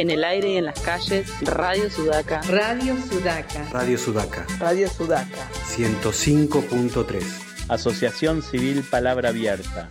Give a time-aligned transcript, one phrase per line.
[0.00, 2.40] En el aire y en las calles, Radio Sudaca.
[2.48, 3.68] Radio Sudaca.
[3.70, 4.46] Radio Sudaca.
[4.58, 5.46] Radio Sudaca.
[5.76, 7.22] 105.3.
[7.68, 9.90] Asociación Civil Palabra Abierta.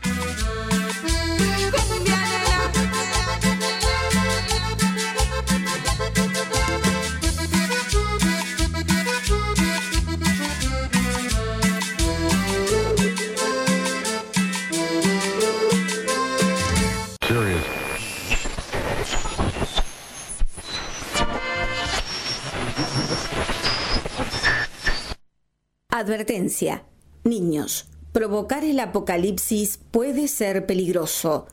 [26.00, 26.86] Advertencia.
[27.26, 31.48] Niños, provocar el apocalipsis puede ser peligroso.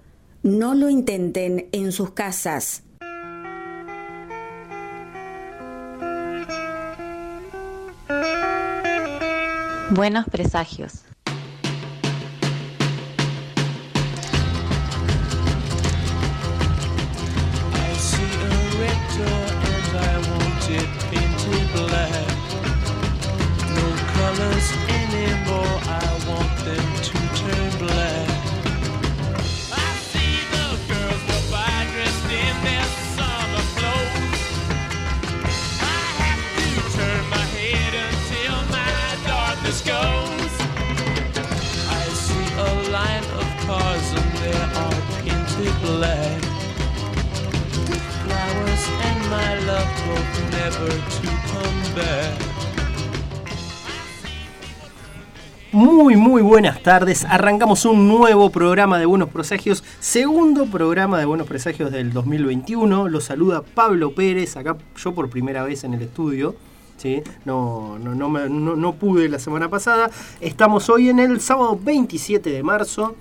[0.45, 2.85] No lo intenten en sus casas.
[9.91, 11.06] Buenos presagios.
[24.37, 28.29] Colors anymore, I want them to turn black.
[29.73, 34.43] I see the girls go by dressed in their summer clothes.
[35.81, 40.55] I have to turn my head until my darkness goes.
[41.89, 46.43] I see a line of cars and they are painted black
[48.25, 52.56] flowers and my love both never to come back.
[55.81, 57.27] Muy, muy buenas tardes.
[57.27, 63.09] Arrancamos un nuevo programa de Buenos Presagios, segundo programa de Buenos Presagios del 2021.
[63.11, 66.55] Los saluda Pablo Pérez, acá yo por primera vez en el estudio.
[66.97, 67.23] ¿sí?
[67.45, 70.09] No, no, no, no- no pude la semana pasada.
[70.41, 73.15] Estamos hoy en el sábado 27 de marzo,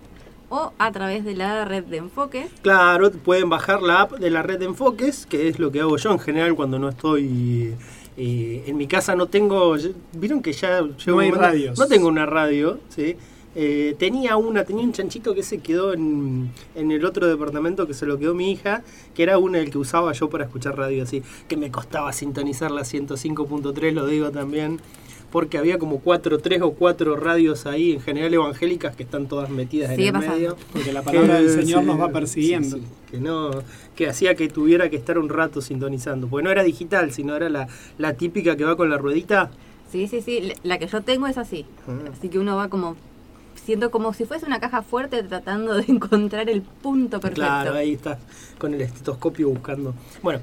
[0.53, 2.51] o a través de la red de enfoques.
[2.61, 5.95] Claro, pueden bajar la app de la red de enfoques, que es lo que hago
[5.95, 7.73] yo en general cuando no estoy
[8.17, 9.15] eh, en mi casa.
[9.15, 9.75] No tengo,
[10.13, 11.79] vieron que ya No un hay momento- radios.
[11.79, 13.15] No tengo una radio, sí.
[13.53, 17.93] Eh, tenía una, tenía un chanchito que se quedó en, en el otro departamento que
[17.93, 18.81] se lo quedó mi hija,
[19.13, 22.71] que era una el que usaba yo para escuchar radio así, que me costaba sintonizar
[22.71, 24.79] la 105.3, lo digo también,
[25.31, 29.49] porque había como cuatro, tres o cuatro radios ahí, en general evangélicas, que están todas
[29.49, 30.37] metidas Sigue en el pasando.
[30.37, 30.57] medio.
[30.73, 32.77] Porque la palabra del Señor sí, nos va persiguiendo.
[32.77, 33.51] sí, sí, que no,
[33.95, 37.49] que hacía que tuviera que estar un rato sintonizando, porque no era digital, sino era
[37.49, 39.51] la, la típica que va con la ruedita.
[39.91, 41.65] Sí, sí, sí, la que yo tengo es así.
[41.87, 42.09] Ah.
[42.11, 42.95] Así que uno va como
[43.65, 47.41] siento como si fuese una caja fuerte tratando de encontrar el punto perfecto.
[47.41, 48.19] Claro, ahí está,
[48.57, 49.93] con el estetoscopio buscando.
[50.21, 50.41] Bueno,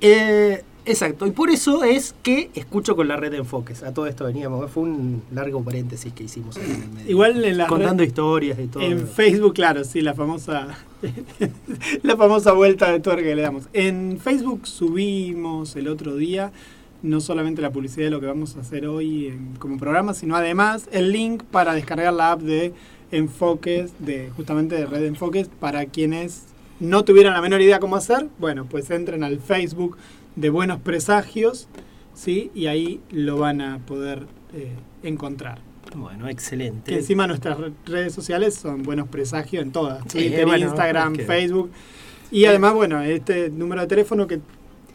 [0.00, 3.82] eh, exacto, y por eso es que escucho con la red de enfoques.
[3.82, 7.10] A todo esto veníamos, fue un largo paréntesis que hicimos en el medio.
[7.10, 8.82] Igual en la Contando red- historias y todo.
[8.82, 10.76] En Facebook, claro, sí, la famosa
[12.02, 13.64] la famosa vuelta de tuerca que le damos.
[13.72, 16.52] En Facebook subimos el otro día
[17.02, 20.36] no solamente la publicidad de lo que vamos a hacer hoy en- como programa, sino
[20.36, 22.74] además el link para descargar la app de
[23.10, 26.44] Enfoques, de justamente de Red Enfoques, para quienes
[26.78, 29.96] no tuvieran la menor idea cómo hacer, bueno, pues entren al Facebook
[30.40, 31.68] de Buenos Presagios,
[32.14, 32.50] ¿sí?
[32.54, 34.72] Y ahí lo van a poder eh,
[35.02, 35.58] encontrar.
[35.94, 36.92] Bueno, excelente.
[36.92, 40.02] Que encima nuestras re- redes sociales son buenos presagios en todas.
[40.04, 41.70] Sí, Twitter, bueno, Instagram, es que- Facebook.
[42.30, 44.40] Y además, bueno, este número de teléfono que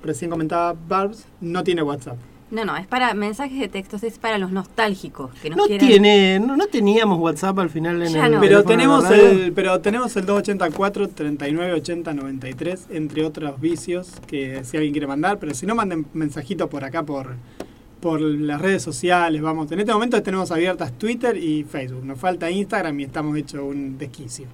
[0.03, 2.17] recién comentaba Barbs no tiene WhatsApp.
[2.51, 5.87] No, no, es para mensajes de textos, es para los nostálgicos que nos No quieran-
[5.87, 8.39] tiene, no, no teníamos WhatsApp al final en Ya el no.
[8.39, 9.43] Pero tenemos de la radio.
[9.45, 15.07] el, pero tenemos el 284 39 80 93, entre otros vicios que si alguien quiere
[15.07, 17.33] mandar, pero si no manden mensajito por acá por
[17.99, 19.71] por las redes sociales, vamos.
[19.71, 22.05] En este momento tenemos abiertas Twitter y Facebook.
[22.05, 24.45] Nos falta Instagram y estamos hecho un desquicio.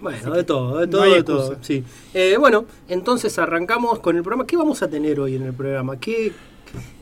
[0.00, 1.56] Bueno, de todo, de todo, de todo.
[1.60, 1.84] Sí.
[2.12, 4.46] Eh, bueno, entonces arrancamos con el programa.
[4.48, 5.96] ¿Qué vamos a tener hoy en el programa?
[6.00, 6.32] ¿Qué,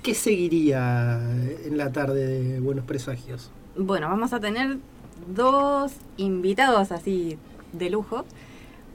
[0.02, 1.20] qué seguiría
[1.64, 3.50] en la tarde de Buenos Presagios?
[3.76, 4.78] Bueno, vamos a tener
[5.26, 7.38] dos invitados así
[7.72, 8.24] de lujo.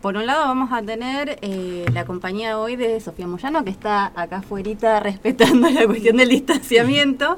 [0.02, 4.12] Por un lado vamos a tener eh, la compañía hoy de Sofía Moyano, que está
[4.16, 7.38] acá afuera respetando la cuestión del distanciamiento,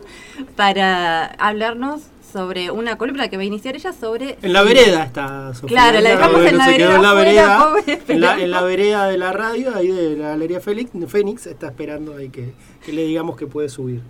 [0.56, 4.38] para hablarnos sobre una columna que va a iniciar ella sobre...
[4.42, 5.68] En la vereda está Sofía.
[5.68, 8.62] Claro, la dejamos en la vereda en la afuera, vereda, pobre, en la, en la
[8.62, 12.54] vereda de la radio, ahí de la Galería Félix, Fénix, está esperando ahí que,
[12.86, 14.02] que le digamos que puede subir.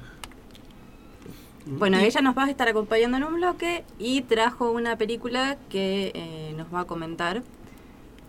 [1.65, 6.11] Bueno, ella nos va a estar acompañando en un bloque y trajo una película que
[6.13, 7.41] eh, nos va a comentar,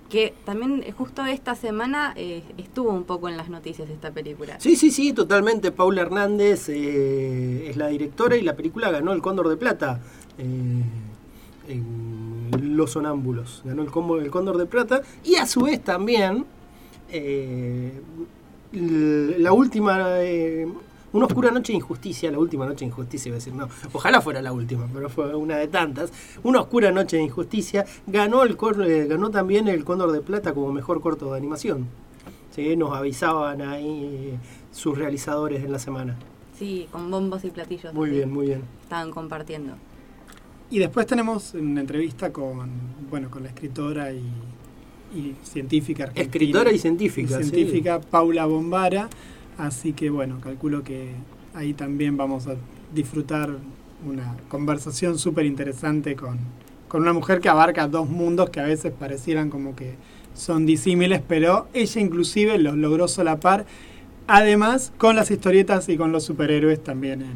[0.09, 4.61] que también eh, justo esta semana eh, estuvo un poco en las noticias esta película.
[4.61, 5.73] Sí, sí, sí, totalmente.
[5.73, 10.01] Paula Hernández eh, es la directora y la película ganó el Cóndor de Plata
[10.39, 10.85] en
[12.77, 13.63] Los Sonámbulos.
[13.65, 16.45] Ganó el, combo- el Cóndor de Plata y a su vez también
[18.75, 20.21] la última...
[20.23, 20.67] eh,
[21.13, 24.21] una oscura noche de injusticia, la última noche de injusticia, iba a decir, no, ojalá
[24.21, 26.13] fuera la última, pero fue una de tantas.
[26.43, 30.53] Una oscura noche de injusticia ganó, el, cor- eh, ganó también el Cóndor de Plata
[30.55, 31.87] como mejor corto de animación.
[32.51, 34.39] Sí, nos avisaban ahí eh,
[34.73, 36.17] sus realizadores en la semana.
[36.59, 37.95] Sí, con bombos y platillos.
[37.95, 38.63] Muy bien, muy bien.
[38.83, 39.75] Estaban compartiendo.
[40.69, 42.71] Y después tenemos una entrevista con
[43.09, 44.25] bueno con la escritora y,
[45.15, 46.25] y científica argentina.
[46.25, 49.09] Escritora y científica, científica Paula Bombara.
[49.59, 51.11] Así que bueno, calculo que
[51.55, 52.57] ahí también vamos a
[52.95, 53.51] disfrutar
[54.07, 56.39] una conversación súper interesante con,
[56.89, 59.95] con una mujer que abarca dos mundos que a veces parecieran como que
[60.35, 63.65] son disímiles, pero ella inclusive los logró solapar,
[64.27, 67.35] además con las historietas y con los superhéroes también en,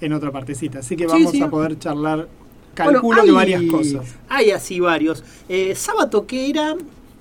[0.00, 0.78] en otra partecita.
[0.78, 1.42] Así que vamos sí.
[1.42, 2.28] a poder charlar,
[2.76, 4.14] Bueno, calculo hay- que varias cosas.
[4.28, 5.24] Hay así varios.
[5.48, 6.76] Eh, sábado que era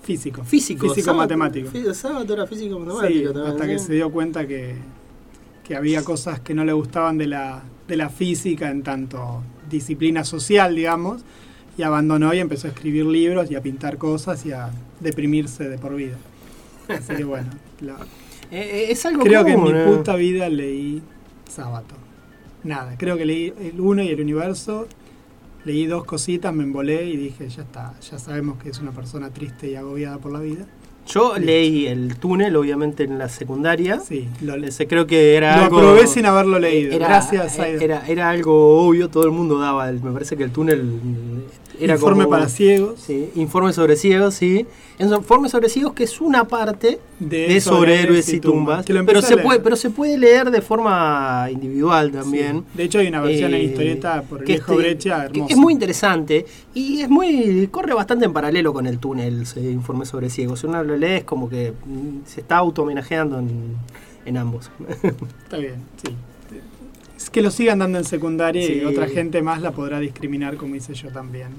[0.07, 0.43] Físico.
[0.43, 0.87] físico.
[0.87, 1.69] Físico Sábato- matemático.
[1.69, 3.33] fí- Sábado era físico Sí, matemático.
[3.33, 3.85] también, hasta que ¿sí?
[3.85, 4.75] se dio cuenta que,
[5.65, 10.23] que había cosas que no le gustaban de la, de la física en tanto disciplina
[10.23, 11.23] social, digamos,
[11.77, 14.69] y abandonó y empezó a escribir libros y a pintar cosas y a
[15.01, 16.15] deprimirse de por vida.
[16.87, 17.49] Así que bueno,
[17.81, 17.97] la-
[18.49, 19.85] Eh, eh, es algo creo que en mi ¿eh?
[19.87, 21.01] puta vida leí
[21.49, 21.95] Sábato.
[22.63, 24.87] Nada, creo que leí el uno y el universo,
[25.67, 29.31] leí dos cositas, me embolé y dije, ya está, ya sabemos que es una persona
[29.31, 30.65] triste y agobiada por la vida.
[31.07, 33.99] Yo leí el túnel, obviamente, en la secundaria.
[33.99, 35.77] Sí, lo, Ese creo que era lo algo...
[35.79, 36.93] aprobé sin haberlo leído.
[36.93, 37.83] Era, Gracias, eh, Aida.
[37.83, 39.89] era, era algo obvio, todo el mundo daba.
[39.89, 41.41] el- me parece que el túnel mm,
[41.83, 42.99] era Informe como- para ciegos.
[42.99, 44.65] Sí, informe sobre ciegos, sí.
[44.99, 48.89] Informe sobre ciegos que es una parte De de, sobre héroes y tumbas.
[48.89, 52.61] Lo Pero a se, puede, pero se puede leer de forma individual también.
[52.71, 52.77] Sí.
[52.77, 55.55] De hecho, hay una versión en Eh, historieta por que viejo este- Brecha que es
[55.55, 60.31] muy interesante y es muy corre bastante en paralelo con el túnel ese informe sobre
[60.31, 63.75] ciegos uno lo lee es como que mm, se está auto homenajeando en,
[64.25, 64.69] en ambos
[65.43, 66.13] Está bien, sí.
[67.15, 68.85] Es que lo sigan dando en secundaria y Sí.
[68.85, 71.49] otra gente más la podrá discriminar como hice yo también.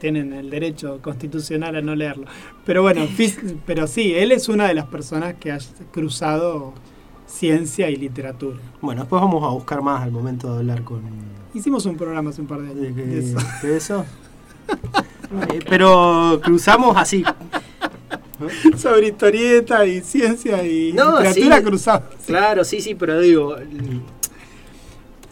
[0.00, 2.26] Tienen el derecho constitucional a no leerlo.
[2.64, 3.06] Pero bueno,
[3.66, 5.58] pero sí, él es una de las personas que ha
[5.92, 6.74] cruzado
[7.26, 8.58] ciencia y literatura.
[8.80, 11.00] bueno después vamos a buscar más al momento de hablar con
[11.54, 12.96] Hicimos un programa hace un par de de, años.
[12.96, 13.38] que- de eso.
[13.62, 14.04] de eso
[15.52, 17.24] Eh, pero cruzamos así
[18.76, 21.62] Sobre historieta y ciencia y No, literatura sí.
[21.64, 22.14] cruzados.
[22.26, 23.56] Claro, sí, sí, pero digo,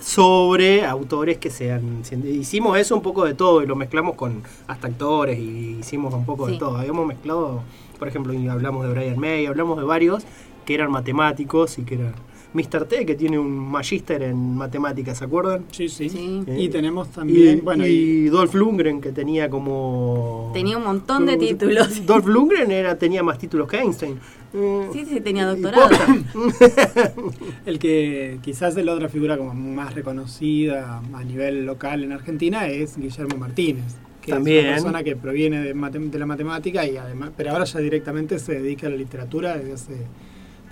[0.00, 2.02] sobre autores que sean...
[2.24, 6.26] Hicimos eso un poco de todo y lo mezclamos con hasta actores y hicimos un
[6.26, 6.76] poco de todo.
[6.76, 7.62] Habíamos mezclado,
[7.98, 10.24] por ejemplo, y hablamos de Brian May, hablamos de varios
[10.66, 12.12] que eran matemáticos y que era
[12.54, 12.86] Mr.
[12.86, 15.64] T, que tiene un magíster en matemáticas, ¿se acuerdan?
[15.72, 16.08] Sí, sí.
[16.08, 16.42] Sí.
[16.46, 20.50] Y tenemos también, y, bueno, y- y Dolph Lundgren, que tenía como...
[20.54, 22.06] Tenía un montón de títulos.
[22.06, 24.18] Dolph Lundgren era, tenía más títulos que Einstein.
[24.54, 25.88] Eh, Sí, sí, tenía doctorado.
[27.66, 32.68] El que quizás es la otra figura como más reconocida a nivel local en Argentina
[32.68, 34.58] es Guillermo Martínez, que También.
[34.58, 38.38] es una persona que proviene de, de la matemática y además, pero ahora ya directamente
[38.38, 39.96] se dedica a la literatura desde hace,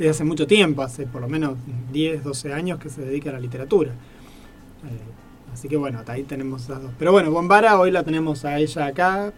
[0.02, 1.56] desde hace mucho tiempo, hace por lo menos
[1.92, 3.92] 10, 12 años que se dedica a la literatura.
[3.92, 6.90] Eh, así que bueno, hasta ahí tenemos esas dos.
[6.98, 9.32] Pero bueno, Bombara hoy la tenemos a ella acá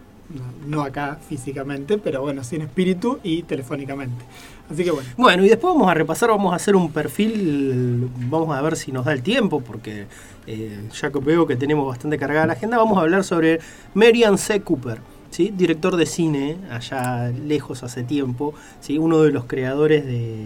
[0.65, 4.25] no, acá físicamente, pero bueno, sí en espíritu y telefónicamente.
[4.71, 5.07] Así que bueno.
[5.17, 8.91] Bueno, y después vamos a repasar, vamos a hacer un perfil, vamos a ver si
[8.91, 10.07] nos da el tiempo, porque
[10.47, 13.59] eh, ya veo que tenemos bastante cargada la agenda, vamos a hablar sobre
[13.93, 14.61] Marian C.
[14.61, 14.97] Cooper,
[15.35, 15.51] ¿sí?
[15.55, 18.97] director de cine, allá lejos hace tiempo, ¿sí?
[18.97, 20.45] uno de los creadores de,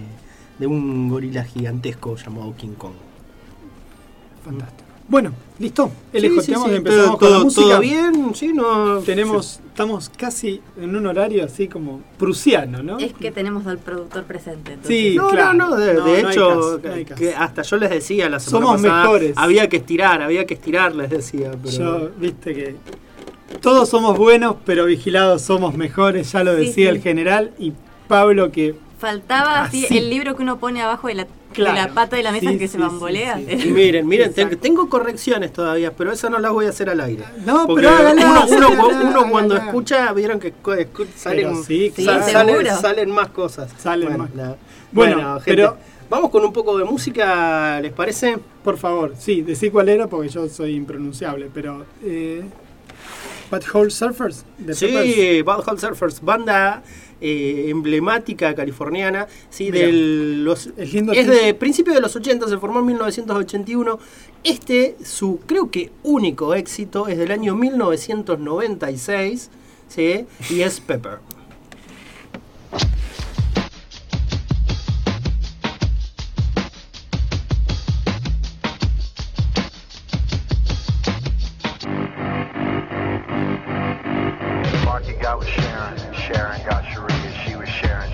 [0.58, 2.94] de un gorila gigantesco llamado King Kong.
[4.44, 4.84] Fantástico.
[5.08, 5.90] Bueno, listo.
[6.12, 7.62] Sí, Alejo, sí, sí, todo, con la todo- música.
[7.68, 9.00] todo bien, sí, no...
[9.00, 13.00] Tenemos, estamos casi en un horario así como prusiano, ¿no?
[13.00, 14.74] Es que tenemos al productor presente.
[14.74, 15.54] entonces- Sí, No, claro.
[15.58, 16.80] no, no, de, No, de no hay hecho, caso,
[17.10, 19.34] no que hasta yo les decía la semana Somos pasada, mejores.
[19.36, 21.76] había que estirar, había que estirar, les decía, pero...
[21.76, 22.76] Yo, viste que
[23.62, 26.96] todos somos buenos, pero vigilados somos mejores, ya lo decía sí.
[26.96, 27.74] el general y
[28.08, 31.24] Pablo que Faltaba así el libro que uno pone abajo de la,
[31.56, 33.38] de la pata de la mesa Sí, que se bambolea.
[33.38, 34.58] sí, Y miren, miren, Exacto.
[34.58, 37.24] tengo correcciones todavía, pero esas no las voy a hacer al aire.
[37.46, 40.54] No, Porque pero hágala, uno, uno, hágala, uno cuando escucha, vieron que
[41.16, 42.56] salen, sí, Sí, sa- seguro.
[42.58, 43.72] salen, salen más cosas.
[43.78, 44.36] Salen bueno, más.
[44.36, 44.56] la-
[44.92, 45.78] Bueno, bueno, gente, pero-
[46.10, 48.38] vamos con un poco de música, ¿les parece?
[48.66, 51.86] Por favor, sí, decí cuál era porque yo soy impronunciable, pero.
[52.04, 52.44] Eh,
[53.50, 55.16] Butthole Surfers de Peppers.
[55.16, 56.84] Sí, Bad Hole Surfers, banda
[57.22, 62.80] eh, emblemática californiana, sí, Mira, del, los, es de principios de los 80, se formó
[62.80, 64.00] en 1981.
[64.44, 69.50] Este, su creo que único éxito, es del año 1996,
[69.90, 71.20] sí, y es Pepper.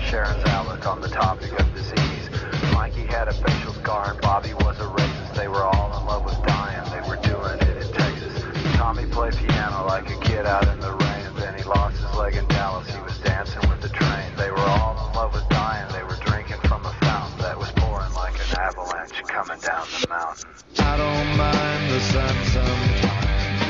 [0.06, 2.30] Sharon's outlook on the topic of disease.
[2.72, 5.34] Mikey had a facial scar and Bobby was a racist.
[5.34, 8.40] They were all in love with dying, they were doing it in Texas.
[8.76, 12.36] Tommy played piano like a kid out in the rain, then he lost his leg
[12.36, 12.88] in Dallas.
[12.88, 14.30] He was dancing with the train.
[14.36, 17.72] They were all in love with dying, they were drinking from a fountain that was
[17.72, 20.50] pouring like an avalanche coming down the mountain.
[20.78, 23.66] I don't mind the sun sometimes,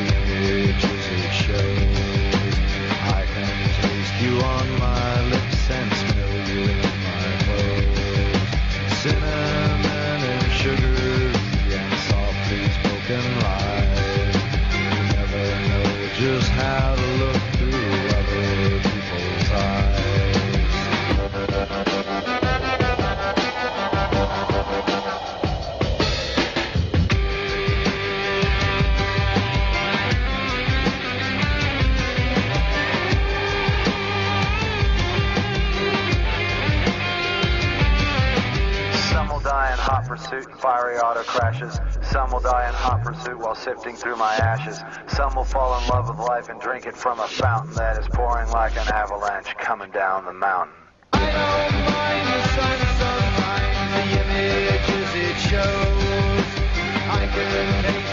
[40.16, 41.78] pursuit and fiery auto crashes.
[42.10, 44.80] Some will die in hot pursuit while sifting through my ashes.
[45.14, 48.08] Some will fall in love with life and drink it from a fountain that is
[48.08, 50.74] pouring like an avalanche coming down the mountain.
[51.12, 52.86] I don't mind the sun
[53.92, 56.46] the images it shows.
[57.08, 58.05] I can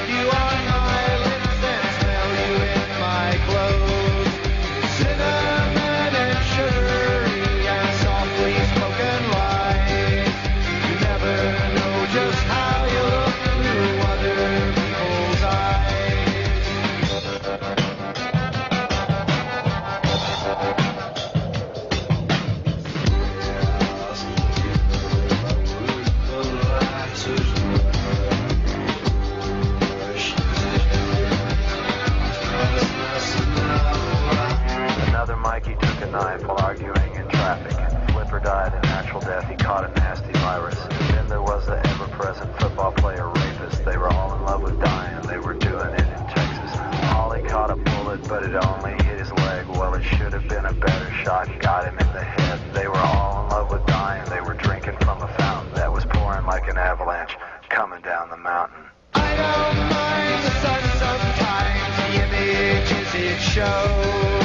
[36.14, 37.74] knife while arguing in traffic.
[38.14, 39.50] Flipper died a natural death.
[39.50, 40.78] He caught a nasty virus.
[41.12, 43.84] Then there was the ever-present football player rapist.
[43.84, 45.26] They were all in love with dying.
[45.28, 46.72] They were doing it in Texas.
[47.16, 49.68] Ollie caught a bullet, but it only hit his leg.
[49.70, 51.50] Well, it should have been a better shot.
[51.60, 52.60] Got him in the head.
[52.76, 54.30] They were all in love with dying.
[54.30, 57.36] They were drinking from a fountain that was pouring like an avalanche
[57.70, 58.86] coming down the mountain.
[59.16, 64.43] I don't mind the sun sometimes, the images it shows.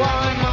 [0.00, 0.30] One.
[0.38, 0.49] my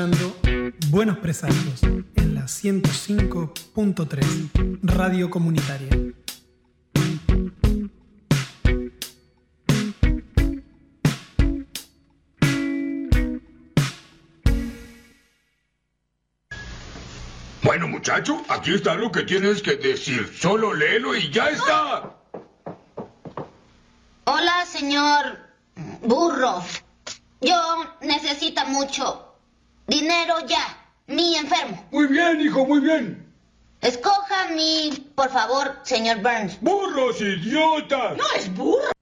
[0.00, 0.34] escuchando
[0.88, 5.90] Buenos Presagios en la 105.3 Radio Comunitaria.
[17.62, 20.26] Bueno, muchacho, aquí está lo que tienes que decir.
[20.34, 22.16] Solo léelo y ya está.
[24.24, 25.36] Hola, señor
[26.02, 26.64] burro.
[27.42, 29.29] Yo necesito mucho
[29.90, 30.76] dinero ya.
[31.06, 31.84] Mi enfermo.
[31.90, 33.26] Muy bien, hijo, muy bien.
[33.80, 36.60] Escoja mi, por favor, señor Burns.
[36.60, 38.16] ¡Burros, idiotas!
[38.16, 38.92] No es burro.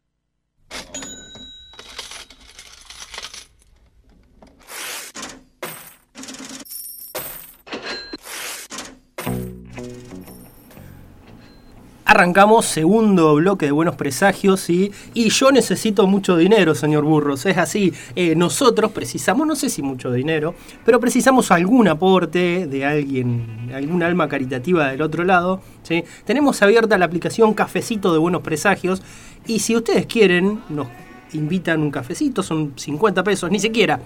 [12.19, 14.91] Arrancamos segundo bloque de Buenos Presagios ¿sí?
[15.15, 17.47] y yo necesito mucho dinero, señor Burros.
[17.47, 22.85] Es así, eh, nosotros precisamos, no sé si mucho dinero, pero precisamos algún aporte de
[22.85, 25.61] alguien, algún alma caritativa del otro lado.
[25.85, 26.03] ¿sí?
[26.25, 29.01] Tenemos abierta la aplicación Cafecito de Buenos Presagios
[29.47, 30.89] y si ustedes quieren, nos
[31.35, 34.01] invitan un cafecito, son 50 pesos, ni siquiera.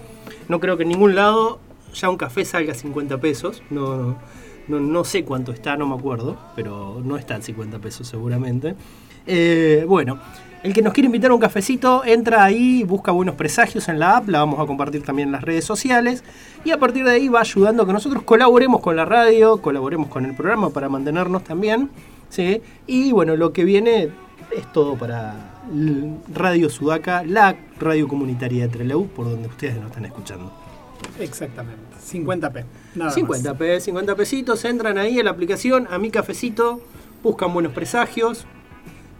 [0.49, 1.57] No creo que en ningún lado
[1.95, 3.63] ya un café salga 50 pesos.
[3.71, 4.17] No, no.
[4.67, 8.75] No, no sé cuánto está, no me acuerdo, pero no está en 50 pesos seguramente.
[9.25, 10.19] Eh, bueno,
[10.63, 14.17] el que nos quiere invitar a un cafecito, entra ahí, busca buenos presagios en la
[14.17, 16.23] app, la vamos a compartir también en las redes sociales
[16.63, 20.07] y a partir de ahí va ayudando a que nosotros colaboremos con la radio, colaboremos
[20.07, 21.89] con el programa para mantenernos también.
[22.29, 22.61] ¿sí?
[22.87, 24.09] Y bueno, lo que viene
[24.55, 25.61] es todo para
[26.33, 30.62] Radio Sudaca, la radio comunitaria de Trelew, por donde ustedes nos están escuchando.
[31.19, 31.81] Exactamente.
[32.11, 32.65] 50p.
[32.95, 33.57] Nada 50 más.
[33.59, 36.81] p 50 pesitos, entran ahí en la aplicación, a mi cafecito,
[37.23, 38.45] buscan buenos presagios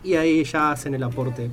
[0.03, 1.49] y ahí ya hacen el aporte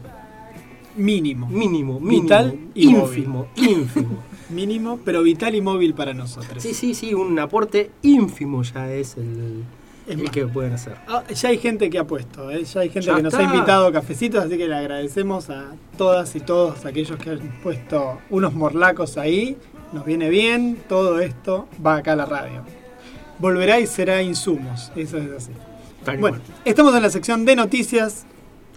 [0.97, 1.47] Mínimo.
[1.47, 4.19] mínimo, mínimo, Vital y ínfimo, ínfimo.
[4.51, 6.61] Mínimo, pero vital y móvil para nosotros.
[6.61, 9.63] Sí, sí, sí, un aporte ínfimo ya es el,
[10.09, 10.31] Es el más.
[10.33, 10.97] que pueden hacer.
[11.07, 12.65] Ah, ya hay gente que ha puesto, ¿eh?
[12.65, 13.49] ya hay gente Ya que nos está.
[13.49, 17.61] ha invitado a cafecitos, así que le agradecemos a todas y todos aquellos que han
[17.63, 19.57] puesto unos morlacos ahí.
[19.93, 22.63] Nos viene bien, todo esto va acá a la radio.
[23.39, 25.53] Volverá y será insumos, eso es así.
[26.19, 28.25] Bueno, estamos en la sección de noticias,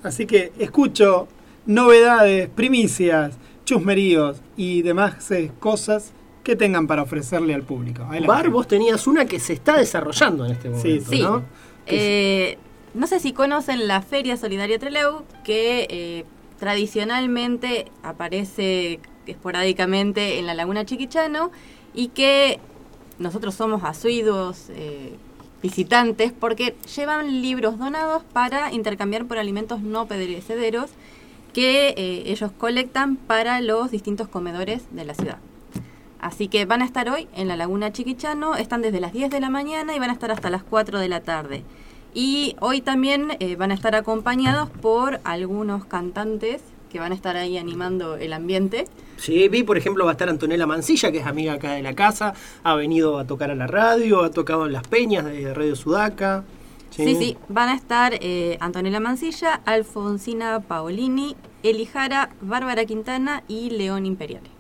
[0.04, 1.28] así que escucho
[1.66, 6.12] novedades, primicias, chusmeríos y demás eh, cosas
[6.44, 8.06] que tengan para ofrecerle al público.
[8.26, 11.22] Bar, vos tenías una que se está desarrollando en este momento, Sí.
[11.22, 11.44] ¿no?
[11.86, 12.58] Eh,
[12.94, 16.26] no sé si conocen la Feria Solidaria Treleu, que eh,
[16.60, 21.52] tradicionalmente aparece esporádicamente en la Laguna Chiquichano
[21.94, 22.60] y que
[23.20, 25.16] nosotros somos asiduos eh,
[25.62, 30.92] visitantes porque llevan libros donados para intercambiar por alimentos no perecederos
[31.54, 35.38] que eh, ellos colectan para los distintos comedores de la ciudad.
[36.20, 39.40] Así que van a estar hoy en la Laguna Chiquichano, están desde las 10 de
[39.40, 41.64] la mañana y van a estar hasta las 4 de la tarde.
[42.14, 46.62] Y hoy también eh, van a estar acompañados por algunos cantantes
[46.94, 48.86] que van a estar ahí animando el ambiente.
[49.18, 51.96] Sí, vi, por ejemplo, va a estar Antonella Mancilla, que es amiga acá de la
[51.96, 55.76] casa, ha venido a tocar a la radio, ha tocado en las peñas de Radio
[55.76, 56.44] Sudaca.
[56.92, 63.72] Sí, sí, van a estar eh, Antonella Mancilla, Alfonsina Paolini, Eli Jara, Bárbara Quintana y
[63.72, 64.52] León Imperiale.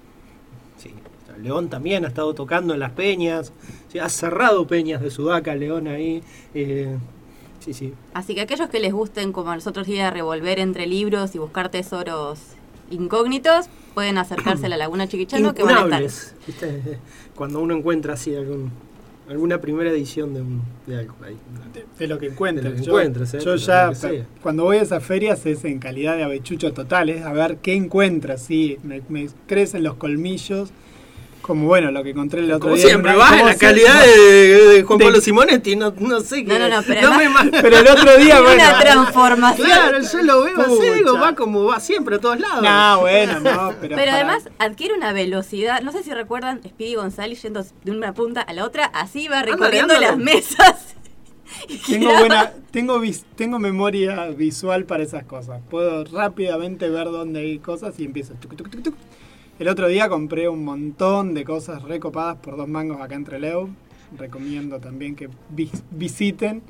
[0.78, 0.91] Sí,
[1.39, 3.54] León también ha estado tocando en las peñas,
[3.91, 6.24] sí, ha cerrado peñas de Sudaca, León ahí.
[6.56, 6.98] eh,
[7.63, 7.93] sí, sí.
[8.13, 11.38] Así que aquellos que les gusten, como a nosotros, ir a revolver entre libros y
[11.39, 12.39] buscar tesoros
[12.91, 15.86] incógnitos, pueden acercarse a la Laguna Chiquichano que van a estar.
[16.02, 16.99] Incunables, ¿viste?
[17.36, 18.71] Cuando uno encuentra así algún,
[19.30, 21.38] alguna primera edición de, un- de algo ahí.
[21.97, 22.63] De lo que encuentres.
[22.65, 24.26] De lo que yo encuentres, eh, yo de ya, lo que sea.
[24.41, 28.41] cuando voy a esas ferias es en calidad de avechucho totales, a ver qué encuentras.
[28.43, 30.69] Sí, me, me crecen los colmillos,
[31.44, 32.86] como bueno, lo que encontré el otro Como día.
[32.88, 36.58] siempre, como la calidad de, de Juan De- Pablo Simonetti, no, no sé qué.
[36.58, 38.64] No, no, no, pero me además- ma- Pero el otro día, bueno.
[38.64, 39.68] una transformación.
[39.68, 42.64] Claro, yo lo veo así, digo, va como va siempre a todos lados.
[42.64, 43.96] No, bueno, no, pero.
[43.96, 45.82] Pero para- además adquiere una velocidad.
[45.82, 49.44] No sé si recuerdan Speedy González yendo de una punta a la otra, así va
[49.44, 50.08] recorriendo ándale.
[50.12, 50.96] las mesas.
[51.88, 55.62] Tengo buena, tengo vis- tengo memoria visual para esas cosas.
[55.70, 58.34] Puedo rápidamente ver dónde hay cosas y empiezo.
[58.34, 58.96] tuc, tuc, tuc, tuc.
[59.60, 63.70] El otro día compré un montón de cosas recopadas por dos mangos acá entre Leo.
[64.18, 66.62] Recomiendo también que vis- visiten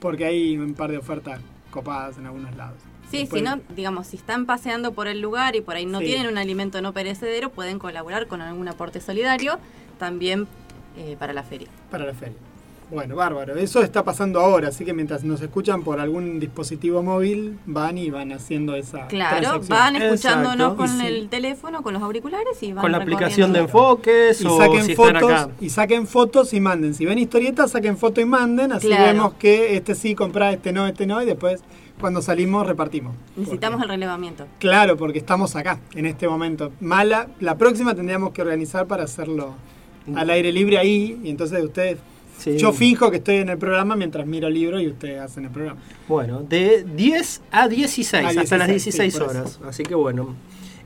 [0.00, 2.78] porque hay un par de ofertas copadas en algunos lados.
[3.10, 5.98] Sí, Después- si no, digamos, si están paseando por el lugar y por ahí no
[6.00, 6.06] Sí.
[6.06, 9.58] tienen un alimento no perecedero, pueden colaborar con algún aporte solidario
[9.98, 10.46] también
[10.96, 11.68] eh, para la feria.
[11.90, 12.36] Para la feria.
[12.90, 13.54] Bueno, bárbaro.
[13.56, 18.08] Eso está pasando ahora, así que mientras nos escuchan por algún dispositivo móvil, van y
[18.08, 19.68] van haciendo esa Claro, transacción.
[19.78, 20.76] van escuchándonos Exacto.
[20.76, 21.06] con sí.
[21.06, 24.84] el teléfono, con los auriculares y van Con la aplicación de enfoques y o saquen
[24.84, 25.50] si están fotos acá.
[25.60, 26.94] y saquen fotos y manden.
[26.94, 29.04] Si ven historietas, saquen foto y manden, así Claro.
[29.04, 31.60] vemos que este sí compra, este no, este no, y después
[32.00, 33.14] cuando salimos repartimos.
[33.36, 34.46] Necesitamos el relevamiento.
[34.60, 36.72] Claro, porque estamos acá, en este momento.
[36.80, 39.54] Mala, la próxima tendríamos que organizar para hacerlo
[40.14, 41.98] al aire libre ahí, y entonces ustedes...
[42.38, 42.56] Sí.
[42.56, 45.50] Yo finjo que estoy en el programa mientras miro el libro y ustedes hacen el
[45.50, 45.80] programa.
[46.06, 49.60] Bueno, de 10 a 16, A hasta las 16, 16 sí, por horas.
[49.66, 50.34] Así que bueno.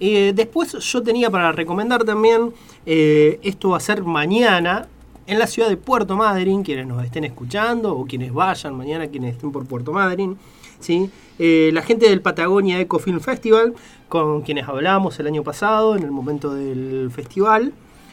[0.01, 2.53] Eh, después yo tenía para recomendar también,
[2.87, 4.89] eh, esto va a ser mañana
[5.29, 9.35] en la ciudad de Puerto Madryn, quienes nos estén escuchando o quienes vayan mañana, quienes
[9.35, 10.37] estén por Puerto Madryn.
[10.81, 11.11] ¿sí?
[11.39, 13.75] Eh, la gente del Patagonia Eco Film Festival,
[14.09, 17.73] con quienes hablamos el año pasado en el momento del festival.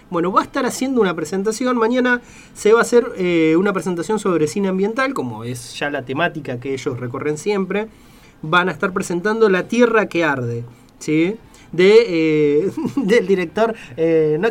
[0.09, 1.77] Bueno, va a estar haciendo una presentación.
[1.77, 2.21] Mañana
[2.53, 6.59] se va a hacer eh, una presentación sobre cine ambiental, como es ya la temática
[6.59, 7.87] que ellos recorren siempre.
[8.41, 10.63] Van a estar presentando La Tierra que Arde,
[10.97, 11.35] ¿sí?
[11.71, 13.75] De, eh, del director.
[13.97, 14.49] eh, no-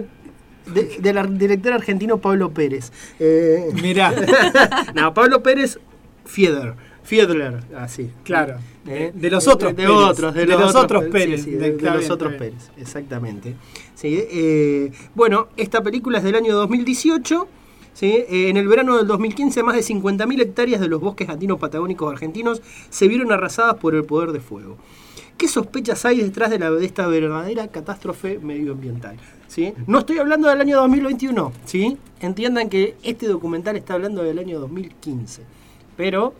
[0.72, 2.92] de- del director argentino Pablo Pérez.
[3.18, 4.12] Eh, Mirá.
[4.94, 5.78] no, Pablo Pérez
[6.26, 6.74] Fiedler.
[7.02, 8.10] Fiedler, así.
[8.22, 8.58] Claro.
[8.84, 9.90] De los otros de, Pérez.
[9.90, 12.34] otros, de, los, otros Pérez, De- los otros.
[12.34, 13.54] Pérez, exactamente.
[13.98, 17.48] Sí, eh, bueno, esta película es del año 2018.
[17.94, 18.06] ¿sí?
[18.06, 22.12] Eh, en el verano del 2015, más de 50.000 hectáreas de los bosques andinos patagónicos
[22.12, 24.76] argentinos se vieron arrasadas por el poder de fuego.
[25.36, 29.16] ¿Qué sospechas hay detrás de, la, de esta verdadera catástrofe medioambiental?
[29.48, 29.74] ¿sí?
[29.88, 31.98] No estoy hablando del año 2021, ¿sí?
[32.20, 35.42] entiendan que este documental está hablando del año 2015,
[35.96, 36.34] pero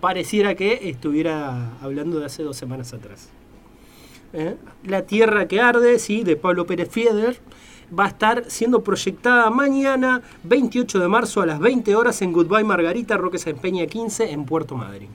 [0.00, 3.28] pareciera que estuviera hablando de hace dos semanas atrás.
[4.32, 4.56] ¿Eh?
[4.84, 6.22] La Tierra que Arde, ¿sí?
[6.22, 7.38] de Pablo Pérez Fieder,
[7.96, 12.64] va a estar siendo proyectada mañana, 28 de marzo a las 20 horas en Goodbye
[12.64, 15.10] Margarita, Roque Peña 15, en Puerto Madryn.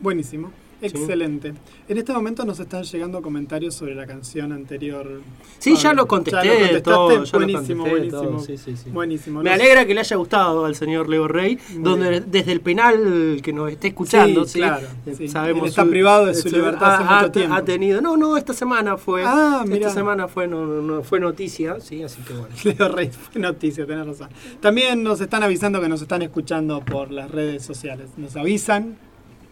[0.00, 0.50] Buenísimo.
[0.82, 1.52] Excelente.
[1.88, 5.20] En este momento nos están llegando comentarios sobre la canción anterior.
[5.58, 6.80] Sí, ya lo contesté, contestaste.
[6.80, 8.40] todo, ya lo buenísimo, contesté, buenísimo.
[8.40, 8.90] sí, sí, sí.
[8.90, 9.42] Buenísimo.
[9.42, 13.52] Me alegra que le haya gustado al señor Leo Rey, donde desde el penal que
[13.52, 17.16] nos esté escuchando, claro, Eh, sabemos Él está su- privado de su libertad hace ha,
[17.20, 17.54] mucho tiempo.
[17.54, 19.88] ha tenido, no, no, esta semana fue, Ah, mirá.
[19.88, 22.54] esta semana fue, no- no- fue noticia, sí, así que bueno.
[22.64, 24.28] Leo Rey fue noticia, tenés razón.
[24.60, 28.08] También nos están avisando que nos están escuchando por las redes sociales.
[28.16, 28.96] Nos avisan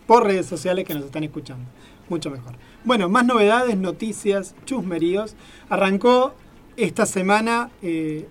[0.08, 1.66] por redes sociales que nos están escuchando.
[2.08, 2.54] Mucho mejor.
[2.82, 5.36] Bueno, más novedades, noticias, chusmeríos.
[5.68, 6.32] Arrancó
[6.78, 8.26] esta semana eh,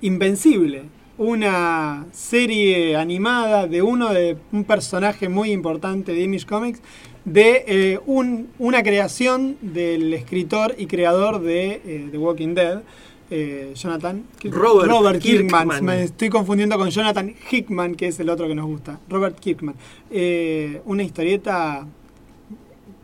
[0.00, 0.82] Invencible,
[1.16, 6.80] una serie animada de uno de un personaje muy importante de Image Comics,
[7.24, 12.82] de eh, un- una creación del escritor y creador de eh, The Walking Dead,
[13.30, 15.68] eh, Jonathan Robert Kirkman.
[15.68, 15.84] Kirkman.
[15.84, 18.98] Me estoy confundiendo con Jonathan Hickman, que es el otro que nos gusta.
[19.08, 19.74] Robert Kirkman.
[20.10, 21.86] Eh, una historieta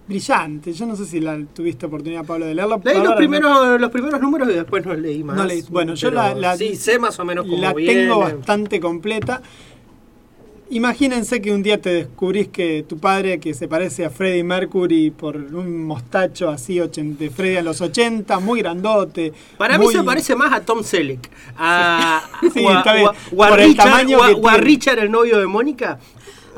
[0.07, 0.73] brillante.
[0.73, 2.81] Yo no sé si la tuviste oportunidad, Pablo, de leerla.
[2.83, 5.37] Leí los no- primeros, los primeros números y después no leí más.
[5.37, 7.95] no leí- Bueno, yo la, la- sí sé más o menos cómo la viene.
[8.03, 9.41] tengo bastante completa.
[10.73, 15.11] Imagínense que un día te descubrís que tu padre, que se parece a Freddie Mercury
[15.11, 16.79] por un mostacho así,
[17.19, 19.33] de Freddie a los 80, muy grandote.
[19.59, 21.29] Para mí muy- se parece más a Tom Selleck.
[21.59, 22.23] A,
[22.55, 23.09] Sí, o a- está bien.
[23.09, 23.17] o a-
[23.49, 23.49] o.
[24.59, 25.99] Richard, el novio de Mónica.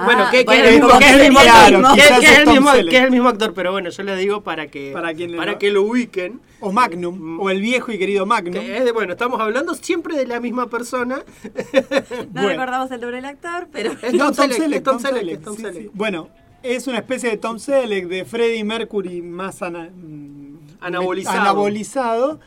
[0.02, 1.78] Ah, bueno, que, que bueno, es el mismo, como que es el que mismo, claro,
[1.94, 2.90] que- quizás que es es el Tom mismo- Selleck.
[2.90, 5.58] que es el mismo actor, pero bueno, yo le digo para que Para para lo-
[5.58, 6.40] que lo ubiquen.
[6.60, 8.52] O Magnum, o el viejo y querido Magnum.
[8.54, 11.22] Que es de- bueno, estamos hablando siempre de la misma persona.
[12.32, 12.48] No Bueno.
[12.48, 15.82] recordamos el nombre del actor, pero Es Tom Selleck, Tom Selleck, Tom Selleck.
[15.82, 15.90] sí.
[15.94, 16.28] Bueno,
[16.62, 21.40] es una especie de Tom Selleck, de Freddie Mercury más ana- mm, Anabolizado.
[21.40, 22.40] anabolizado,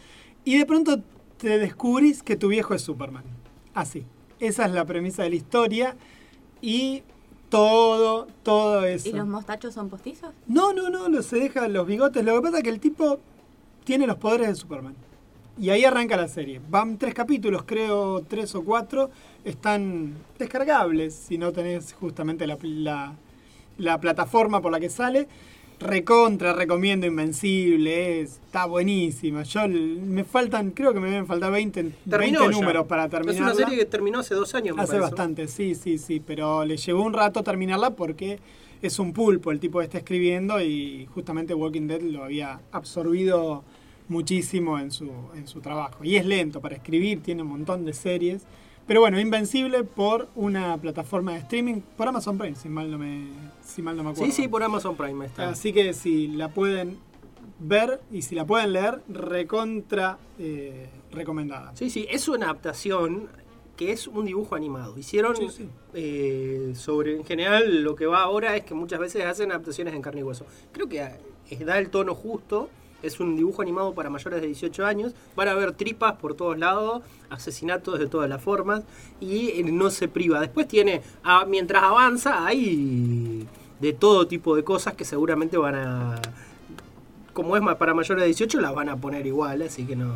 [0.43, 1.01] y de pronto
[1.37, 3.23] te descubrís que tu viejo es Superman.
[3.73, 4.05] Así.
[4.39, 5.95] Esa es la premisa de la historia
[6.61, 7.03] y
[7.49, 9.09] todo, todo eso.
[9.09, 10.31] ¿Y los mostachos son postizos?
[10.47, 12.23] No, no, no, no se deja los bigotes.
[12.23, 13.19] Lo que pasa es que el tipo
[13.83, 14.95] tiene los poderes de Superman.
[15.57, 16.59] Y ahí arranca la serie.
[16.69, 19.09] Van tres capítulos, creo tres o cuatro.
[19.45, 23.13] Están descargables si no tenés justamente la, la-
[23.77, 25.27] la plataforma por la que sale.
[25.79, 28.21] Recontra, recomiendo Invencible.
[28.21, 29.43] es- está buenísima.
[29.43, 32.51] Yo me faltan, creo que me deben faltar 20, 20 Terminó ya.
[32.51, 33.35] números para terminar.
[33.35, 34.75] Es una serie que terminó hace dos años.
[34.75, 35.11] me Hace parece.
[35.11, 38.39] bastante, sí, sí, sí, pero le llevó un rato terminarla porque
[38.81, 43.63] es un pulpo el tipo que está escribiendo y justamente Walking Dead lo había absorbido
[44.07, 46.03] muchísimo en su, en su trabajo.
[46.03, 48.43] Y es lento para escribir, tiene un montón de series.
[48.87, 53.23] Pero bueno, Invencible por una plataforma de streaming, por Amazon Prime, si mal no me,
[53.75, 54.31] si mal no me acuerdo.
[54.31, 55.49] Sí, sí, por Amazon Prime está.
[55.49, 56.97] Así que si la pueden
[57.59, 61.75] ver y si la pueden leer, recontra eh, recomendada.
[61.75, 63.27] Sí, sí, es una adaptación
[63.75, 64.97] que es un dibujo animado.
[64.97, 65.35] Hicieron
[65.93, 70.01] eh, sobre, en general, lo que va ahora es que muchas veces hacen adaptaciones en
[70.01, 70.45] carne y hueso.
[70.71, 71.01] Creo que
[71.49, 72.69] eh, da el tono justo.
[73.03, 75.13] Es un dibujo animado para mayores de 18 años.
[75.35, 78.83] Van a ver tripas por todos lados, asesinatos de todas las formas
[79.19, 80.39] y no se priva.
[80.39, 83.45] Después tiene, ah, mientras avanza, hay
[83.79, 86.15] de todo tipo de cosas que seguramente van a,
[87.33, 90.13] como es para mayores de 18, las van a poner igual, así que no...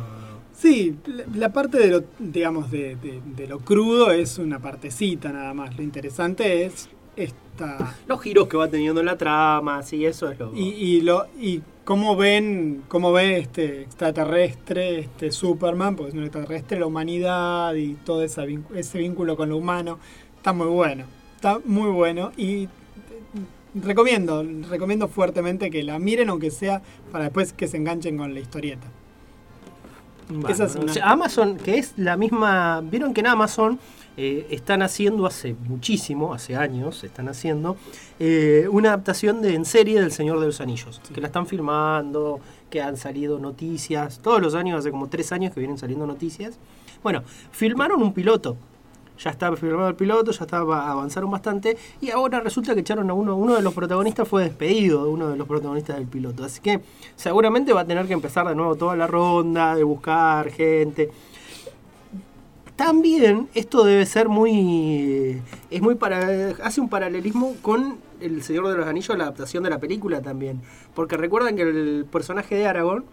[0.52, 5.32] Sí, la, la parte de lo, digamos, de, de- de lo crudo es una partecita
[5.32, 5.74] nada más.
[5.76, 7.96] Lo interesante es esta...
[8.06, 10.54] Los giros que va teniendo la trama, sí, eso es lo...
[10.54, 16.24] Y, y lo y cómo ven cómo ve este extraterrestre este Superman porque es un
[16.24, 19.98] extraterrestre la humanidad y todo vin- ese vínculo con lo humano.
[20.36, 21.04] Está muy bueno
[21.36, 22.32] está muy bueno.
[22.36, 22.68] Y
[23.74, 28.40] recomiendo recomiendo fuertemente que la miren aunque sea para después que se enganchen con la
[28.40, 28.86] historieta
[30.28, 32.80] Bueno, Esa es o una- sea, Amazon, que es la misma.
[32.82, 33.78] Vieron que en Amazon
[34.16, 37.76] eh, están haciendo hace muchísimo, hace años, están haciendo
[38.20, 41.00] eh, una adaptación de en serie del Señor de los Anillos.
[41.12, 42.38] Que la están filmando,
[42.70, 44.20] que han salido noticias.
[44.20, 46.58] Todos los años, hace como tres años que vienen saliendo noticias.
[47.02, 48.56] Bueno, filmaron un piloto.
[49.22, 51.76] Ya estaba filmado el piloto, ya estaba, avanzaron bastante.
[52.00, 53.36] Y ahora resulta que echaron a uno.
[53.36, 56.44] Uno de los protagonistas fue despedido de uno de los protagonistas del piloto.
[56.44, 56.80] Así que
[57.16, 61.10] seguramente va a tener que empezar de nuevo toda la ronda de buscar gente.
[62.76, 65.42] También esto debe ser muy.
[65.70, 66.54] Es muy para.
[66.62, 70.62] hace un paralelismo con El Señor de los Anillos, la adaptación de la película también.
[70.94, 73.04] Porque recuerdan que el personaje de Aragorn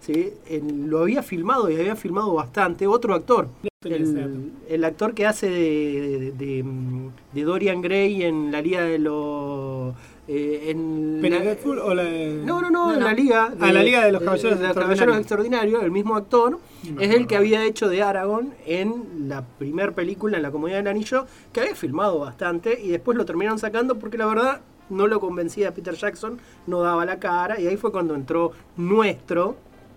[0.00, 0.32] ¿sí?
[0.48, 3.48] En- lo había filmado y había filmado bastante otro actor.
[3.82, 8.82] El, el actor que hace de, de- de, mm, de Dorian Gray en la Liga
[8.82, 9.94] de los.
[10.28, 13.54] eh, en la- o la no, no, no, en la Liga.
[13.58, 14.98] Ah, la Liga de los Caballeros de los Extraordinarios.
[14.98, 16.58] Caballeros Extraordinarios, el mismo actor,
[17.00, 20.88] es el que había hecho de Aragorn en la primera película, en La Comunidad del
[20.88, 24.60] Anillo, que había filmado bastante y después lo terminaron sacando porque la verdad
[24.90, 29.56] no lo convencía Peter Jackson, no daba la cara y ahí fue cuando entró nuestro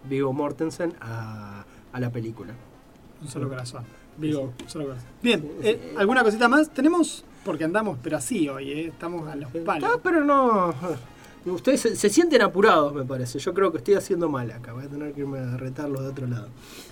[0.10, 2.54] Viggo Mortensen a, a la película.
[3.22, 3.84] un solo corazón
[4.18, 8.72] Vigo, un solo corazón bien eh, alguna cosita más tenemos porque andamos pero así hoy
[8.72, 10.74] eh, estamos a los palos Ah, pero no.
[11.46, 13.38] Ustedes se, se sienten apurados, me parece.
[13.38, 14.72] Yo creo que estoy haciendo mal acá.
[14.72, 16.48] Voy a tener que irme a retarlos de otro lado.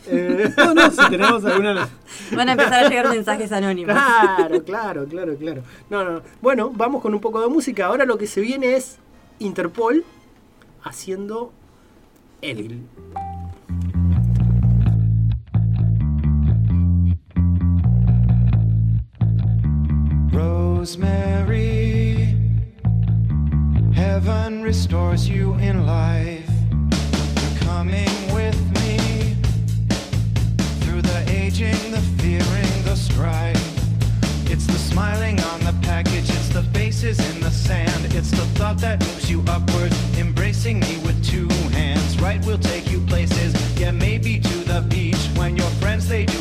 [0.08, 1.88] Eh, no no si tenemos alguna
[2.36, 3.95] Van a empezar a llegar mensajes anónimos.
[3.95, 5.63] Claro, claro, claro, claro.
[5.89, 6.21] No, no.
[6.41, 7.86] Bueno, vamos con un poco de música.
[7.86, 8.97] Ahora lo que se viene es
[9.39, 10.04] Interpol
[10.84, 11.54] haciendo
[12.44, 12.76] Evil.
[20.34, 22.36] Rosemary,
[23.94, 26.50] heaven restores you in life.
[26.90, 29.36] You're coming with me
[30.82, 33.56] through the aging, the fearing, the strife.
[34.50, 38.80] It's the smiling on the package, it's the faces in the sand, it's the thought
[38.80, 41.11] that moves you upward, embracing me with.
[42.22, 45.18] Right, we'll take you places, yeah, maybe to the beach.
[45.36, 46.41] When your friends they do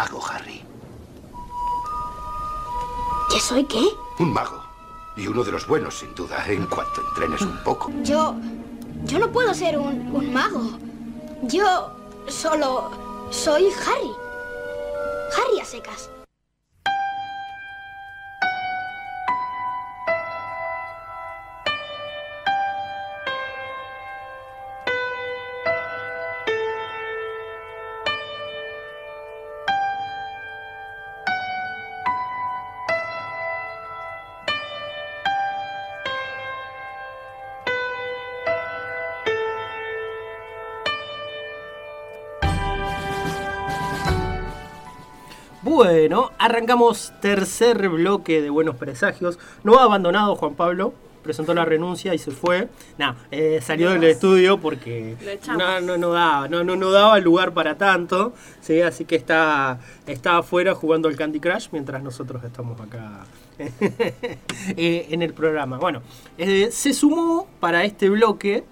[0.00, 0.62] mago, Harry.
[3.30, 3.84] ¿Que soy qué?
[4.18, 4.62] Un mago.
[5.14, 7.90] Y uno de los buenos, sin duda, en cuanto entrenes un poco.
[8.02, 8.34] Yo...
[9.04, 10.78] Yo no puedo ser un, un mago.
[11.42, 11.90] Yo
[12.28, 12.90] solo
[13.30, 14.12] soy Harry.
[15.36, 16.10] Harry a secas.
[45.82, 49.38] Bueno, arrancamos tercer bloque de Buenos Presagios.
[49.64, 52.68] No ha abandonado Juan Pablo, presentó la renuncia y se fue.
[52.98, 55.16] No, eh, salió del estudio porque
[55.48, 58.34] no, no, no daba, no, no, no daba lugar para tanto.
[58.60, 58.82] ¿sí?
[58.82, 63.24] Así que está, está afuera jugando al Candy Crush mientras nosotros estamos acá
[63.58, 65.78] eh, en el programa.
[65.78, 66.02] Bueno,
[66.36, 68.64] eh, se sumó para este bloque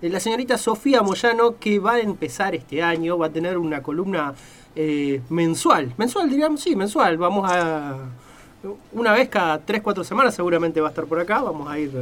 [0.00, 4.34] la señorita Sofía Moyano que va a empezar este año, va a tener una columna
[4.74, 5.92] eh, mensual.
[5.96, 7.16] Mensual, diríamos, sí, mensual.
[7.16, 7.98] Vamos a...
[8.92, 11.92] Una vez cada 3, 4 semanas seguramente va a estar por acá, vamos a ir...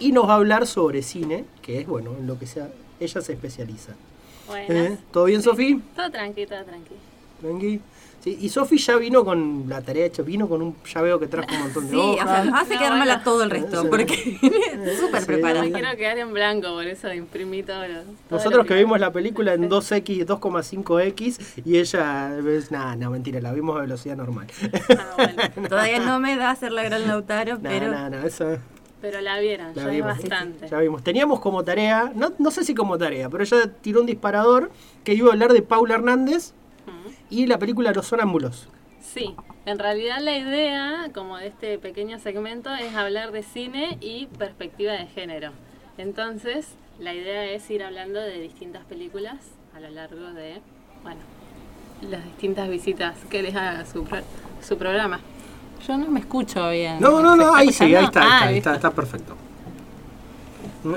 [0.00, 3.20] Y nos va a hablar sobre cine, que es, bueno, en lo que sea, ella
[3.20, 3.92] se especializa.
[4.68, 4.96] ¿Eh?
[5.12, 5.78] ¿Todo bien, Sofía?
[5.94, 6.94] Todo tranqui, todo tranqui.
[7.40, 7.80] Tranqui.
[8.24, 11.46] Sí, y Sofi ya vino con la tarea hecha, vino con un llaveo que trajo
[11.52, 12.44] un montón de Sí, o hojas.
[12.46, 13.88] sea, hace quedármela todo el resto, Sí.
[13.90, 14.16] porque
[14.98, 15.62] súper Sí, preparada.
[15.66, 18.00] No quiero quedar en blanco, por eso imprimí todo lo.
[18.00, 23.10] todo Nosotros lo que vimos la película en 2X, 2,5X y ella, es, nada, no,
[23.10, 24.46] mentira, la vimos a velocidad normal.
[25.68, 28.56] Todavía no me da hacer la gran Lautaro, No, pero no, no, eso
[29.02, 30.16] Pero la vieron, la ya es vimos.
[30.16, 30.68] bastante.
[30.68, 31.02] Ya vimos.
[31.04, 34.70] Teníamos como tarea, no, no sé si como tarea, pero ella tiró un disparador
[35.04, 36.54] que iba a hablar de Paula Hernández
[37.42, 38.68] y la película Los Sonámbulos.
[39.00, 39.34] Sí,
[39.66, 44.92] en realidad la idea, como de este pequeño segmento, es hablar de cine y perspectiva
[44.92, 45.50] de género.
[45.98, 46.66] Entonces,
[46.98, 49.36] la idea es ir hablando de distintas películas
[49.76, 50.60] a lo largo de,
[51.02, 51.20] bueno,
[52.08, 54.22] las distintas visitas que les haga su, pro-
[54.66, 55.20] su programa.
[55.86, 56.98] Yo no me escucho bien.
[57.00, 58.06] No, no, ¿Se no, está ahí sí, ahí escuchando?
[58.06, 59.36] está, Ah, ahí está, ahí está, está perfecto.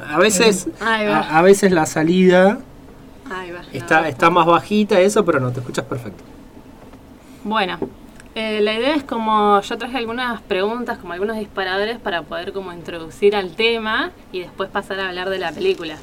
[0.09, 2.59] A veces, a veces la salida
[3.29, 3.61] Ahí va.
[3.73, 6.23] está, está más bajita, eso, pero no, te escuchas perfecto.
[7.43, 7.77] Bueno,
[8.35, 12.71] eh, la idea es como yo traje algunas preguntas, como algunos disparadores para poder como
[12.71, 15.97] introducir al tema y después pasar a hablar de la película.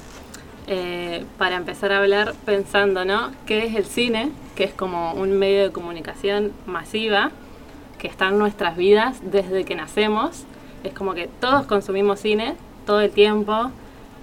[0.66, 3.30] Eh, para empezar a hablar pensando, ¿no?
[3.46, 4.32] ¿Qué es el cine?
[4.56, 7.30] Que es como un medio de comunicación masiva
[7.98, 10.44] que está en nuestras vidas desde que nacemos.
[10.82, 13.70] Es como que todos consumimos cine todo el tiempo.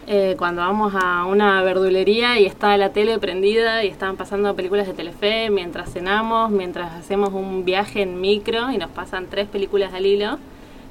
[0.07, 4.87] Eh, cuando vamos a una verdulería y está la tele prendida y están pasando películas
[4.87, 9.93] de Telefe mientras cenamos, mientras hacemos un viaje en micro y nos pasan tres películas
[9.93, 10.39] al hilo.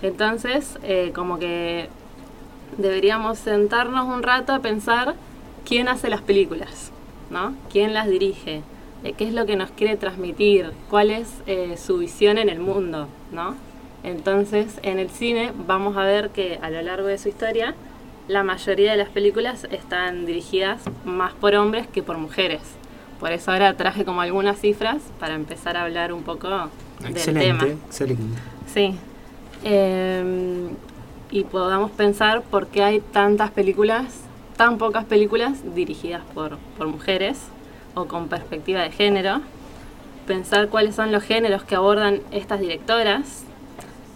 [0.03, 1.89] Entonces, eh, como que
[2.79, 5.15] deberíamos sentarnos un rato a pensar
[5.65, 6.93] quién hace las películas,
[7.31, 7.55] ¿no?
[7.71, 8.63] ¿Quién las dirige?
[9.05, 10.73] Eh, ¿Qué es lo que nos quiere transmitir?
[10.89, 13.57] ¿Cuál es eh, su visión en el mundo, ¿no?
[14.03, 17.75] Entonces, en el cine vamos a ver que a lo largo de su historia,
[18.31, 22.61] la mayoría de las películas están dirigidas más por hombres que por mujeres.
[23.19, 26.69] Por eso ahora traje como algunas cifras para empezar a hablar un poco del
[27.01, 27.11] tema.
[27.11, 28.23] Excelente, excelente.
[28.73, 28.95] Sí.
[29.65, 30.69] Eh,
[31.33, 34.05] y podamos pensar por qué hay tantas películas,
[34.57, 37.39] tan pocas películas dirigidas por, por mujeres
[37.95, 39.41] o con perspectiva de género.
[40.29, 43.45] Pensar cuáles son los géneros que abordan estas directoras.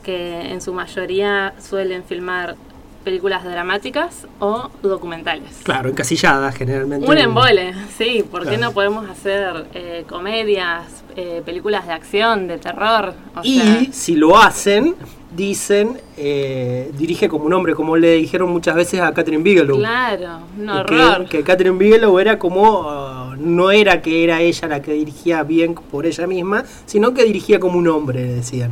[0.05, 2.57] que en su mayoría suelen filmar
[3.05, 5.61] películas dramáticas o documentales.
[5.63, 7.07] Claro, encasilladas generalmente.
[7.09, 8.25] Un embole, sí.
[8.29, 8.63] ¿Por qué Claro.
[8.63, 13.15] no podemos hacer eh, comedias, eh, películas de acción, de terror?
[13.37, 14.95] O Y sea, si lo hacen,
[15.37, 19.77] dicen, eh, dirige como un hombre, como le dijeron muchas veces a Catherine Bigelow.
[19.79, 21.29] claro, un que, horror.
[21.29, 25.75] que Catherine Bigelow era como, ah, no era que era ella la que dirigía bien
[25.75, 28.71] por ella misma, sino que dirigía como un hombre, decían.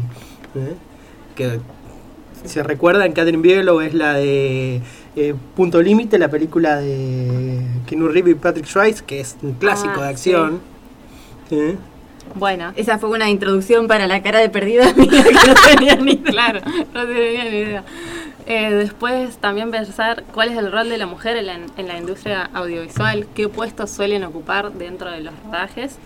[0.55, 0.74] ¿Eh?
[1.35, 1.61] Que
[2.45, 4.80] se recuerdan, Catherine Bigelow es la de
[5.16, 9.95] eh, Punto Límite, la película de Keanu Reeves y Patrick Swayze, que es un clásico
[9.97, 10.61] Ah, de acción.
[11.51, 11.76] ¿Eh?
[12.34, 12.72] Bueno.
[12.76, 16.30] Esa fue una introducción para la cara de perdida mía que no tenía ni idea.
[16.32, 16.61] Claro,
[16.95, 17.84] no tenía ni idea.
[18.47, 21.97] Eh, después también pensar cuál es el rol de la mujer en la, en la
[21.97, 25.97] industria audiovisual, qué puestos suelen ocupar dentro de los rodajes.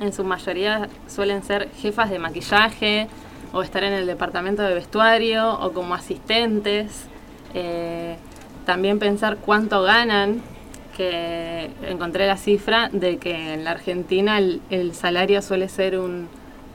[0.00, 3.08] En su mayoría suelen ser jefas de maquillaje
[3.54, 7.06] o estar en el departamento de vestuario o como asistentes.
[7.54, 8.16] Eh,
[8.66, 10.42] también pensar cuánto ganan,
[10.96, 16.28] que encontré la cifra de que en la Argentina el, el salario suele ser un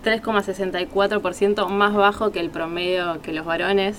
[0.06, 3.98] 3,64% más bajo que el promedio que los varones.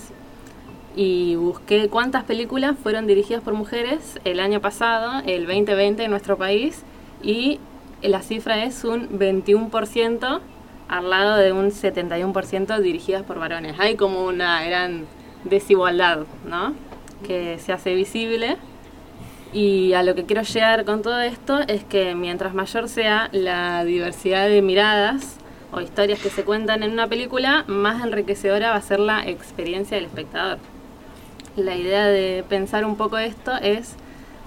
[0.95, 6.37] Y busqué cuántas películas fueron dirigidas por mujeres el año pasado, el 2020 en nuestro
[6.37, 6.83] país,
[7.21, 7.59] y
[8.01, 10.41] la cifra es un 21%
[10.91, 13.79] al lado de un 71% dirigidas por varones.
[13.79, 15.05] Hay como una gran
[15.45, 16.75] desigualdad, ¿no?
[17.25, 18.57] Que se hace visible.
[19.53, 23.83] Y a lo que quiero llegar con todo esto es que mientras mayor sea la
[23.85, 25.37] diversidad de miradas
[25.71, 29.95] o historias que se cuentan en una película, más enriquecedora va a ser la experiencia
[29.95, 30.59] del espectador.
[31.55, 33.95] La idea de pensar un poco esto es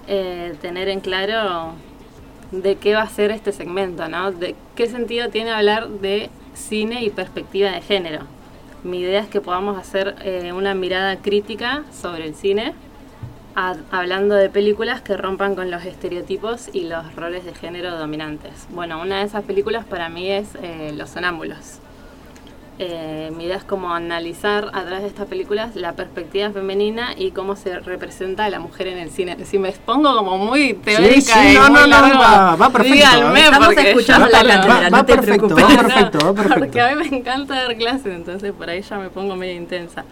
[0.07, 1.73] eh, tener en claro
[2.51, 4.31] de qué va a ser este segmento, ¿no?
[4.31, 8.19] De qué sentido tiene hablar de cine y perspectiva de género.
[8.83, 12.73] Mi idea es que podamos hacer eh, una mirada crítica sobre el cine,
[13.55, 18.67] a- hablando de películas que rompan con los estereotipos y los roles de género dominantes.
[18.69, 21.79] Bueno, una de esas películas para mí es eh, Los Sonámbulos.
[22.77, 27.31] Eh, mi idea es como analizar a través de estas películas la perspectiva femenina y
[27.31, 29.37] cómo se representa a la mujer en el cine.
[29.45, 32.69] Si me expongo como muy teórica sí, y no, muy no, no, largo, va- va
[32.69, 33.43] perfecto, díganme, ¿eh?
[33.45, 35.63] Estamos porque escuchando la cátedra, va, no te perfecto, preocupes.
[35.77, 36.59] va perfecto, va perfecto.
[36.59, 40.03] Porque a mí me encanta dar clases, entonces por ahí ya me pongo medio intensa.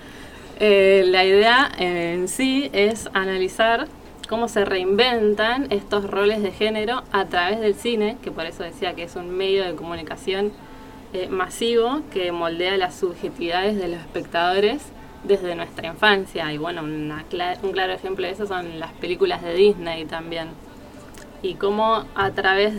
[0.59, 3.87] Eh, la idea en sí es analizar
[4.29, 8.93] cómo se reinventan estos roles de género a través del cine, que por eso decía
[8.93, 10.53] que es un medio de comunicación
[11.13, 14.81] eh, masivo que moldea las subjetividades de los espectadores
[15.23, 16.51] desde nuestra infancia.
[16.51, 20.49] Y bueno, un claro ejemplo de eso son las películas de Disney también.
[21.41, 22.73] Y cómo a través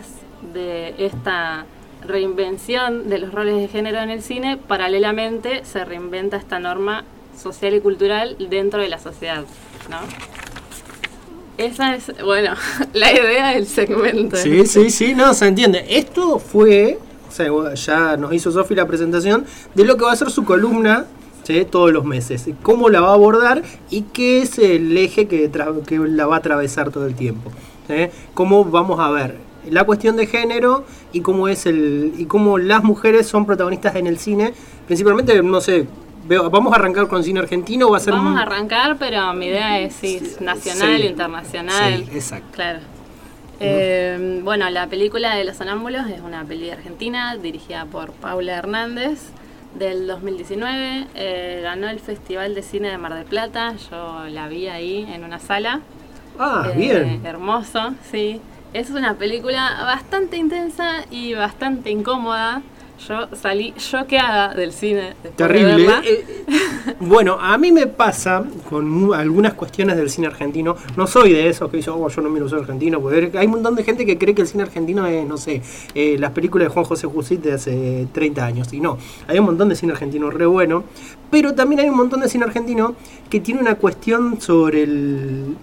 [0.53, 1.67] de esta
[2.07, 7.05] reinvención de los roles de género en el cine, paralelamente se reinventa esta norma
[7.37, 9.45] social y cultural dentro de la sociedad,
[9.91, 9.99] ¿no?
[11.57, 12.55] Esa es, bueno,
[12.93, 14.37] la idea del segmento.
[14.37, 15.85] Sí, sí, sí, no, se entiende.
[15.89, 16.99] Esto fue,
[17.35, 21.07] sea, ya nos hizo Sofi la presentación de lo que va a ser su columna
[21.43, 21.67] ¿sí?
[21.71, 22.49] todos los meses.
[22.63, 25.51] Cómo la va a abordar y qué es el eje que,
[25.87, 27.51] que la va a atravesar todo el tiempo.
[27.89, 28.09] ¿sí?
[28.35, 29.37] Cómo vamos a ver
[29.71, 34.07] la cuestión de género y cómo es el y cómo las mujeres son protagonistas en
[34.07, 34.53] el cine,
[34.87, 35.87] principalmente, no sé,
[36.27, 39.33] veo, vamos a arrancar con cine argentino o va a ser Vamos a arrancar, pero
[39.33, 42.05] mi idea es sí, nacional, sí, internacional.
[42.05, 42.49] sí, exacto.
[42.53, 42.81] Claro.
[43.61, 49.21] Eh, bueno, la película de Los Sonámbulos es una peli argentina dirigida por Paula Hernández
[49.79, 51.07] del 2019.
[51.15, 53.75] Eh, ganó el Festival de Cine de Mar del Plata.
[53.91, 55.81] Yo la vi ahí en una sala.
[56.39, 57.21] Ah, Eh, bien.
[57.25, 58.41] Hermoso, sí.
[58.73, 62.61] Es una película bastante intensa y bastante incómoda.
[63.09, 65.15] Yo salí choqueada del cine.
[65.23, 65.77] de Terrible.
[65.77, 66.03] verla.
[66.05, 66.45] Eh,
[67.01, 70.77] bueno, a mí me pasa con algunas cuestiones del cine argentino.
[70.97, 73.01] No soy de esos que dicen, oh, yo no miro cine argentino.
[73.01, 75.61] Porque hay un montón de gente que cree que el cine argentino es, no sé,
[75.95, 78.73] eh, las películas de Juan José Jusit de hace 30 años.
[78.73, 80.85] Y no, hay un montón de cine argentino re bueno.
[81.31, 82.95] Pero también hay un montón de cine argentino
[83.29, 85.57] que tiene una cuestión sobre el,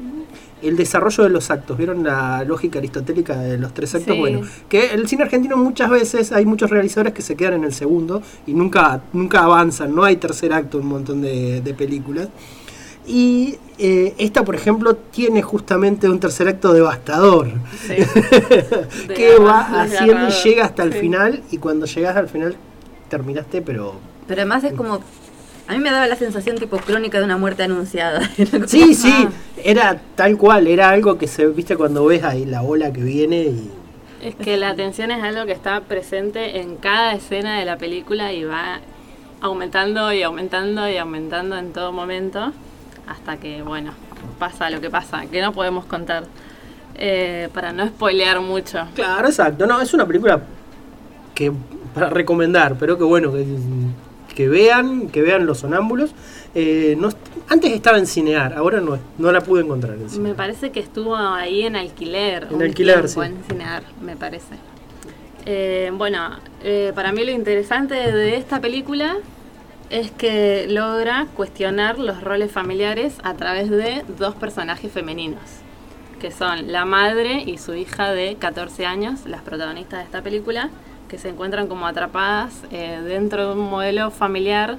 [0.61, 1.77] el desarrollo de los actos.
[1.77, 4.13] ¿Vieron la lógica aristotélica de los tres actos?
[4.15, 4.19] Sí.
[4.19, 7.73] Bueno, que el cine argentino muchas veces hay muchos realizadores que se quedan en el
[7.73, 12.29] segundo y nunca, nunca avanzan, no hay tercer acto en un montón de, de películas.
[13.07, 17.47] Y eh, esta, por ejemplo, tiene justamente un tercer acto devastador.
[19.15, 20.99] que va haciendo y llega hasta el Sí.
[20.99, 22.55] final y cuando llegas al final
[23.09, 23.95] terminaste, pero...
[24.27, 24.99] Pero además es como.
[25.71, 28.29] A mí me daba la sensación tipo crónica de una muerte anunciada.
[28.51, 29.27] Como- Sí, sí,
[29.63, 33.43] era tal cual, era algo que se viste cuando ves ahí la ola que viene
[33.43, 33.71] y...
[34.21, 38.33] Es que la atención es algo que está presente en cada escena de la película
[38.33, 38.79] y va
[39.39, 42.51] aumentando y aumentando y aumentando en todo momento
[43.07, 43.93] hasta que, bueno,
[44.37, 46.25] pasa lo que pasa, que no podemos contar.
[46.95, 48.85] Eh, para no spoilear mucho.
[48.93, 49.65] Claro, exacto.
[49.65, 50.41] No, es una película
[51.33, 51.51] que
[51.95, 53.43] para recomendar, pero que bueno, que,
[54.33, 56.11] que vean, que vean los sonámbulos.
[56.55, 57.09] Eh, no,
[57.47, 60.29] antes estaba en Cinear, ahora no, no la pude encontrar en Cinear.
[60.29, 62.47] Me parece que estuvo ahí en alquiler.
[62.51, 63.19] En alquiler, sí.
[63.21, 64.55] En Cinear, me parece.
[65.45, 69.17] Eh, bueno, eh, para mí lo interesante de esta película
[69.89, 75.41] es que logra cuestionar los roles familiares a través de dos personajes femeninos,
[76.19, 80.69] que son la madre y su hija de 14 años, las protagonistas de esta película,
[81.11, 84.77] que se encuentran como atrapadas eh, dentro de un modelo familiar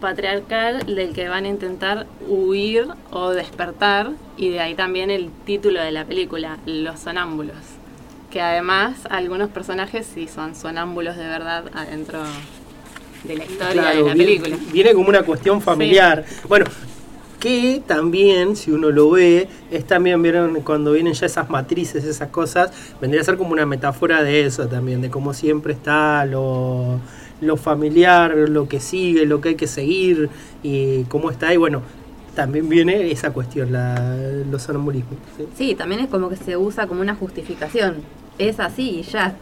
[0.00, 5.80] patriarcal del que van a intentar huir o despertar, y de ahí también el título
[5.80, 7.56] de la película, Los Sonámbulos
[8.34, 12.20] que además algunos personajes sí son sonámbulos de verdad adentro
[13.22, 14.56] de la historia Claro, de la película.
[14.72, 16.24] Viene como una cuestión familiar.
[16.48, 16.66] Bueno,
[17.44, 22.30] que también, si uno lo ve, es también, vieron, cuando vienen ya esas matrices, esas
[22.30, 22.72] cosas,
[23.02, 27.00] vendría a ser como una metáfora de eso también, de cómo siempre está lo,
[27.42, 30.30] lo familiar, lo que sigue, lo que hay que seguir,
[30.62, 31.82] y cómo está, y bueno,
[32.34, 34.16] también viene esa cuestión, la,
[34.50, 35.16] los sonambulismos.
[35.36, 35.44] ¿sí?
[35.54, 37.96] Sí, también es como que se usa como una justificación.
[38.38, 39.36] Es así y ya.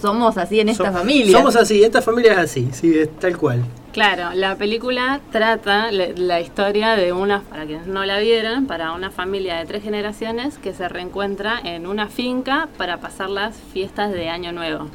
[0.00, 1.32] Somos así en esta So- familia.
[1.36, 3.64] Somos así, esta familia es así, sí, es tal cual.
[3.92, 8.92] Claro, la película trata le- la historia de una, para quienes no la vieron, para
[8.92, 14.12] una familia de tres generaciones que se reencuentra en una finca para pasar las fiestas
[14.12, 14.88] de Año Nuevo.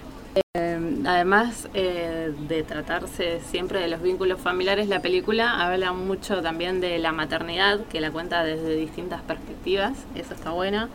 [0.54, 6.80] Eh, además eh, de tratarse siempre de los vínculos familiares, la película habla mucho también
[6.80, 10.88] de la maternidad, que la cuenta desde distintas perspectivas, eso está bueno,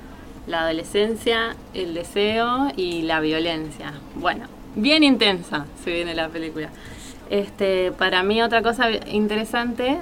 [0.46, 3.92] la adolescencia, el deseo y la violencia.
[4.14, 6.70] Bueno, bien intensa se viene la película.
[7.28, 9.98] Este, para mí otra cosa interesante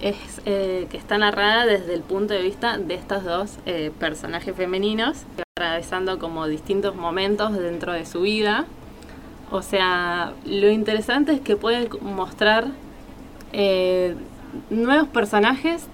[0.00, 4.54] es eh, que está narrada desde el punto de vista de estos dos eh, personajes
[4.54, 5.24] femeninos,
[5.56, 8.66] atravesando como distintos momentos dentro de su vida.
[9.50, 12.66] O sea, lo interesante es que pueden mostrar
[13.52, 14.14] eh,
[14.68, 15.86] nuevos personajes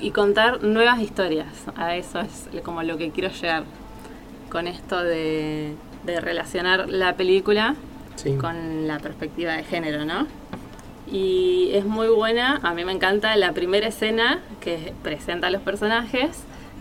[0.00, 1.46] y contar nuevas historias.
[1.76, 3.64] A eso es como lo que quiero llegar
[4.50, 5.74] con esto de,
[6.04, 7.74] de relacionar la película
[8.16, 8.34] Sí.
[8.36, 10.26] con la perspectiva de género, ¿no?
[11.10, 15.62] Y es muy buena, a mí me encanta la primera escena que presenta a los
[15.62, 16.30] personajes,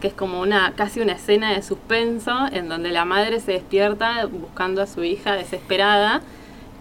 [0.02, 4.26] que es como una casi una escena de suspenso en donde la madre se despierta
[4.26, 6.22] buscando a su hija desesperada,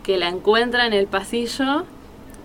[0.03, 1.85] que la encuentra en el pasillo,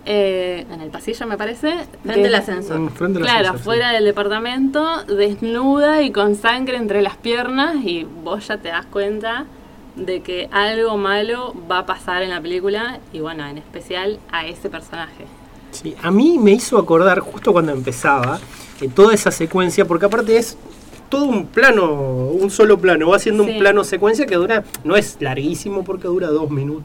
[0.04, 1.74] eh, en el pasillo me parece,
[2.04, 2.78] Frente al ascensor.
[2.78, 3.64] Mm, frente al claro, ascensor, sí.
[3.64, 8.86] fuera del departamento, desnuda y con sangre entre las piernas y vos ya te das
[8.86, 9.44] cuenta
[9.96, 14.46] de que algo malo va a pasar en la película y bueno, en especial a
[14.46, 15.26] ese personaje.
[15.70, 18.40] Sí, a mí me hizo acordar justo cuando empezaba
[18.80, 20.56] eh, toda esa secuencia, porque aparte es
[21.08, 23.50] todo un plano, un solo plano, va haciendo Sí.
[23.52, 26.84] un plano secuencia que dura, no es larguísimo porque dura dos minutos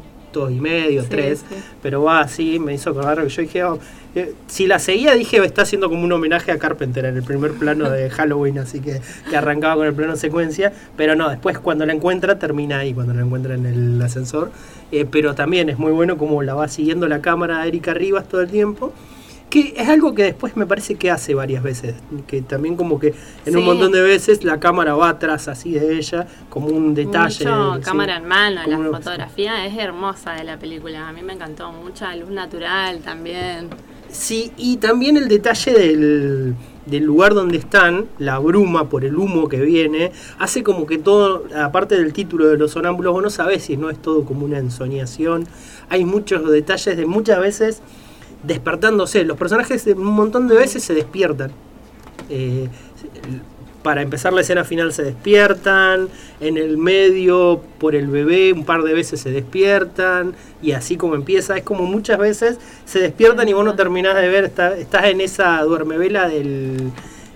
[0.50, 1.56] y medio, Sí, tres, sí.
[1.82, 3.80] pero va así, me hizo acordar que yo dije, oh,
[4.16, 7.52] eh, si la seguía dije, está haciendo como un homenaje a Carpenter en el primer
[7.54, 11.86] plano de Halloween, así que, que arrancaba con el plano secuencia, pero no, después cuando
[11.86, 14.52] la encuentra termina ahí, cuando la encuentra en el ascensor,
[14.90, 18.26] Eh, pero también es muy bueno como la va siguiendo la cámara a Erika Rivas
[18.30, 18.94] todo el tiempo.
[19.50, 21.96] Que es algo que después me parece que hace varias veces.
[22.28, 23.14] Que también como que
[23.46, 27.46] en un montón de veces la cámara va atrás así de ella, como un detalle.
[27.46, 27.82] Mucho sí.
[27.82, 31.72] cámara en mano, Como la fotografía es hermosa de la película, a mí me encantó,
[31.72, 33.70] mucha luz natural también.
[34.10, 39.48] Sí, y también el detalle del, del lugar donde están, la bruma por el humo
[39.48, 43.64] que viene, hace como que todo, aparte del título de los sonámbulos, vos no sabés
[43.64, 45.46] si no es todo como una ensoñación.
[45.90, 47.82] Hay muchos detalles de muchas veces
[48.48, 49.24] despertándose.
[49.24, 51.52] Los personajes un montón de veces se despiertan.
[52.30, 52.68] Eh,
[53.84, 56.10] para empezar la escena final se despiertan,
[56.42, 61.16] en el medio por el bebé un par de veces se despiertan y así como
[61.16, 65.06] empieza, es como muchas veces se despiertan y vos no terminás de ver, está- estás
[65.06, 66.92] en esa duermevela del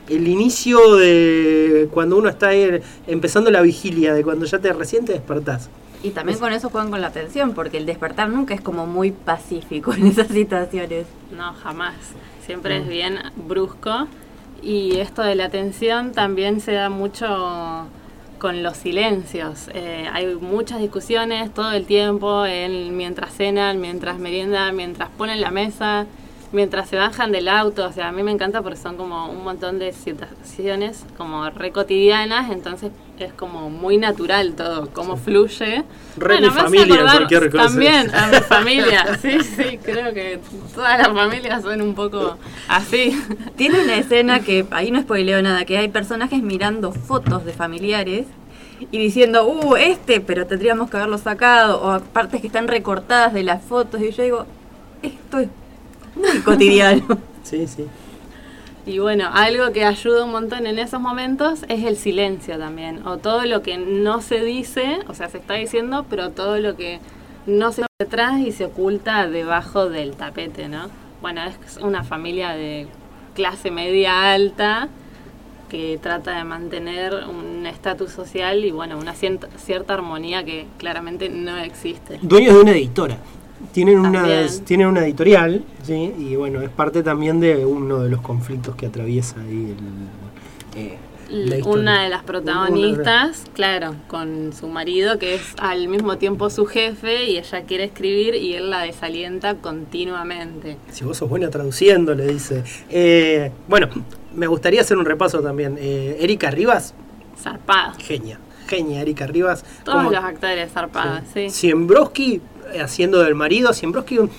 [0.09, 5.05] el inicio de cuando uno está ahí empezando la vigilia, de cuando ya te recién
[5.05, 5.69] te despertás.
[6.03, 9.11] Y también con eso juegan con la atención, porque el despertar nunca es como muy
[9.11, 11.05] pacífico en esas situaciones.
[11.35, 11.93] No, jamás.
[12.45, 12.81] Siempre Mm.
[12.83, 14.07] es bien brusco.
[14.63, 17.87] Y esto de la atención también se da mucho
[18.39, 19.69] con los silencios.
[19.73, 25.51] Eh, hay muchas discusiones todo el tiempo, en, mientras cenan, mientras meriendan, mientras ponen la
[25.51, 26.07] mesa.
[26.51, 29.43] Mientras se bajan del auto, o sea, a mí me encanta porque son como un
[29.43, 35.83] montón de situaciones como re cotidianas, entonces es como muy natural todo, cómo fluye.
[36.17, 37.63] Re mi me hace familia en cualquier cosa.
[37.65, 40.39] También a mi familia, sí, sí, creo que
[40.73, 42.37] todas las familias son un poco
[42.67, 43.17] así.
[43.55, 48.25] Tiene una escena que ahí no spoileo nada, que hay personajes mirando fotos de familiares
[48.89, 53.43] y diciendo, uh, este, pero tendríamos que haberlo sacado, o partes que están recortadas de
[53.43, 54.45] las fotos, y yo digo,
[55.03, 55.49] esto es
[56.15, 57.05] muy cotidiano.
[57.43, 57.87] Sí, sí.
[58.85, 63.17] Y bueno, algo que ayuda un montón en esos momentos es el silencio también, o
[63.17, 66.99] todo lo que no se dice, o sea, se está diciendo, pero todo lo que
[67.47, 70.89] no se detrás y se oculta debajo del tapete, ¿no?
[71.21, 72.87] Bueno, es una familia de
[73.35, 74.89] clase media alta
[75.69, 81.29] que trata de mantener un estatus social y bueno, una cierta, cierta armonía que claramente
[81.29, 82.19] no existe.
[82.23, 83.17] Dueños de una editora.
[83.71, 84.25] Tienen una,
[84.65, 86.13] tienen una editorial, ¿sí?
[86.17, 89.75] y bueno, es parte también de uno de los conflictos que atraviesa ahí
[90.75, 90.97] el, eh,
[91.29, 91.65] la.
[91.65, 97.25] Una de las protagonistas, claro, con su marido, que es al mismo tiempo su jefe,
[97.29, 100.77] y ella quiere escribir y él la desalienta continuamente.
[100.91, 102.63] Si vos sos buena traduciendo, le dice.
[102.89, 103.87] Eh, bueno,
[104.35, 105.77] me gustaría hacer un repaso también.
[105.79, 106.93] Eh, Erika Rivas,
[107.39, 107.93] Zarpada.
[107.97, 108.37] genia.
[108.67, 109.63] Genia, Erika Rivas.
[109.83, 111.49] Todos Como- los actores zarpadas, sí.
[111.49, 112.41] Siembrowski eh,
[112.79, 113.71] haciendo del marido.
[114.19, 114.29] Un-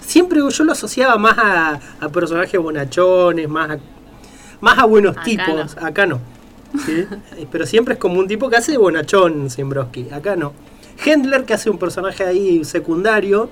[0.00, 3.78] siempre yo lo asociaba más a, a personajes bonachones, más a,
[4.60, 5.76] más a buenos Acá tipos.
[5.80, 6.20] Acá no.
[6.84, 7.04] ¿sí?
[7.36, 10.08] Eh, Pero siempre es como un tipo que hace de bonachón Siembrowski.
[10.10, 10.52] Acá no.
[11.04, 13.48] Hendler que hace un personaje ahí secundario.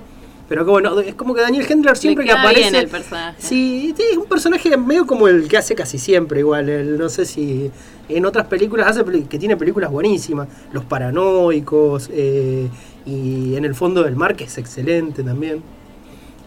[0.49, 2.59] Pero que bueno, es como que Daniel Hendler siempre Le que aparece.
[2.61, 3.37] bien el personaje.
[3.41, 6.67] Sí, es un personaje medio como el que hace casi siempre, igual.
[6.67, 7.71] el- no sé si
[8.09, 10.49] en otras películas hace que tiene películas buenísimas.
[10.73, 12.67] Los paranoicos eh,
[13.05, 15.61] y en el fondo del mar, que es excelente también.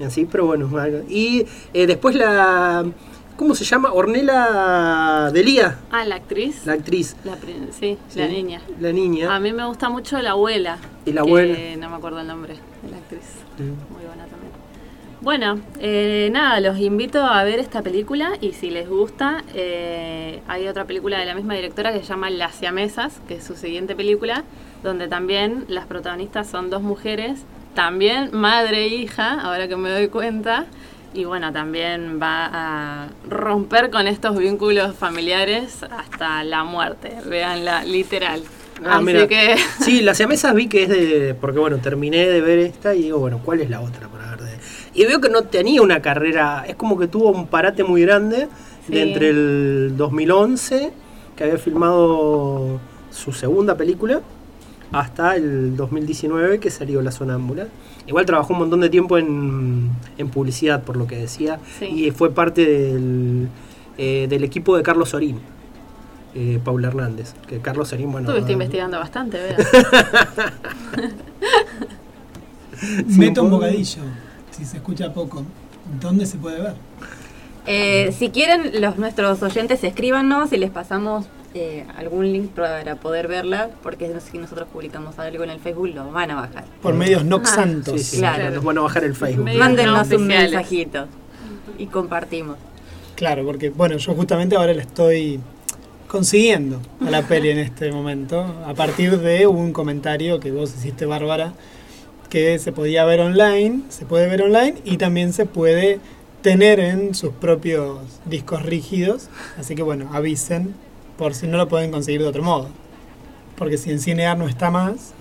[0.05, 0.69] Así, pero bueno.
[1.09, 2.85] Y eh, después la.
[3.37, 3.93] ¿Cómo se llama?
[3.93, 6.65] Ornella Delía, Ah, la actriz.
[6.65, 7.17] la actriz.
[7.25, 7.37] La
[7.71, 8.63] sí, Sí, la niña.
[8.81, 9.35] La niña.
[9.35, 10.79] A mí me gusta mucho la abuela.
[11.05, 11.55] Y la abuela.
[11.79, 13.23] No me acuerdo el nombre de la actriz.
[13.59, 14.53] Muy buena también.
[15.21, 20.69] Bueno, eh, nada, los invito a ver esta película y si les gusta, eh, hay
[20.69, 23.95] otra película de la misma directora que se llama Las Siamesas, que es su siguiente
[23.97, 24.45] película,
[24.83, 27.41] donde también las protagonistas son dos mujeres,
[27.75, 30.67] también madre e hija, ahora que me doy cuenta,
[31.15, 38.43] y bueno, también va a romper con estos vínculos familiares hasta la muerte, veanla, literal.
[38.85, 39.27] Ah, Así mira.
[39.27, 39.57] que...
[39.81, 41.35] Sí, las siamesas vi que es de.
[41.41, 44.41] Porque bueno, terminé de ver esta y digo, bueno, ¿cuál es la otra para ver?
[44.41, 44.51] De...
[44.93, 46.65] Y veo que no tenía una carrera.
[46.69, 48.49] Es como que tuvo un parate muy grande
[48.89, 50.93] de entre el 2011,
[51.35, 52.79] que había filmado
[53.11, 54.21] su segunda película,
[54.93, 57.67] hasta el 2019, que salió La Sonámbula.
[58.07, 61.87] Igual trabajó un montón de tiempo en, en publicidad, por lo que decía, Sí.
[61.87, 63.49] y fue parte del,
[63.99, 65.41] eh, del equipo de Carlos Sorín.
[66.35, 70.53] Eh, Paula Hernández, que Carlos Sorín, bueno, Estuviste ah, investigando bastante, ¿verdad?
[73.07, 74.03] Meto un bocadillo,
[74.51, 75.45] si se escucha poco.
[76.01, 76.75] ¿Dónde se puede ver?
[77.67, 81.27] Eh, si quieren, los nuestros oyentes escríbanos y les pasamos
[81.59, 86.11] eh, algún link para poder verla, porque si nosotros publicamos algo en el Facebook lo
[86.13, 86.65] van a bajar.
[86.83, 87.95] Por medios no Ah, santos.
[88.01, 88.51] Sí, sí, Claro.
[88.51, 89.45] nos van a bajar el Facebook.
[89.45, 91.07] Medios Mándennos no un mensajito
[91.79, 92.57] y compartimos.
[93.15, 95.41] Claro, porque bueno, yo justamente ahora la estoy
[96.09, 101.07] consiguiendo a la peli en este momento, a partir de un comentario que vos hiciste,
[101.07, 101.53] Bárbara,
[102.29, 106.01] que se podía ver online, se puede ver online y también se puede
[106.43, 109.29] tener en sus propios discos rígidos.
[109.59, 110.75] Así que bueno, avisen
[111.19, 112.69] por si no lo pueden conseguir de otro modo.
[113.57, 115.13] Porque si en Cinear no está más,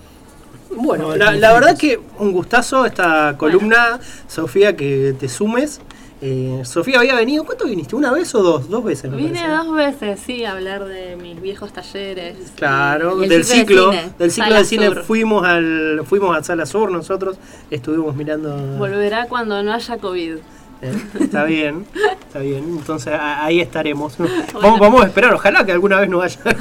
[0.70, 5.80] Bueno, No, la, la verdad que un gustazo esta columna, Sofía, que te sumes.
[6.22, 7.94] Eh, Sofía había venido, ¿cuánto viniste?
[7.94, 8.68] ¿Una vez o dos?
[8.70, 9.48] Dos veces, me Vine parece.
[9.48, 12.36] dos veces, sí, a hablar de mis viejos talleres.
[12.56, 15.02] Claro, del ciclo de del ciclo Sala de cine Sur.
[15.04, 17.36] fuimos al fuimos a Sala Sur nosotros,
[17.70, 20.36] estuvimos mirando Volverá cuando no haya COVID.
[20.82, 21.86] Eh, está bien,
[22.26, 22.64] está bien.
[22.64, 24.16] Entonces a- ahí estaremos.
[24.54, 26.38] Vamos, vamos a esperar, ojalá que alguna vez nos haya.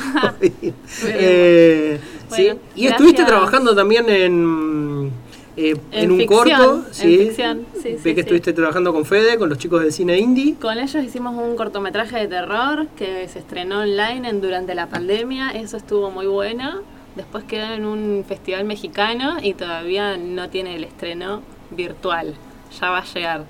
[1.07, 1.99] Eh,
[2.29, 2.43] sí.
[2.43, 5.11] Bueno, Y estuviste trabajando también en,
[5.57, 6.75] eh, en, En un ficción, corto.
[6.87, 7.17] en sí.
[7.17, 8.19] ficción, sí, Ve sí, que sí.
[8.21, 10.55] estuviste trabajando con Fede, con los chicos del cine indie.
[10.55, 15.49] Con ellos hicimos un cortometraje de terror que se estrenó online en, durante la pandemia.
[15.51, 16.81] Eso estuvo muy bueno.
[17.15, 21.41] Después quedó en un festival mexicano y todavía no tiene el estreno
[21.71, 22.33] virtual.
[22.81, 23.45] Ya va a llegar,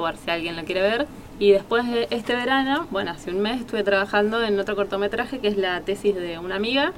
[0.00, 1.06] por si alguien lo quiere ver.
[1.38, 5.48] Y después de este verano, bueno, hace un mes estuve trabajando en otro cortometraje que
[5.48, 6.92] es la tesis de una amiga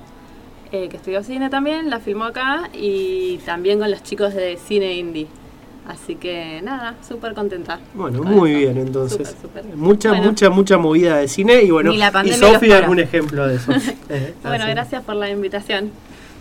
[0.73, 4.95] eh, que estudió cine también, la filmó acá y también con los chicos de cine
[4.95, 5.27] indie.
[5.87, 7.79] Así que nada, súper contenta.
[7.95, 8.59] Bueno, muy eso.
[8.61, 9.29] bien, entonces.
[9.41, 9.77] Súper, súper.
[9.77, 10.25] Mucha, Bueno.
[10.27, 13.73] mucha, mucha movida de cine y bueno, y Sofía es un ejemplo de eso.
[14.09, 15.87] Eh, Bueno, gracias por la invitación.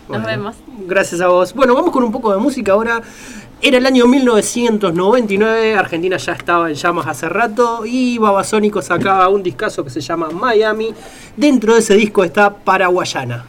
[0.08, 0.26] Nos Bueno.
[0.26, 0.56] vemos.
[0.86, 1.54] Gracias a vos.
[1.54, 3.02] Bueno, vamos con un poco de música ahora.
[3.64, 9.40] Era el año 1999, Argentina ya estaba en llamas hace rato y Babasónico sacaba un
[9.40, 10.92] discazo que se llama Miami.
[11.36, 13.44] Dentro de ese disco está Paraguayana.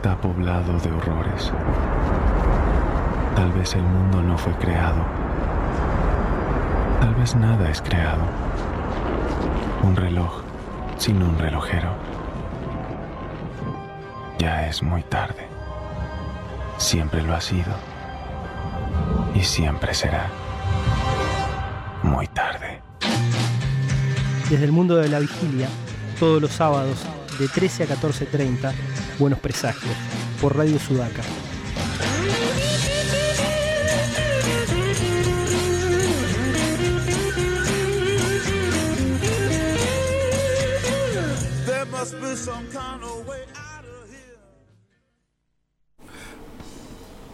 [0.00, 1.52] Está poblado de horrores.
[3.36, 5.04] Tal vez el mundo no fue creado.
[7.02, 8.22] Tal vez nada es creado.
[9.82, 10.40] Un reloj
[10.96, 11.90] sin un relojero.
[14.38, 15.46] Ya es muy tarde.
[16.78, 17.74] Siempre lo ha sido.
[19.34, 20.30] Y siempre será.
[22.02, 22.80] Muy tarde.
[24.48, 25.68] Desde el mundo de la vigilia,
[26.18, 27.04] todos los sábados
[27.38, 28.72] de 13 a 14.30,
[29.20, 29.94] Buenos Presagios,
[30.40, 31.20] por Radio Sudaca.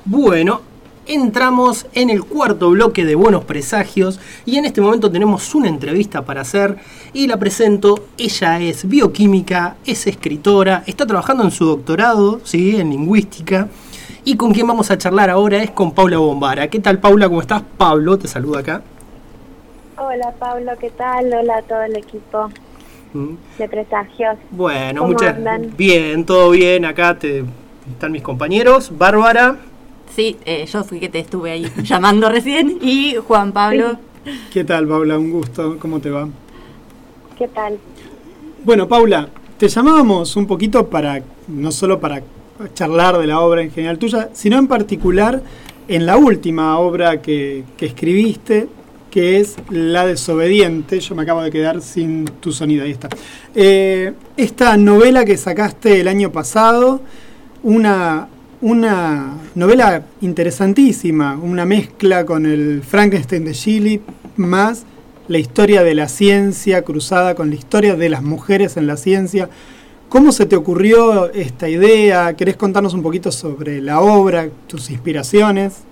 [0.04, 0.62] Bueno,
[1.06, 6.24] entramos en el cuarto bloque de Buenos Presagios y en este momento tenemos una entrevista
[6.24, 6.76] para hacer
[7.12, 8.04] y la presento.
[8.18, 12.76] Ella es bioquímica, es escritora, está trabajando en su doctorado, ¿sí?
[12.80, 13.68] en lingüística.
[14.24, 16.68] Y con quien vamos a charlar ahora es con Paula Bombara.
[16.68, 17.28] ¿Qué tal Paula?
[17.28, 17.62] ¿Cómo estás?
[17.76, 18.82] Pablo, te saluda acá.
[19.98, 21.32] Hola Pablo, ¿qué tal?
[21.32, 22.50] Hola a todo el equipo
[23.14, 23.36] Mm.
[23.58, 24.36] de Presagios.
[24.50, 25.72] Bueno, ¿Cómo muchas andan?
[25.78, 26.84] bien, todo bien.
[26.84, 27.44] Acá te,
[27.90, 28.90] están mis compañeros.
[28.98, 29.56] Bárbara.
[30.16, 33.98] Sí, eh, yo fui que te estuve ahí llamando recién y Juan Pablo.
[34.50, 35.18] ¿Qué tal, Paula?
[35.18, 35.76] Un gusto.
[35.78, 36.26] ¿Cómo te va?
[37.36, 37.78] ¿Qué tal?
[38.64, 42.22] Bueno, Paula, te llamábamos un poquito para, no solo para
[42.72, 45.42] charlar de la obra en general tuya, sino en particular
[45.86, 48.68] en la última obra que, que escribiste,
[49.10, 50.98] que es La desobediente.
[50.98, 53.10] Yo me acabo de quedar sin tu sonido, ahí está.
[53.54, 57.02] Eh, esta novela que sacaste el año pasado,
[57.62, 58.28] una,
[58.60, 64.00] una novela interesantísima, una mezcla con el Frankenstein de Chile,
[64.36, 64.86] más
[65.28, 69.48] la historia de la ciencia cruzada con la historia de las mujeres en la ciencia.
[70.08, 72.34] ¿Cómo se te ocurrió esta idea?
[72.34, 75.82] ¿Querés contarnos un poquito sobre la obra, tus inspiraciones?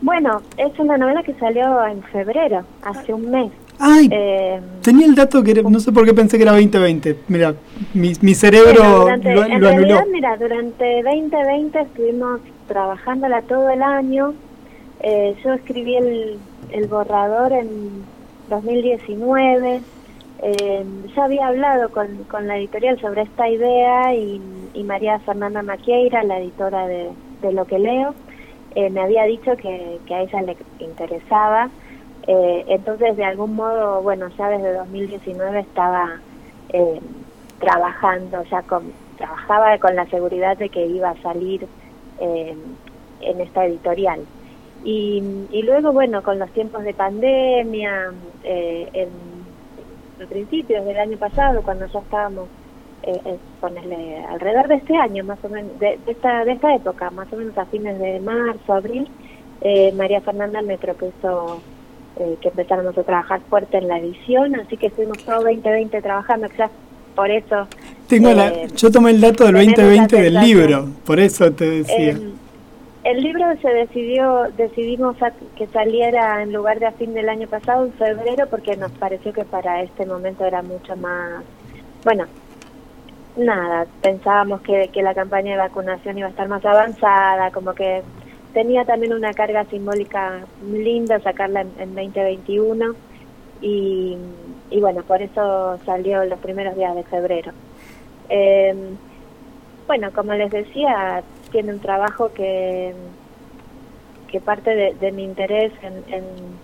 [0.00, 3.52] Bueno, es una novela que salió en febrero, hace un mes.
[3.84, 7.16] Ay, Eh, tenía el dato que era- no sé por qué pensé que era 2020.
[7.26, 7.54] Mira,
[7.94, 9.86] mi, mi cerebro durante- lo, en lo anuló.
[9.96, 14.34] realidad, mira, durante 2020 estuvimos trabajándola todo el año.
[15.00, 16.38] Eh, yo escribí el,
[16.70, 17.68] el borrador en
[18.48, 19.80] 2019.
[20.44, 20.84] Eh,
[21.16, 24.40] ya había hablado con, con la editorial sobre esta idea y,
[24.74, 27.10] y María Fernanda Maquieira, la editora de,
[27.42, 28.14] de Lo que leo,
[28.76, 31.68] eh, me había dicho que, que a ella le interesaba.
[32.26, 36.20] Eh, entonces, de algún modo, bueno, ya desde 2019 estaba
[36.68, 37.00] eh,
[37.58, 41.66] trabajando, ya con, trabajaba con la seguridad de que iba a salir
[42.20, 42.56] eh,
[43.20, 44.20] en esta editorial.
[44.84, 48.12] Y, y luego, bueno, con los tiempos de pandemia,
[48.44, 49.08] eh, en,
[50.24, 52.48] a principios del año pasado, cuando ya estábamos,
[53.04, 56.74] eh, eh, ponerle alrededor de este año, más o menos, de, de esta, de esta
[56.74, 59.08] época, más o menos a fines de marzo, abril,
[59.60, 61.62] eh, María Fernanda me propuso
[62.16, 66.48] eh, que empezáramos a trabajar fuerte en la edición, así que estuvimos todo 2020 trabajando,
[66.48, 66.70] quizás
[67.14, 67.66] por eso.
[68.08, 71.50] Tengo la, eh, yo tomé el dato del tenemos 2020 la del libro, por eso
[71.52, 72.10] te decía.
[72.12, 72.28] Eh,
[73.04, 77.48] el libro se decidió, decidimos a- que saliera en lugar de a fin del año
[77.48, 81.42] pasado, en febrero, porque nos pareció que para este momento era mucho más,
[82.04, 82.26] bueno,
[83.36, 88.02] nada, pensábamos que, que la campaña de vacunación iba a estar más avanzada, como que
[88.52, 92.94] tenía también una carga simbólica linda sacarla en, en 2021
[93.60, 94.16] y,
[94.70, 97.52] y bueno, por eso salió los primeros días de febrero.
[98.28, 98.96] Eh,
[99.86, 102.94] bueno, como les decía, tiene un trabajo que,
[104.28, 106.60] que parte de, de mi interés en, en-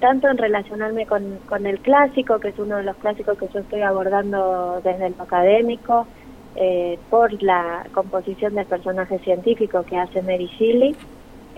[0.00, 3.58] tanto en relacionarme con, con el clásico, que es uno de los clásicos que yo
[3.60, 6.06] estoy abordando desde lo académico,
[6.54, 10.96] eh, por la composición del personaje científico que hace Mary Shelley,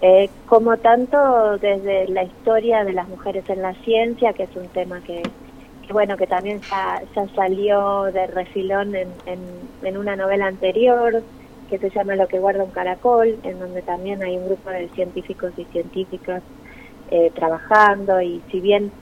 [0.00, 4.70] eh, como tanto desde la historia de las mujeres en la ciencia, que es un
[4.70, 5.32] tema que,
[5.90, 11.26] bueno, que también ya, ya salió de refilón en, en, en una novela anterior,
[11.66, 14.88] que se llama Lo que guarda un caracol, en donde también hay un grupo de
[14.90, 16.44] científicos y científicas
[17.08, 18.94] eh, trabajando, y si bien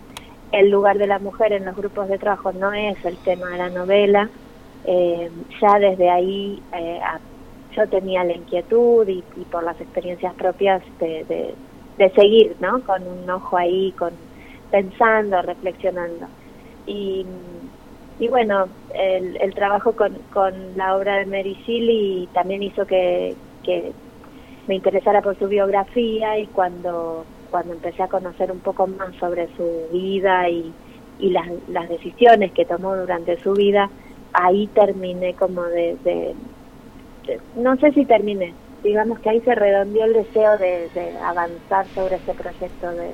[0.52, 3.58] el lugar de la mujer en los grupos de trabajo no es el tema de
[3.58, 4.30] la novela,
[4.84, 5.30] eh,
[5.60, 7.22] ya desde ahí eh, a-
[7.78, 11.58] yo tenía la inquietud y, y por las experiencias propias de,
[12.14, 12.82] seguir, ¿no?
[12.84, 14.18] Con un ojo ahí, con
[14.70, 16.28] pensando, reflexionando.
[16.86, 17.26] Y,
[18.18, 23.38] y bueno, el, el trabajo con, con la obra de Mary Shelley también hizo que,
[24.66, 29.48] me interesara por su biografía y cuando, cuando empecé a conocer un poco más sobre
[29.56, 30.76] su vida y,
[31.18, 33.92] y las, las decisiones que tomó durante su vida,
[34.32, 35.98] ahí terminé como de-
[37.56, 40.88] no sé si terminé, digamos que ahí se redondeó el deseo de,
[41.22, 43.10] avanzar sobre ese proyecto de,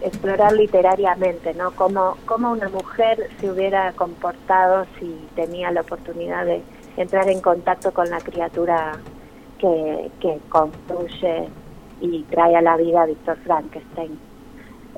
[0.00, 1.70] explorar literariamente, ¿no?
[1.72, 6.60] Cómo, cómo una mujer se hubiera comportado si tenía la oportunidad de
[6.96, 8.98] entrar en contacto con la criatura
[9.58, 11.48] que, que construye
[12.00, 14.18] y trae a la vida a Víctor Frankenstein.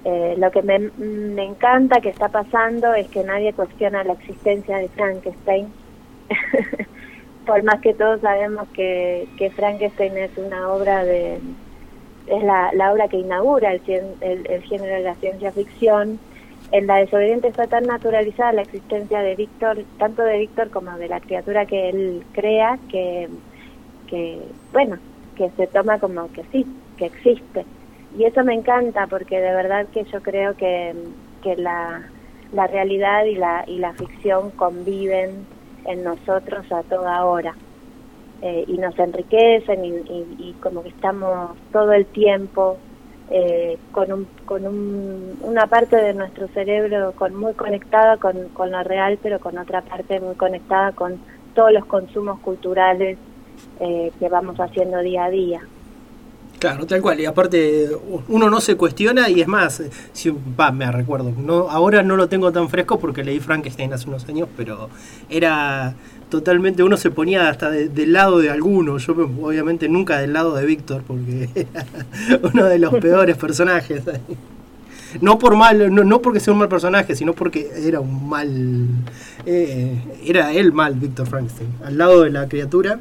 [0.04, 4.78] Eh, lo que me, me encanta que está pasando es que nadie cuestiona la existencia
[4.78, 5.68] de Frankenstein.
[7.47, 11.38] Por más que todos sabemos que, que Frankenstein es una obra de,
[12.26, 13.80] es la, la obra que inaugura el,
[14.20, 16.18] el, el género de la ciencia ficción.
[16.72, 21.09] En La desobediente está tan naturalizada la existencia de Víctor, tanto de Víctor como de
[21.09, 23.28] la criatura que él crea, que,
[24.09, 24.40] que,
[24.72, 24.99] bueno,
[25.36, 26.66] que se toma como que sí,
[26.97, 27.64] que existe.
[28.18, 30.94] Y eso me encanta porque de verdad que yo creo que,
[31.44, 32.03] que la,
[32.53, 35.47] la realidad y la, y la ficción conviven
[35.87, 37.59] en nosotros a toda hora.
[38.41, 42.82] Eh, y nos enriquecen y, y- como que estamos todo el tiempo
[43.28, 48.70] eh, con, un, con un- una parte de nuestro cerebro con, muy conectada con, con
[48.70, 51.22] lo real, pero con otra parte muy conectada con
[51.55, 53.20] todos los consumos culturales
[53.80, 55.61] eh, que vamos haciendo día a día.
[56.59, 57.20] Claro, tal cual.
[57.20, 57.90] Y aparte,
[58.28, 59.82] uno no se cuestiona y es más,
[60.72, 61.30] me recuerdo.
[61.36, 64.88] No, ahora no lo tengo tan fresco porque leí Frankenstein hace unos años, pero
[65.28, 65.94] era
[66.30, 68.96] totalmente, uno se ponía hasta de- del lado de alguno.
[68.96, 71.84] Yo me- obviamente nunca del lado de Víctor porque era
[72.52, 74.02] uno de los peores personajes.
[75.20, 78.48] No por mal, no, no porque sea un mal personaje, sino porque era un mal,
[79.44, 79.94] eh,
[80.24, 81.68] era él mal, Víctor Frankenstein.
[81.84, 82.98] Al lado de la criatura,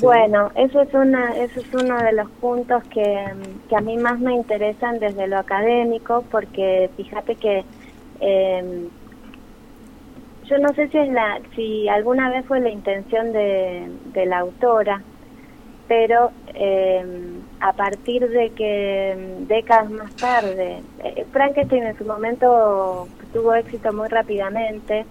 [0.00, 3.24] Bueno, eso es una, eso es uno de los puntos que,
[3.68, 7.64] que a mí más me interesan desde lo académico, porque fíjate que
[8.20, 8.88] eh,
[10.48, 15.02] yo no sé si es la, si alguna vez fue la intención de, la autora,
[15.88, 17.04] pero eh,
[17.60, 19.16] a partir de que
[19.48, 25.04] décadas más tarde, eh, Frankenstein en su momento tuvo éxito muy rápidamente.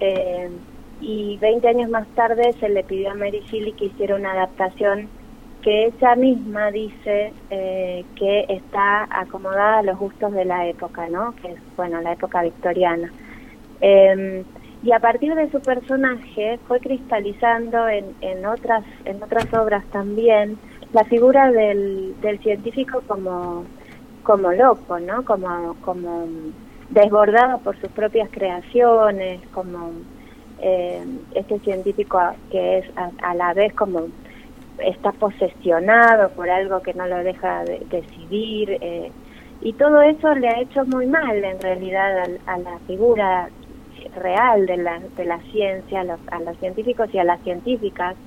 [0.00, 0.50] eh,
[1.02, 5.08] y 20 años más tarde se le pidió a Mary Shelley que hiciera una adaptación
[5.62, 11.34] que ella misma dice eh, que está acomodada a los gustos de la época, ¿no?
[11.36, 13.12] Que es, bueno, la época victoriana.
[13.80, 14.44] Eh,
[14.82, 20.58] y a partir de su personaje fue cristalizando en, en otras en otras obras también
[20.92, 23.64] la figura del, del científico como
[24.24, 25.24] como loco, ¿no?
[25.24, 26.26] Como como
[26.90, 29.92] desbordado por sus propias creaciones, como
[30.62, 34.08] eh, este científico a- que es a, a la vez como
[34.78, 39.12] está posesionado por algo que no lo deja de- decidir eh,
[39.60, 43.52] y todo eso le ha hecho muy mal en realidad al- a, la figura
[44.14, 48.18] real de la, de la ciencia, a los, a los científicos y a las científicas,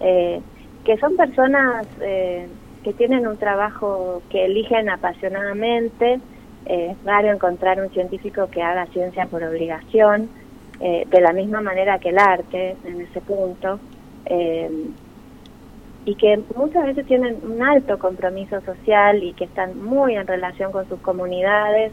[0.00, 0.42] eh,
[0.84, 6.20] que son personas eh, que tienen un trabajo que eligen apasionadamente.
[6.66, 10.32] Eh, es raro encontrar un científico que haga ciencia por obligación,
[10.80, 13.78] eh, de la misma manera que el arte en ese punto.
[14.26, 14.70] Eh,
[16.04, 20.70] y que muchas veces tienen un alto compromiso social y que están muy en relación
[20.70, 21.92] con sus comunidades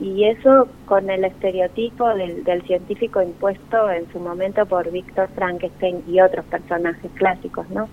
[0.00, 6.20] y eso con el estereotipo del, científico impuesto en su momento por Víctor Frankenstein y
[6.20, 7.88] otros personajes clásicos, ¿no?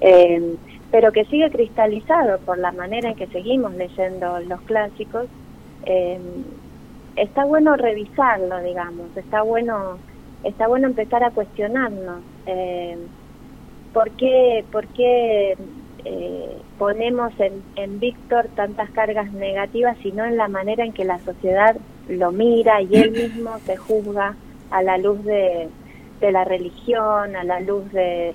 [0.00, 0.54] Eh,
[0.92, 5.26] pero que sigue cristalizado por la manera en que seguimos leyendo los clásicos.
[7.16, 9.98] Está bueno revisarlo, digamos, está bueno,
[10.44, 12.22] está bueno empezar a cuestionarnos.
[12.46, 12.96] Eh,
[13.92, 15.56] ¿Por qué, por qué
[16.04, 21.18] eh, ponemos en, en Víctor tantas cargas negativas, sino en la manera en que la
[21.18, 21.76] sociedad
[22.08, 24.36] lo mira y él mismo se juzga
[24.70, 25.68] a la luz de,
[26.20, 28.34] de la religión, a la luz de,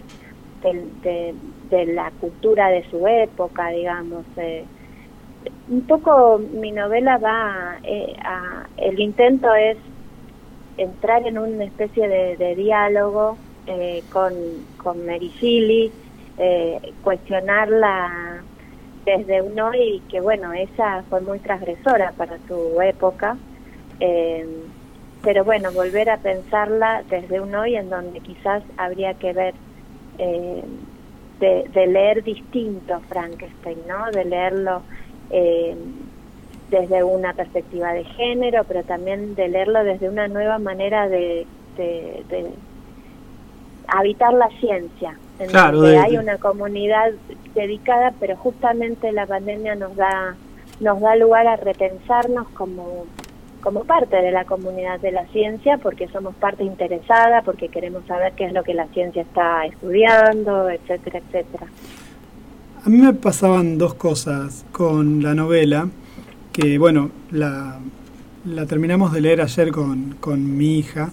[0.61, 1.34] de,
[1.69, 4.26] de la cultura de su época, digamos?
[4.38, 4.65] eh.
[5.68, 9.78] Un poco mi novela va, eh, a, el intento es
[10.78, 14.34] entrar en una especie de, de diálogo eh, con,
[14.78, 15.96] con Mary Shelley,
[16.38, 18.46] eh, cuestionarla
[19.06, 23.39] desde un hoy que, bueno, ella fue muy transgresora para su época,
[24.00, 24.46] eh,
[25.22, 29.56] pero bueno, volver a pensarla desde un hoy en donde quizás habría que ver,
[30.18, 30.64] eh,
[31.39, 34.12] de, de leer distinto Frankenstein, ¿no?
[34.12, 34.86] De leerlo
[35.30, 35.76] eh,
[36.69, 41.45] desde una perspectiva de género, pero también de leerlo desde una nueva manera de,
[41.78, 42.49] de, de
[43.88, 47.11] habitar la ciencia, en Claro, donde de- hay una comunidad
[47.53, 50.36] dedicada, pero justamente la pandemia nos da
[50.82, 53.05] nos da lugar a repensarnos como
[53.61, 58.34] como parte de la comunidad de la ciencia, porque somos parte interesada, porque queremos saber
[58.34, 61.65] qué es lo que la ciencia está estudiando, etcétera, etcétera.
[62.86, 65.90] A mí me pasaban dos cosas con la novela,
[66.54, 67.80] que bueno, la,
[68.46, 71.12] la terminamos de leer ayer con, con mi hija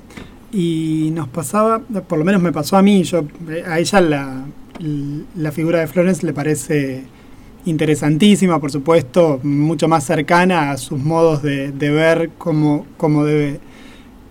[0.52, 3.24] y nos pasaba, por lo menos me pasó a mí, yo
[3.66, 4.44] a ella la,
[5.34, 7.04] la figura de Florence le parece
[7.64, 13.60] interesantísima, por supuesto, mucho más cercana a sus modos de, de ver cómo, cómo debe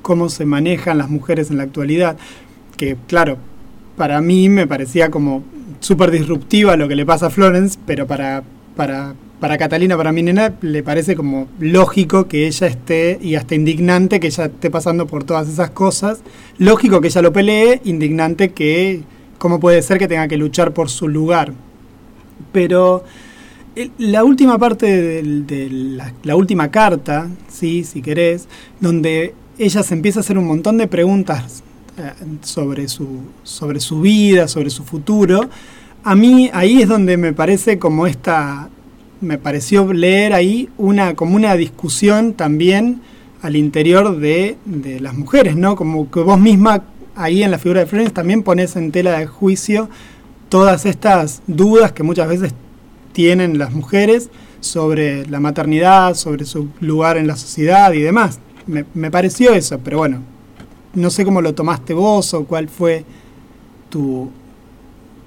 [0.04, 2.18] cómo se manejan las mujeres en la actualidad,
[2.78, 3.40] que claro,
[3.98, 5.44] para mí me parecía como
[5.82, 8.44] súper disruptiva lo que le pasa a Florence, pero para,
[8.78, 13.56] para, para Catalina, para mi nena, le parece como lógico que ella esté, y hasta
[13.56, 16.22] indignante que ella esté pasando por todas esas cosas,
[16.58, 19.02] lógico que ella lo pelee, indignante que
[19.38, 21.52] cómo puede ser que tenga que luchar por su lugar.
[22.52, 23.04] Pero
[23.76, 28.48] el- la última parte del- de la, la última carta, sí, si querés,
[28.80, 31.71] donde ella se empieza a hacer un montón de preguntas eh,
[32.42, 35.50] sobre su, sobre su vida, sobre su futuro,
[36.04, 38.70] a mí ahí es donde me parece como esta,
[39.22, 43.02] me pareció leer ahí una, como una discusión también
[43.42, 45.76] al interior de, de las mujeres, ¿no?
[45.76, 46.84] Como que vos misma
[47.16, 49.90] ahí en la figura de Florence también pones en tela de juicio
[50.50, 52.54] todas estas dudas que muchas veces
[53.14, 54.30] tienen las mujeres
[54.60, 58.40] sobre la maternidad, sobre su lugar en la sociedad y demás.
[58.68, 60.22] Me, me pareció eso, pero bueno,
[60.94, 63.04] no sé cómo lo tomaste vos o cuál fue
[63.90, 64.30] tu,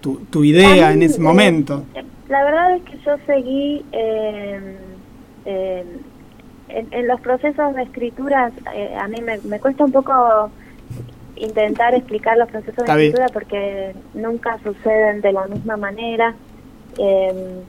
[0.00, 1.84] tu, tu idea mí, en ese eh, momento.
[2.28, 4.76] La verdad es que yo seguí eh,
[5.44, 5.84] eh,
[6.68, 10.50] en, en los procesos de escritura, eh, a mí me, me cuesta un poco
[11.36, 13.12] intentar explicar los procesos Está de bien.
[13.12, 16.34] escritura porque nunca suceden de la misma manera
[16.98, 17.60] eh,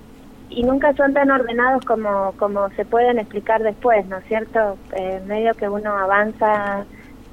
[0.50, 4.78] y nunca son tan ordenados como, como se pueden explicar después, ¿no es cierto?
[4.96, 6.86] Eh, medio que uno avanza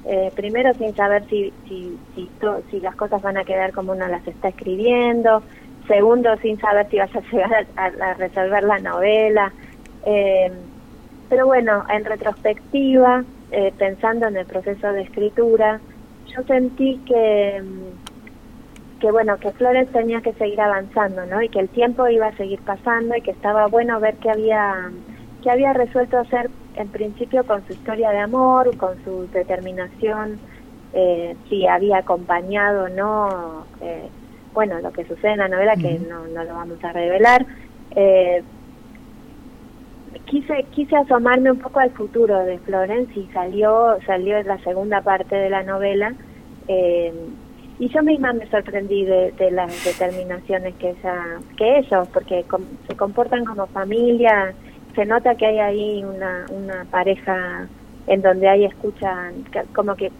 [0.03, 3.93] eh, primero sin saber si, si, si, to- si las cosas van a quedar como
[3.93, 5.45] uno las está escribiendo,
[5.87, 9.55] segundo sin saber si vas a llegar a, resolver la novela.
[10.05, 10.67] Eh,
[11.27, 15.83] pero bueno, en retrospectiva, eh, pensando en el proceso de escritura,
[16.25, 17.97] yo sentí que, mm,
[18.99, 21.41] que bueno, que Flores tenía que seguir avanzando, ¿no?
[21.41, 24.91] Y que el tiempo iba a seguir pasando y que estaba bueno ver que había
[25.41, 30.39] que había resuelto hacer en principio con su historia de amor, con su determinación,
[30.93, 34.07] eh, si había acompañado o no, eh,
[34.53, 37.45] bueno, lo que sucede en la novela, que no, no lo vamos a revelar.
[37.95, 38.43] Eh,
[40.25, 45.35] quise quise asomarme un poco al futuro de Florence y salió salió la segunda parte
[45.35, 46.13] de la novela
[46.67, 47.13] eh,
[47.79, 52.61] y yo misma me sorprendí de, de las determinaciones que ella que ellos porque com-
[52.87, 54.53] se comportan como familia
[54.95, 57.71] se nota que hay ahí una una pareja
[58.05, 60.13] en donde hay escuchan como que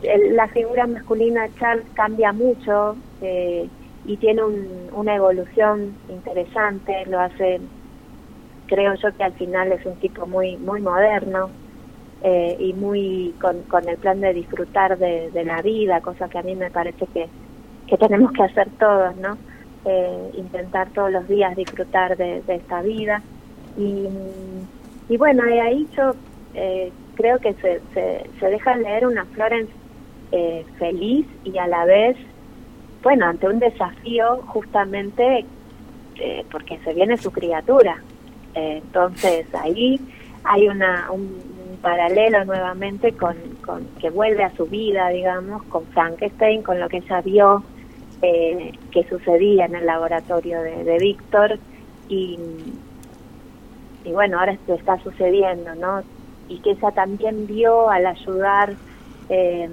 [0.00, 3.72] el- la figura masculina Charles cambia mucho eh,
[4.04, 7.70] y tiene un- una evolución interesante lo hace
[8.66, 11.56] creo yo que al final es un tipo muy muy moderno
[12.20, 16.42] eh, y muy con, el plan de disfrutar de, de la vida, cosa que a
[16.42, 17.32] mí me parece que,
[17.86, 19.40] que tenemos que hacer todos, ¿no?
[19.84, 23.26] Eh, intentar todos los días disfrutar de, de esta vida.
[23.76, 24.06] Y,
[25.08, 26.12] y bueno, y ahí yo
[26.54, 29.72] eh, creo que se, se, deja leer una Florence
[30.32, 32.16] eh, feliz y a la vez,
[33.02, 35.44] bueno, ante un desafío justamente
[36.16, 38.02] eh, porque se viene su criatura.
[38.54, 40.00] Eh, entonces ahí
[40.44, 41.22] hay una, un,
[41.70, 46.88] un paralelo nuevamente con, con que vuelve a su vida, digamos, con Frankenstein, con lo
[46.88, 47.62] que ella vio
[48.22, 51.58] eh, que sucedía en el laboratorio de, de Víctor
[52.08, 52.38] y,
[54.04, 56.02] y bueno, ahora esto está sucediendo, ¿no?
[56.48, 58.74] Y que ella también vio al ayudar
[59.28, 59.68] eh,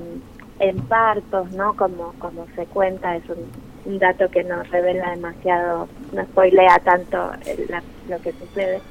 [0.60, 1.76] en partos, ¿no?
[1.76, 7.68] Como, como se cuenta, es un, dato que no revela demasiado, no spoilea tanto el-
[7.70, 8.82] la- lo que sucede,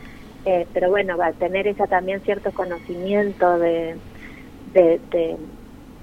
[0.44, 3.97] eh, pero bueno, va a tener ella también cierto conocimiento de,
[4.73, 5.01] de,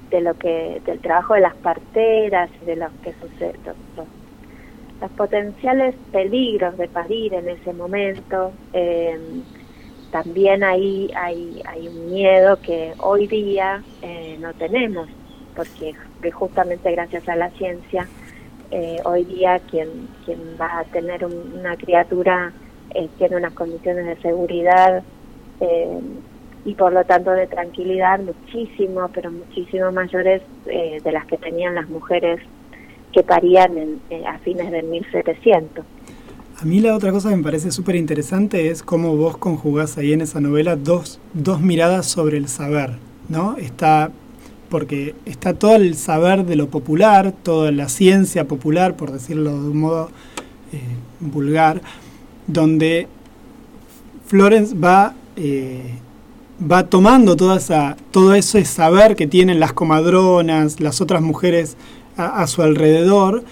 [0.09, 4.07] de, lo que, del trabajo de las parteras, de lo que sucede, los,
[5.01, 8.59] los- potenciales peligros de parir en ese momento.
[8.73, 9.43] eh,
[10.09, 15.09] también ahí hay, hay un miedo que hoy día eh, no tenemos,
[15.55, 18.11] porque que justamente gracias a la ciencia,
[18.71, 22.55] eh, hoy día quien, quien va a tener un- una criatura
[23.17, 25.05] tiene unas condiciones de seguridad
[26.63, 31.89] y por lo tanto de tranquilidad muchísimo, pero muchísimo mayores de las que tenían las
[31.89, 32.39] mujeres
[33.11, 35.85] que parían en- eh, a fines de 1700.
[36.59, 40.13] A mí la otra cosa que me parece súper interesante es cómo vos conjugás ahí
[40.13, 42.97] en esa novela dos, dos miradas sobre el saber,
[43.29, 43.57] ¿no?
[43.57, 44.11] Está,
[44.69, 49.69] porque está todo el saber de lo popular, toda la ciencia popular, por decirlo de
[49.69, 50.09] un modo
[50.71, 50.79] eh,
[51.19, 51.81] vulgar,
[52.47, 53.07] donde
[54.27, 55.81] Florence va, eh,
[56.71, 61.75] va tomando toda esa, todo ese saber que tienen las comadronas, las otras mujeres
[62.17, 63.43] a, su alrededor,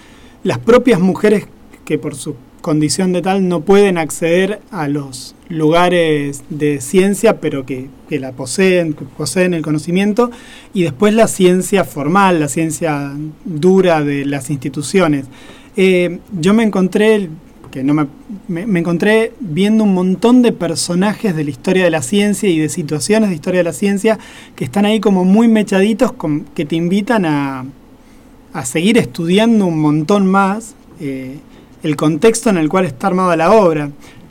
[0.42, 1.46] las propias mujeres
[1.84, 7.66] que por su condición de tal no pueden acceder a los lugares de ciencia, pero
[7.66, 10.30] que, que la poseen, que poseen el conocimiento,
[10.72, 13.12] y después la ciencia formal, la ciencia
[13.44, 15.26] dura de las instituciones.
[15.76, 17.28] Eh, yo me encontré,
[17.70, 18.06] que no me,
[18.48, 22.58] me, me encontré viendo un montón de personajes de la historia de la ciencia y
[22.58, 24.18] de situaciones de historia de la ciencia
[24.54, 27.64] que están ahí como muy mechaditos, con, que te invitan a,
[28.52, 31.38] a seguir estudiando un montón más eh,
[31.82, 33.90] el contexto en el cual está armada la obra.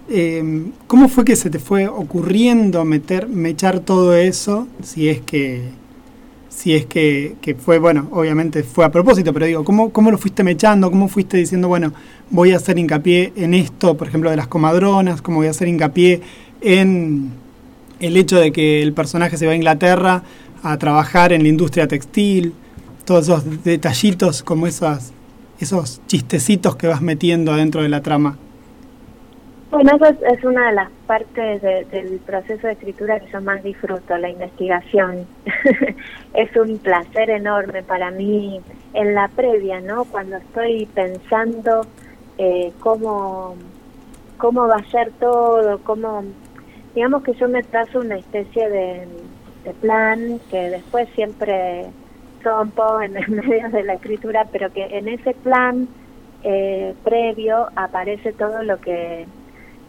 [0.10, 4.68] Eh, ¿Cómo fue que se te fue ocurriendo meter, mechar todo eso?
[4.84, 5.64] Si es que,
[6.50, 10.18] si es que, que fue, bueno, obviamente fue a propósito, pero digo, ¿cómo, ¿cómo lo
[10.18, 10.90] fuiste mechando?
[10.92, 11.94] ¿Cómo fuiste diciendo, bueno,
[12.30, 15.22] voy a hacer hincapié en esto, por ejemplo, de las comadronas?
[15.22, 16.22] ¿Cómo voy a hacer hincapié
[16.62, 17.32] en
[18.00, 20.24] el hecho de que el personaje se va a Inglaterra
[20.62, 22.54] a trabajar en la industria textil?
[23.10, 25.12] Todos esos detallitos, como esas,
[25.60, 28.38] esos chistecitos que vas metiendo adentro de la trama.
[29.72, 33.64] Bueno, eso es, una de las partes de- del proceso de escritura que yo más
[33.64, 35.26] disfruto, la investigación.
[36.36, 38.62] es un placer enorme para mí
[38.94, 40.06] en la previa, ¿no?
[40.06, 41.88] Cuando estoy pensando
[42.38, 43.56] eh, cómo,
[44.38, 46.26] cómo va a ser todo, cómo...
[46.94, 49.08] Digamos que yo me trazo una especie de
[49.82, 51.88] plan que después siempre
[52.44, 55.90] rompo en el medio de la escritura, pero que en ese plan
[56.42, 59.28] eh, previo aparece todo lo que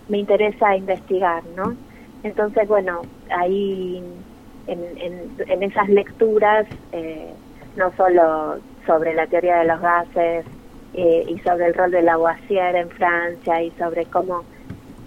[0.08, 1.76] me interesa investigar, ¿no?
[2.22, 3.98] Entonces, bueno, ahí
[4.66, 7.34] en, en, en esas lecturas, eh,
[7.74, 10.46] no solo sobre la teoría de los gases
[10.92, 14.46] eh, y sobre el rol de Lavoisier en Francia y sobre cómo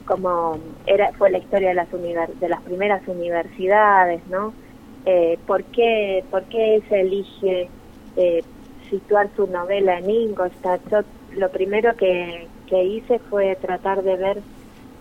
[0.05, 4.57] cómo era fue la historia de las univer- de las primeras universidades, ¿no?
[5.05, 7.71] Eh, ¿por qué por qué se elige
[8.15, 8.45] eh,
[8.89, 10.81] situar su novela en Ingolstadt?
[10.91, 10.99] Yo
[11.29, 14.43] lo primero que, que hice fue tratar de ver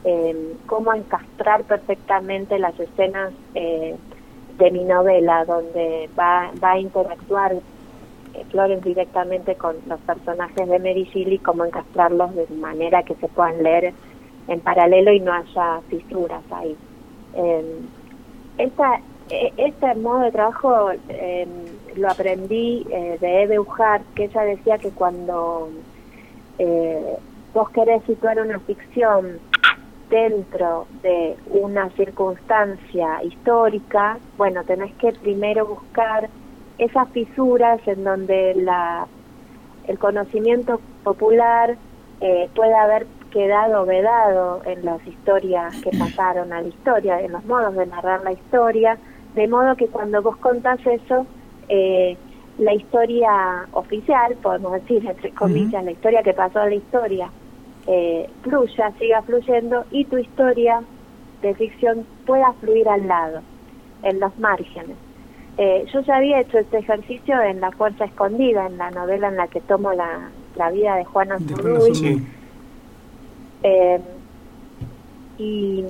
[0.04, 3.96] eh, cómo encastrar perfectamente las escenas eh,
[4.58, 7.54] de mi novela, donde va, va a interactuar
[8.34, 13.28] eh, Florence directamente con los personajes de Mary Shelley, cómo encastrarlos de manera que se
[13.28, 13.94] puedan leer
[14.48, 16.78] en paralelo y no haya fisuras ahí.
[17.34, 17.88] Eh,
[18.58, 19.02] esta,
[19.56, 21.46] este modo de trabajo eh,
[21.96, 25.70] lo aprendí eh, de Eve Ujar, que ella decía que cuando
[26.58, 27.16] eh,
[27.54, 29.38] vos querés situar una ficción
[30.10, 36.28] dentro de una circunstancia histórica, bueno, tenés que primero buscar
[36.78, 39.06] esas fisuras en donde la,
[39.86, 41.76] el conocimiento popular
[42.20, 47.44] eh, puede haber quedado vedado en las historias que pasaron a la historia, en los
[47.46, 48.98] modos de narrar la historia,
[49.34, 51.26] de modo que cuando vos contás eso,
[51.68, 52.16] eh,
[52.58, 57.30] la historia oficial, podemos decir, entre comillas, la historia que pasó a la historia,
[57.86, 60.82] eh, fluya, siga fluyendo y tu historia
[61.40, 63.40] de ficción pueda fluir al lado,
[64.02, 64.96] en los márgenes.
[65.58, 69.36] Eh, yo ya había hecho este ejercicio en La Fuerza Escondida, en la novela en
[69.36, 71.38] la que tomo la, la vida de Juana.
[71.38, 72.22] Zurduy.
[73.64, 74.00] Eh,
[75.38, 75.84] y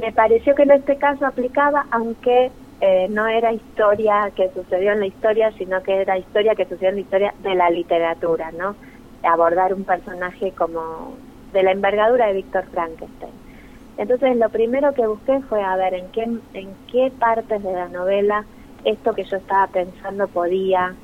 [0.00, 2.50] me pareció que en este caso aplicaba, aunque
[2.86, 6.90] eh, no era historia que sucedió en la historia, sino que era historia que sucedió
[6.90, 8.76] en la historia de la literatura, ¿no?
[9.22, 11.14] Abordar un personaje como
[11.54, 13.32] de la envergadura de Víctor Frankenstein.
[13.96, 17.88] Entonces lo primero que busqué fue a ver en qué, en qué partes de la
[17.88, 18.44] novela
[18.84, 20.94] esto que yo estaba pensando podía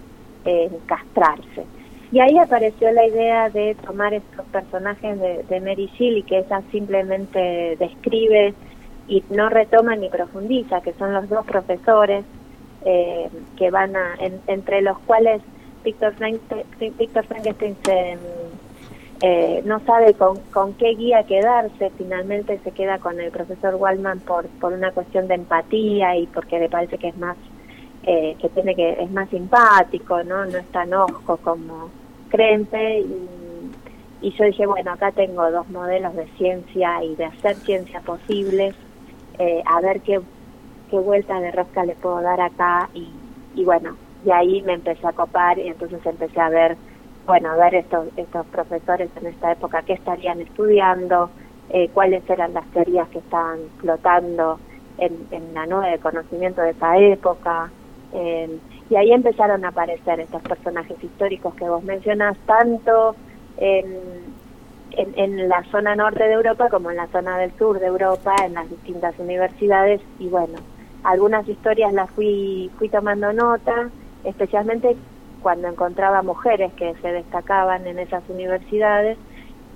[0.45, 1.65] eh, encastrarse.
[2.13, 6.61] Y ahí apareció la idea de tomar estos personajes de, de Mary Shelley, que ella
[6.71, 8.53] simplemente describe
[9.11, 12.25] y no retoma ni profundiza, que son los dos profesores
[12.85, 13.29] eh,
[13.59, 15.43] que van a, en- entre los cuales
[15.85, 18.17] Víctor Frankenstein, se,
[19.23, 24.21] eh, no sabe con, con qué guía quedarse, finalmente se queda con el profesor Wallman
[24.21, 27.37] por, por una cuestión de empatía y porque le parece que es más
[28.05, 30.47] eh, que tiene que es más simpático, ¿no?
[30.47, 31.91] No es tan osco como
[32.31, 33.29] Krempe y,
[34.23, 38.75] y yo dije, bueno, acá tengo dos modelos de ciencia y de hacer ciencia posibles,
[39.41, 40.21] eh, a ver qué,
[40.91, 43.09] qué vuelta de rosca le puedo dar acá y,
[43.55, 46.77] y bueno, y ahí me empecé a copar y entonces empecé a ver,
[47.27, 51.31] bueno, a ver estos, estos profesores en esta época qué estarían estudiando,
[51.71, 54.61] eh, cuáles eran las teorías que estaban flotando
[54.99, 57.71] en, la nube de conocimiento de esa época.
[58.13, 58.59] eh,
[58.91, 63.15] y ahí empezaron a aparecer estos personajes históricos que vos mencionás, tanto
[63.57, 64.35] en,
[64.93, 68.35] en, en la zona norte de Europa como en la zona del sur de Europa,
[68.45, 70.01] en las distintas universidades.
[70.19, 70.59] Y bueno,
[71.05, 73.91] algunas historias las fui, fui tomando nota,
[74.25, 74.97] especialmente
[75.43, 79.17] cuando encontraba mujeres que se destacaban en esas universidades.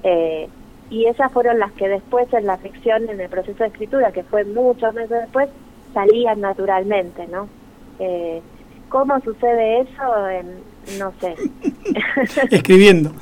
[0.02, 0.48] eh,
[0.90, 4.22] y esas fueron las que después en la ficción, en el proceso de escritura, que
[4.22, 5.48] fue muchos meses después,
[5.94, 7.48] salían naturalmente, ¿no?
[7.98, 8.42] Eh,
[8.90, 10.28] ¿Cómo sucede eso?
[10.28, 10.58] En,
[10.98, 11.34] no sé.
[12.50, 13.12] Escribiendo.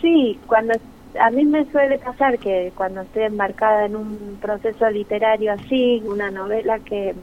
[0.00, 0.74] Sí, cuando
[1.18, 6.30] a mí me suele pasar que cuando estoy embarcada en un proceso literario así, una
[6.30, 7.14] novela que,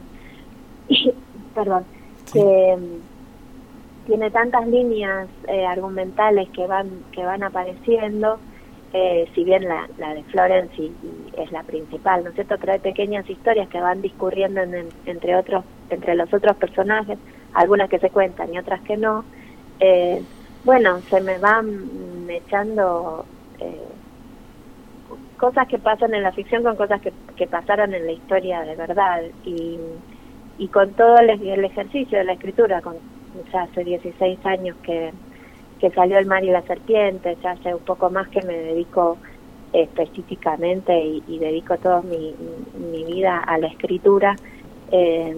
[1.54, 1.86] perdón,
[2.32, 2.76] que,
[4.04, 8.40] tiene tantas líneas eh, argumentales que van que van apareciendo
[8.92, 12.56] eh, si bien la, la de Florence y- y es la principal no es cierto
[12.60, 17.18] pero hay pequeñas historias que van discurriendo en- en- entre otros entre los otros personajes
[17.52, 19.24] algunas que se cuentan y otras que no
[19.78, 20.22] Eh,
[20.66, 23.24] bueno se me van echando
[23.58, 23.86] eh,
[25.36, 28.74] cosas que pasan en la ficción con cosas que, que pasaron en la historia de
[28.76, 29.22] verdad.
[29.44, 29.78] Y,
[30.58, 31.30] y con todo el,
[31.64, 32.96] ejercicio de la escritura, con
[33.52, 35.12] ya hace 16 años que,
[35.78, 39.18] que salió El mar y la serpiente, ya hace un poco más que me dedico
[39.72, 42.34] específicamente y, y dedico toda mi,
[42.90, 44.36] mi vida a la escritura,
[44.90, 45.36] eh,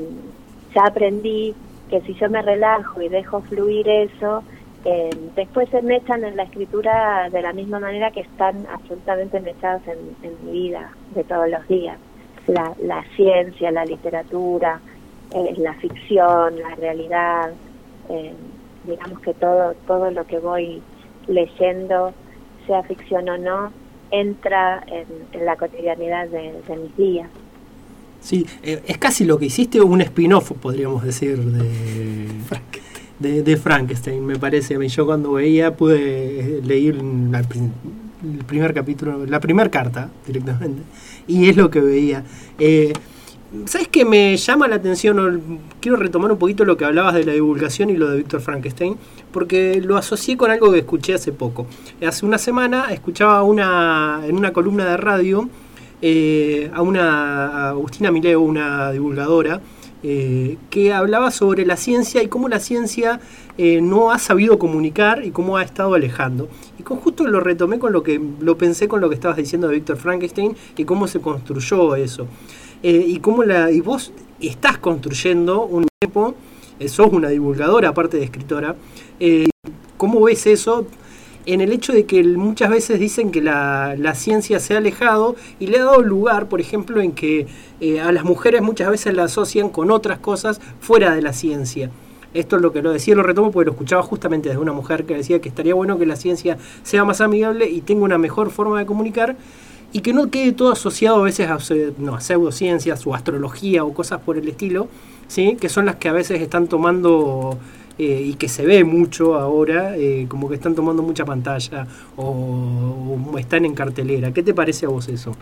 [0.75, 1.55] ya aprendí
[1.91, 4.45] que si yo me relajo y dejo fluir eso,
[4.85, 9.83] eh, después se mechan en la escritura de la misma manera que están absolutamente mechados
[9.87, 9.99] en,
[10.29, 11.99] en mi vida de todos los días.
[12.47, 14.81] La, la ciencia, la literatura,
[15.35, 17.53] eh, la ficción, la realidad,
[18.09, 18.33] eh,
[18.85, 20.81] digamos que todo, todo lo que voy
[21.27, 22.15] leyendo,
[22.67, 23.73] sea ficción o no,
[24.11, 27.29] entra en, en la cotidianidad de, de mis días.
[28.21, 32.29] Sí, eh, es casi lo que hiciste un spin-off, podríamos decir, de,
[33.19, 34.89] de, de Frankenstein, me parece a mí.
[34.89, 37.43] Yo cuando veía pude leer la
[38.21, 40.83] el primer capítulo, la primera carta directamente,
[41.27, 42.25] y es lo que veía.
[42.59, 42.93] Eh,
[43.65, 45.61] ¿Sabes qué me llama la atención?
[45.81, 48.97] Quiero retomar un poquito lo que hablabas de la divulgación y lo de Víctor Frankenstein,
[49.33, 51.67] porque lo asocié con algo que escuché hace poco.
[52.07, 55.49] Hace una semana escuchaba una en una columna de radio
[56.03, 59.63] eh, a una a Agustina Mileo, una divulgadora,
[60.03, 63.21] eh, que hablaba sobre la ciencia y cómo la ciencia
[63.57, 66.49] eh, no ha sabido comunicar y cómo ha estado alejando.
[66.79, 69.67] Y con justo lo retomé con lo que lo pensé con lo que estabas diciendo
[69.67, 72.27] de Víctor Frankenstein y cómo se construyó eso.
[72.83, 76.37] Eh, y cómo la y vos estás construyendo un tiempo,
[76.87, 78.77] sos una divulgadora aparte de escritora.
[79.97, 80.87] ¿Cómo ves eso?
[81.55, 85.35] En el hecho de que muchas veces dicen que la, la ciencia se ha alejado
[85.59, 87.47] y le ha dado lugar, por ejemplo, en que
[87.81, 91.91] eh, a las mujeres muchas veces la asocian con otras cosas fuera de la ciencia.
[92.35, 95.07] Esto es lo que lo decía, lo retomo porque lo escuchaba justamente de una mujer
[95.07, 98.51] que decía que estaría bueno que la ciencia sea más amigable y tenga una mejor
[98.51, 99.37] forma de comunicar
[99.93, 101.59] y que no quede todo asociado a veces a,
[101.97, 104.89] no, a pseudociencias o astrología o cosas por el estilo,
[105.29, 105.57] ¿sí?
[105.59, 107.59] que son las que a veces están tomando
[107.99, 113.17] eh, y que se ve mucho ahora, eh, como que están tomando mucha pantalla o,
[113.33, 114.33] o están en cartelera.
[114.33, 115.35] ¿Qué te parece a vos eso?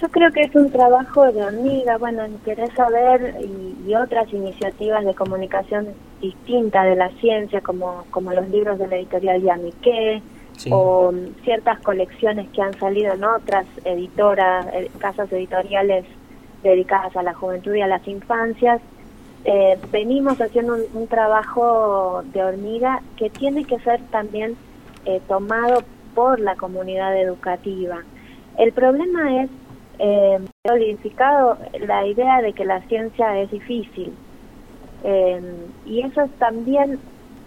[0.00, 4.32] Yo creo que es un trabajo de hormiga, bueno, en querer saber y, y otras
[4.32, 5.88] iniciativas de comunicación
[6.20, 10.22] distinta de la ciencia, como, como los libros de la editorial Yamiqué,
[10.54, 10.68] Sí.
[10.70, 16.04] o mm, ciertas colecciones que han salido en otras editoras, eh, casas editoriales
[16.62, 18.80] dedicadas a la juventud y a las infancias.
[19.44, 24.56] Eh, venimos haciendo un, un trabajo de hormiga que tiene que ser también
[25.04, 25.82] eh, tomado
[26.14, 28.02] por la comunidad educativa.
[28.58, 29.50] El problema es
[29.98, 34.12] eh, solidificado la idea de que la ciencia es difícil.
[35.04, 35.40] Eh,
[35.86, 37.00] y eso es también,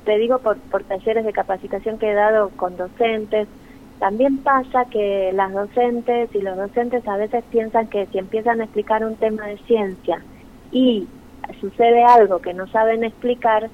[0.03, 3.47] te digo, por, por talleres de capacitación que he dado con docentes,
[3.99, 8.65] también pasa que las docentes y los docentes a veces piensan que si empiezan a
[8.65, 10.21] explicar un tema de ciencia
[10.71, 11.07] y
[11.59, 13.69] sucede algo que no saben explicar,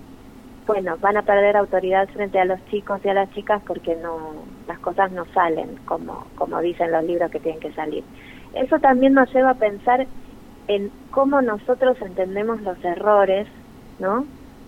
[0.67, 4.33] bueno, van a perder autoridad frente a los chicos y a las chicas porque no
[4.67, 8.03] las cosas no salen como, como dicen los libros que tienen que salir.
[8.53, 10.05] Eso también nos lleva a pensar
[10.67, 13.47] en cómo nosotros entendemos los errores,
[13.99, 14.25] ¿no?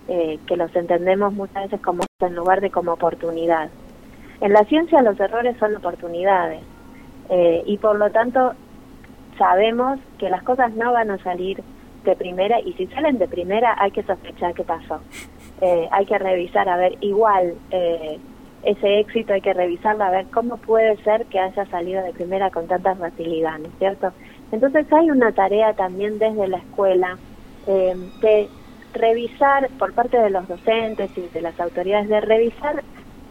[0.08, 3.70] Eh, que los entendemos muchas veces como en lugar de como oportunidad.
[4.40, 6.60] En la ciencia los errores son oportunidades
[7.30, 8.52] eh, y por lo tanto
[9.38, 11.62] sabemos que las cosas no van a salir
[12.04, 15.00] de primera y si salen de primera hay que sospechar qué pasó.
[15.60, 18.18] Eh, hay que revisar, a ver, igual eh,
[18.62, 22.50] ese éxito hay que revisarlo, a ver cómo puede ser que haya salido de primera
[22.50, 24.12] con tanta facilidad, ¿no es cierto?
[24.52, 27.18] Entonces hay una tarea también desde la escuela
[27.66, 28.48] eh, de
[28.92, 32.82] revisar por parte de los docentes y de las autoridades, de revisar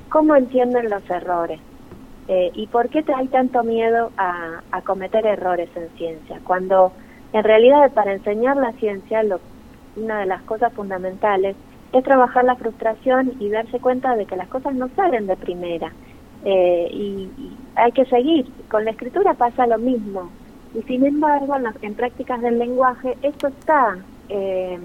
[0.09, 1.59] cómo entienden los errores
[2.27, 6.93] eh, y por qué hay tanto miedo a cometer errores en ciencia, cuando
[7.33, 9.41] en realidad para enseñar la ciencia lo,
[9.95, 11.57] una de las cosas fundamentales
[11.93, 15.95] es trabajar la frustración y darse cuenta de que las cosas no salen de primera.
[16.41, 18.55] Eh, y, hay que seguir.
[18.69, 20.35] Con la escritura pasa lo mismo.
[20.73, 24.79] Y sin embargo, en, las- en prácticas del lenguaje, esto está, eh,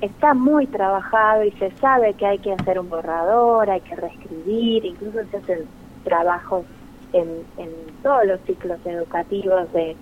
[0.00, 4.84] está muy trabajado y se sabe que hay que hacer un borrador, hay que reescribir,
[4.84, 5.70] incluso se hacen
[6.02, 6.66] trabajos
[7.12, 9.98] en, en todos los ciclos educativos de,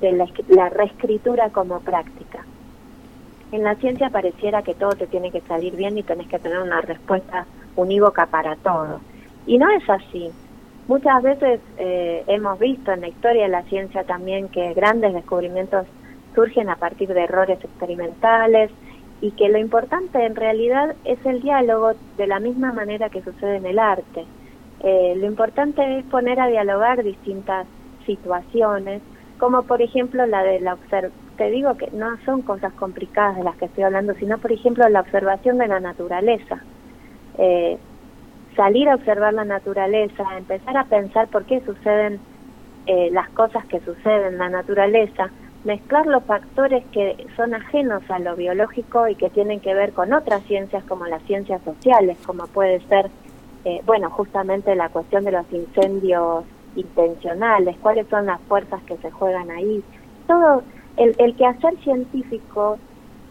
[0.00, 2.44] de, la, la reescritura como práctica.
[3.52, 6.58] en la ciencia pareciera que todo te tiene que salir bien y tenés que tener
[6.58, 7.46] una respuesta
[7.76, 9.00] unívoca para todo.
[9.46, 10.30] Y no es así.
[10.88, 15.86] Muchas veces eh, hemos visto en la historia de la ciencia también que grandes descubrimientos
[16.34, 18.70] surgen a partir de errores experimentales
[19.20, 23.56] y que lo importante en realidad es el diálogo de la misma manera que sucede
[23.56, 24.24] en el arte.
[24.80, 27.66] Eh, lo importante es poner a dialogar distintas
[28.06, 29.02] situaciones,
[29.38, 31.28] como por ejemplo la de la observación.
[31.36, 34.88] Te digo que no son cosas complicadas de las que estoy hablando, sino por ejemplo
[34.88, 36.60] la observación de la naturaleza.
[37.38, 37.78] Eh,
[38.56, 42.18] salir a observar la naturaleza, empezar a pensar por qué suceden
[42.86, 45.30] eh, las cosas que suceden en la naturaleza,
[45.64, 50.12] mezclar los factores que son ajenos a lo biológico y que tienen que ver con
[50.12, 53.10] otras ciencias como las ciencias sociales, como puede ser,
[53.64, 56.44] eh, bueno, justamente la cuestión de los incendios
[56.78, 59.82] intencionales, cuáles son las fuerzas que se juegan ahí.
[60.26, 60.62] Todo
[60.96, 62.78] el, el quehacer científico,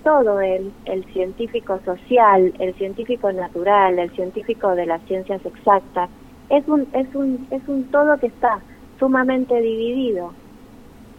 [0.03, 6.09] todo el, el científico social, el científico natural, el científico de las ciencias exactas,
[6.49, 8.59] es un, es un, es un todo que está
[8.99, 10.33] sumamente dividido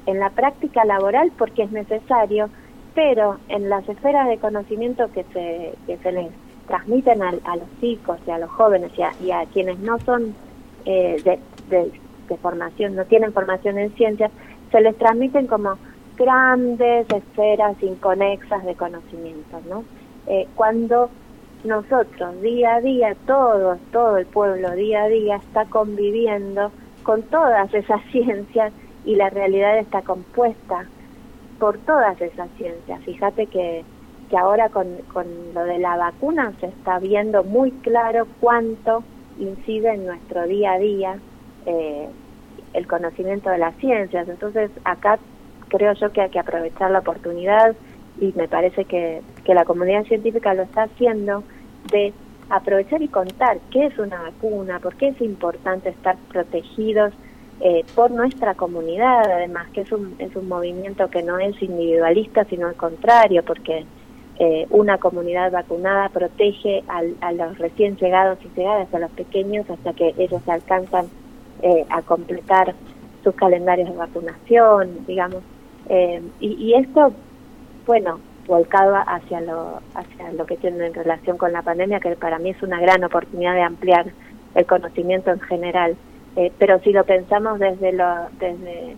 [0.06, 2.48] en la práctica laboral porque es necesario,
[2.94, 6.28] pero en las esferas de conocimiento que se, que se les
[6.66, 9.98] transmiten a, a los chicos y a los jóvenes y a, y a quienes no
[10.00, 10.34] son
[10.84, 11.38] eh,
[11.68, 11.90] de,
[12.28, 14.30] de formación, no tienen formación en ciencias,
[14.70, 15.78] se les transmiten como
[16.16, 19.84] grandes esferas inconexas de conocimiento, ¿no?
[20.26, 21.10] Eh, cuando
[21.64, 26.70] nosotros día a día, todos, todo el pueblo día a día está conviviendo
[27.02, 28.72] con todas esas ciencias
[29.05, 30.86] y la realidad está compuesta
[31.59, 33.00] por todas esas ciencias.
[33.05, 33.84] Fíjate que,
[34.28, 39.02] que ahora con, con lo de la vacuna se está viendo muy claro cuánto
[39.38, 41.18] incide en nuestro día a día
[41.68, 42.08] eh,
[42.72, 44.28] el conocimiento de las ciencias.
[44.28, 45.18] Entonces acá
[45.68, 47.76] creo yo que hay que aprovechar la oportunidad
[48.20, 51.44] y me parece que, que la comunidad científica lo está haciendo
[51.92, 52.12] de
[52.50, 57.12] aprovechar y contar qué es una vacuna, por qué es importante estar protegidos
[57.60, 62.44] eh, por nuestra comunidad, además que es un, es un movimiento que no es individualista,
[62.44, 63.84] sino al contrario, porque
[64.38, 69.68] eh, una comunidad vacunada protege al, a los recién llegados y llegadas, a los pequeños,
[69.68, 71.06] hasta que ellos alcanzan
[71.62, 72.74] eh, a completar
[73.24, 75.43] sus calendarios de vacunación, digamos.
[75.89, 77.12] Eh, y, y esto,
[77.86, 82.39] bueno, volcado hacia lo, hacia lo que tiene en relación con la pandemia, que para
[82.39, 84.06] mí es una gran oportunidad de ampliar
[84.55, 85.97] el conocimiento en general.
[86.36, 88.06] Eh, pero si lo pensamos desde lo,
[88.39, 88.97] desde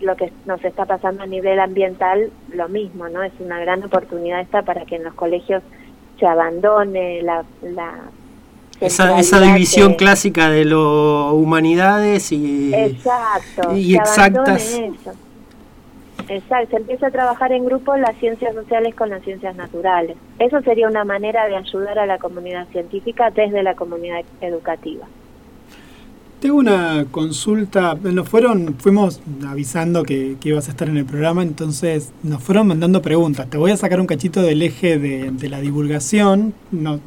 [0.00, 3.22] lo que nos está pasando a nivel ambiental, lo mismo, ¿no?
[3.22, 5.62] Es una gran oportunidad esta para que en los colegios
[6.18, 7.94] se abandone la, la
[8.80, 14.80] Esa, esa división clásica de lo humanidades y, Exacto, y exactas.
[16.28, 20.16] Exacto, se empieza a trabajar en grupo las ciencias sociales con las ciencias naturales.
[20.38, 25.06] Eso sería una manera de ayudar a la comunidad científica desde la comunidad educativa.
[26.40, 27.98] Tengo una consulta.
[28.02, 32.66] Nos fueron, fuimos avisando que, que ibas a estar en el programa, entonces nos fueron
[32.66, 33.50] mandando preguntas.
[33.50, 36.54] Te voy a sacar un cachito del eje de, la divulgación,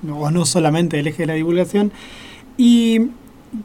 [0.07, 1.91] o no solamente del eje de la divulgación,
[2.57, 3.07] y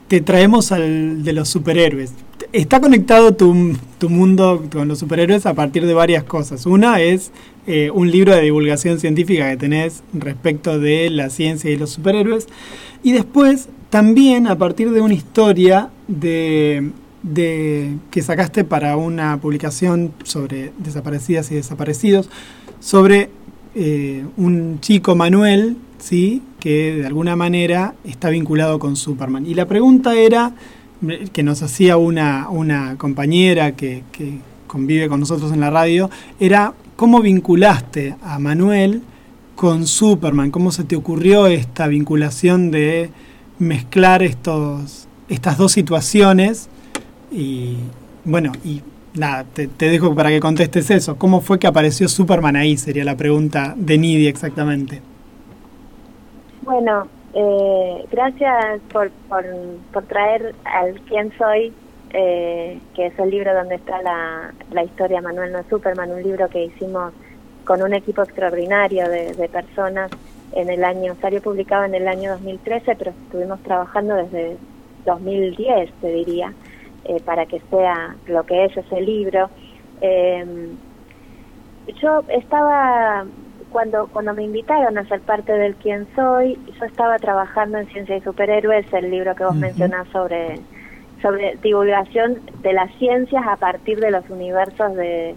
[0.08, 2.14] te traemos al de los superhéroes.
[2.54, 6.64] Está conectado tu, tu mundo con los superhéroes a partir de varias cosas.
[6.64, 7.30] Una es
[7.66, 12.46] eh, un libro de divulgación científica que tenés respecto de la ciencia y los superhéroes.
[13.02, 16.90] Y después también a partir de una historia de,
[17.22, 22.28] de que sacaste para una publicación sobre desaparecidas y desaparecidos,
[22.80, 23.30] sobre
[23.74, 26.42] eh, un chico Manuel, ¿sí?
[26.60, 29.46] que de alguna manera está vinculado con Superman.
[29.46, 30.52] Y la pregunta era,
[31.32, 36.10] que nos hacía una, una compañera que, que convive con nosotros en la radio,
[36.40, 39.02] era cómo vinculaste a Manuel
[39.54, 43.10] con Superman, cómo se te ocurrió esta vinculación de
[43.58, 46.68] mezclar estos, estas dos situaciones
[47.30, 47.76] y
[48.24, 48.82] bueno, y
[49.14, 51.16] nada, te, dejo para que contestes eso.
[51.16, 52.76] ¿Cómo fue que apareció Superman ahí?
[52.76, 55.00] Sería la pregunta de Nidia exactamente.
[56.62, 61.72] Bueno, eh, gracias por, por, traer al quién soy,
[62.10, 66.48] eh, que es el libro donde está la, la historia Manuel no Superman, un libro
[66.48, 67.12] que hicimos
[67.64, 70.10] con un equipo extraordinario de personas
[70.52, 74.56] en el año, salió publicado en el año 2013, pero estuvimos trabajando desde
[75.04, 76.52] 2010, te diría,
[77.04, 79.50] eh, para que sea lo que es ese libro.
[80.00, 80.76] Eh,
[82.00, 83.24] yo estaba
[83.70, 88.16] cuando cuando me invitaron a ser parte del quién soy yo estaba trabajando en ciencia
[88.16, 89.60] y superhéroes el libro que vos Ujú.
[89.60, 90.60] mencionás sobre
[91.22, 95.34] sobre divulgación de las ciencias a partir de los universos de,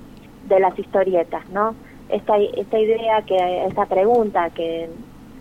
[0.48, 1.76] de las historietas no
[2.12, 4.90] esta, esta idea, que esta pregunta que,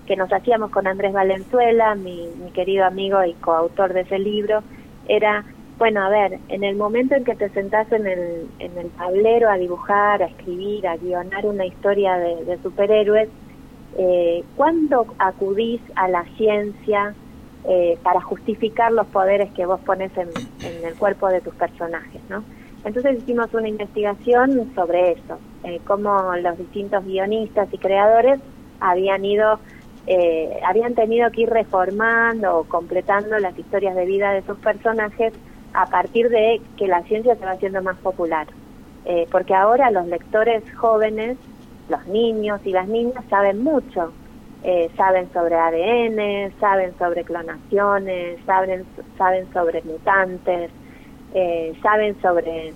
[0.06, 4.62] que nos hacíamos con Andrés Valenzuela, mi, querido amigo y coautor de ese libro,
[5.06, 5.44] era,
[5.78, 9.50] bueno, a ver, en el momento en que te sentás en el, en el tablero
[9.50, 13.28] a dibujar, a escribir, a guionar una historia de, de superhéroes,
[13.98, 17.14] eh, ¿cuándo acudís a la ciencia
[17.64, 20.28] eh, para justificar los poderes que vos pones en,
[20.64, 22.42] en el cuerpo de tus personajes, ¿no?
[22.84, 28.40] Entonces hicimos una investigación sobre eso, eh, cómo los distintos guionistas y creadores
[28.80, 29.60] habían ido,
[30.06, 35.32] eh, habían tenido que ir reformando o completando las historias de vida de sus personajes
[35.72, 38.46] a partir de que la ciencia se va haciendo más popular.
[39.04, 41.38] Eh, porque ahora los lectores jóvenes,
[41.88, 44.12] los niños y las niñas saben mucho,
[44.62, 48.84] eh, saben sobre ADN, saben sobre clonaciones, saben,
[49.16, 50.70] saben sobre mutantes,
[51.32, 52.74] eh, saben sobre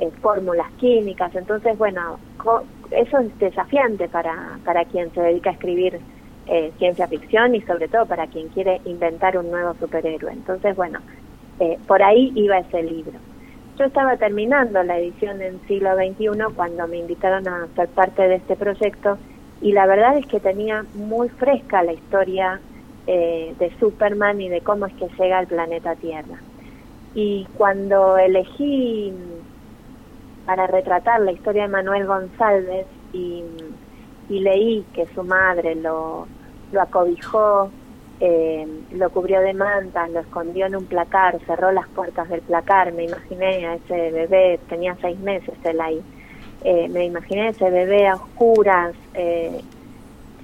[0.00, 1.34] eh, fórmulas químicas.
[1.36, 6.04] Entonces, bueno, co- eso es desafiante para, para quien se dedica a escribir
[6.46, 10.32] eh, ciencia ficción y sobre todo para quien quiere inventar un nuevo superhéroe.
[10.32, 11.04] Entonces, bueno,
[11.58, 13.20] eh, por ahí iba ese libro.
[13.78, 18.36] Yo estaba terminando la edición en siglo XXI cuando me invitaron a ser parte de
[18.36, 19.20] este proyecto
[19.60, 22.62] y la verdad es que tenía muy fresca la historia
[23.06, 26.44] eh, de Superman y de cómo es que llega al planeta Tierra.
[27.14, 29.12] Y cuando elegí
[30.50, 33.44] para retratar la historia de Manuel González y,
[34.28, 36.26] leí que su madre lo,
[36.72, 37.70] lo acobijó,
[38.18, 42.92] eh, lo cubrió de mantas, lo escondió en un placar, cerró las puertas del placar,
[42.92, 46.02] me imaginé a ese bebé, tenía seis meses él ahí,
[46.64, 49.60] eh, me imaginé a ese bebé a oscuras, eh,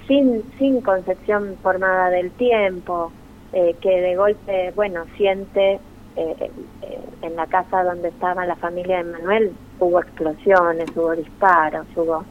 [0.06, 3.10] sin, sin concepción formada del tiempo,
[3.52, 5.80] que de golpe, bueno, siente
[6.16, 12.24] en la casa donde estaba la familia de Manuel, hubo explosiones, hubo disparos, hubo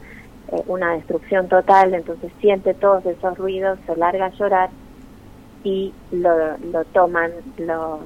[0.52, 4.70] eh, una destrucción total, entonces siente todos esos ruidos, se larga a llorar
[5.64, 8.00] y lo, lo toman los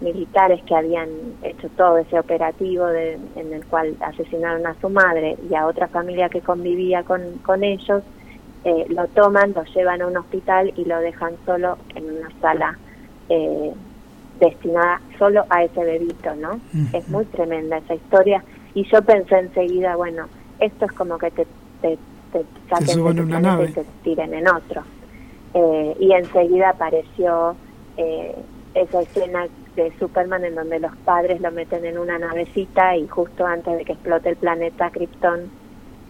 [0.00, 1.08] militares que habían
[1.42, 5.86] hecho todo ese operativo de- en el cual asesinaron a su madre y a otra
[5.88, 8.02] familia que convivía con, con ellos,
[8.64, 12.78] eh, lo toman, lo llevan a un hospital y lo dejan solo en una sala
[13.28, 13.72] eh,
[14.40, 16.58] destinada solo a ese bebito, ¿no?
[16.92, 18.42] Es muy tremenda esa historia
[18.74, 20.26] y yo pensé enseguida, bueno,
[20.58, 21.46] esto es como que te,
[21.80, 21.98] te,
[22.32, 23.66] te saquen de una nave.
[23.68, 24.82] y te tiren en otro.
[25.54, 27.54] Eh, y enseguida apareció
[27.96, 28.34] eh,
[28.74, 29.46] esa escena
[29.76, 33.84] de Superman en donde los padres lo meten en una navecita y justo antes de
[33.84, 35.50] que explote el planeta Krypton,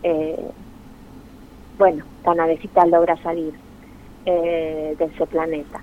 [0.03, 0.51] eh,
[1.79, 3.55] bueno, la navecita logra salir
[4.27, 5.81] eh, de ese planeta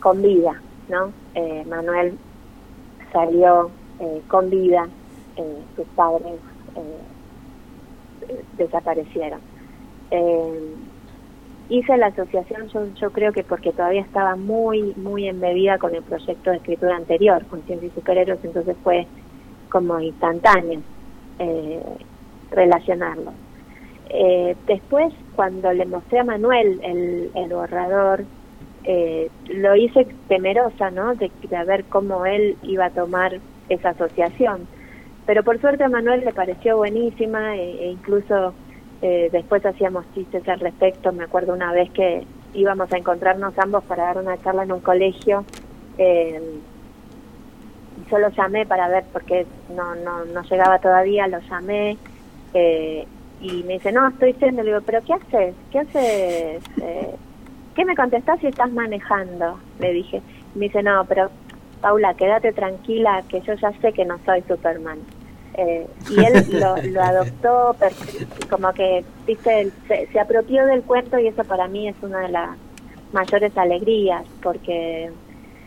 [0.00, 1.12] con vida, ¿no?
[1.34, 2.18] Eh, Manuel
[3.12, 4.88] salió eh, con vida,
[5.40, 6.40] eh, sus padres
[6.76, 9.40] eh, desaparecieron.
[10.10, 10.74] Eh,
[11.68, 16.02] hice la asociación, yo, yo creo que porque todavía estaba muy, muy embebida con el
[16.02, 19.06] proyecto de escritura anterior, con Ciencia y Superhéroes, entonces fue
[19.70, 20.82] como instantáneo
[21.38, 21.80] eh,
[22.50, 23.32] relacionarlo.
[24.10, 28.24] Eh, después, cuando le mostré a Manuel el, el borrador,
[28.84, 31.14] eh, lo hice temerosa, ¿no?
[31.14, 34.66] De, de ver cómo él iba a tomar esa asociación.
[35.30, 38.52] Pero por suerte a Manuel le pareció buenísima e, e incluso
[39.00, 41.12] eh, después hacíamos chistes al respecto.
[41.12, 44.80] Me acuerdo una vez que íbamos a encontrarnos ambos para dar una charla en un
[44.80, 45.44] colegio.
[45.98, 46.58] Eh,
[48.10, 51.96] yo lo llamé para ver porque no, no, no llegaba todavía, lo llamé
[52.52, 53.06] eh,
[53.40, 54.64] y me dice, no, estoy yendo.
[54.64, 55.54] Le digo, pero ¿qué haces?
[55.70, 56.62] ¿Qué haces?
[56.82, 57.14] Eh,
[57.76, 59.60] ¿Qué me contestás si estás manejando?
[59.78, 60.22] Le dije.
[60.56, 61.30] Me dice, no, pero
[61.80, 64.98] Paula, quédate tranquila que yo ya sé que no soy Superman.
[65.62, 67.76] Eh, y él lo, lo adoptó,
[68.48, 72.28] como que, viste, se, se apropió del cuento y eso para mí es una de
[72.30, 72.56] las
[73.12, 75.10] mayores alegrías, porque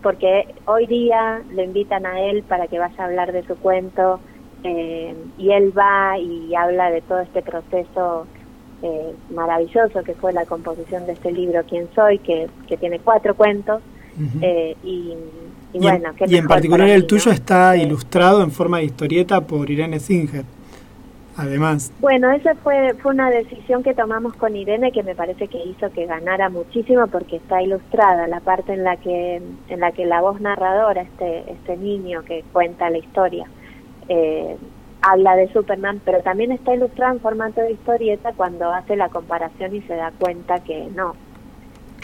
[0.02, 4.20] porque hoy día le invitan a él para que vaya a hablar de su cuento
[4.64, 8.28] eh, y él va y habla de todo este proceso
[8.82, 13.34] eh, maravilloso que fue la composición de este libro Quién soy, que, que tiene cuatro
[13.34, 13.82] cuentos
[14.42, 15.14] eh, y,
[15.74, 17.32] y Y, bueno, en, y en particular el tuyo ¿no?
[17.32, 20.46] está ilustrado en forma de historieta por Irene Singer.
[21.36, 25.58] Además, Bueno, esa fue, fue una decisión que tomamos con Irene que me parece que
[25.66, 30.06] hizo que ganara muchísimo porque está ilustrada la parte en la que en la que
[30.06, 33.48] la voz narradora, este este niño que cuenta la historia,
[34.10, 34.58] eh,
[35.02, 39.76] habla de Superman, pero también está ilustrada en formato de historieta cuando hace la comparación
[39.76, 41.16] y se da cuenta que no,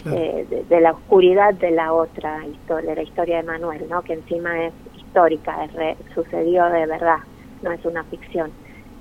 [0.05, 4.01] eh, de, de la oscuridad de la otra historia, la historia de Manuel, ¿no?
[4.01, 7.17] que encima es histórica, es re- sucedió de verdad,
[7.61, 8.51] no es una ficción.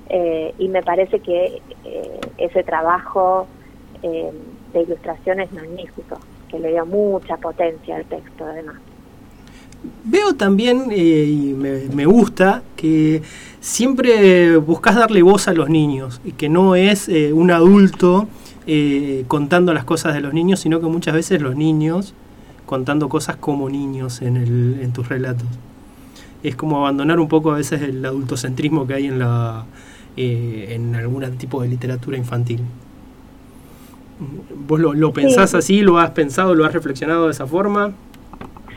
[0.09, 3.47] Eh, y me parece que eh, ese trabajo
[4.03, 4.31] eh,
[4.73, 6.19] de ilustración es magnífico,
[6.51, 8.77] que le dio mucha potencia al texto además.
[10.05, 13.23] Veo también, eh, y me, me gusta, que
[13.61, 18.27] siempre buscas darle voz a los niños, y que no es eh, un adulto
[18.71, 22.15] eh, contando las cosas de los niños, sino que muchas veces los niños
[22.67, 25.47] contando cosas como niños en, el, en tus relatos.
[26.43, 29.65] Es como abandonar un poco a veces el adultocentrismo que hay en, la,
[30.19, 32.61] eh, en algún tipo de literatura infantil.
[34.67, 35.57] ¿Vos lo, lo pensás Sí.
[35.57, 35.81] así?
[35.81, 36.55] ¿Lo has pensado?
[36.55, 37.93] ¿Lo has reflexionado de esa forma?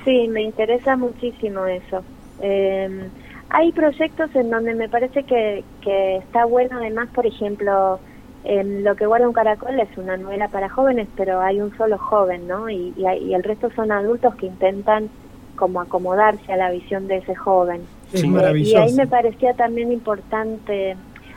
[0.05, 2.01] Sí, me interesa muchísimo eso.
[2.41, 3.09] Eh,
[3.49, 7.99] hay proyectos en donde me parece que, que está bueno, además, por ejemplo,
[8.43, 11.97] en Lo que guarda un caracol es una novela para jóvenes, pero hay un solo
[11.97, 12.69] joven, ¿no?
[12.69, 15.09] Y, y, y el resto son adultos que intentan
[15.55, 17.81] como acomodarse a la visión de ese joven.
[18.13, 18.71] Es Eh, maravilloso.
[18.71, 20.95] Y ahí me parecía también importante,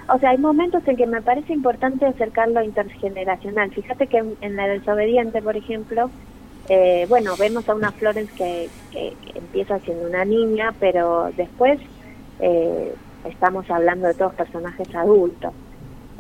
[0.09, 3.71] o sea, hay momentos en que me parece importante acercarlo intergeneracional.
[3.71, 6.11] Fíjate que en, en La desobediente, por ejemplo,
[6.71, 11.79] eh, bueno, vemos a una Florence que, que- que empieza siendo una niña, pero después
[12.41, 12.95] eh,
[13.29, 15.53] estamos hablando de todos personajes adultos.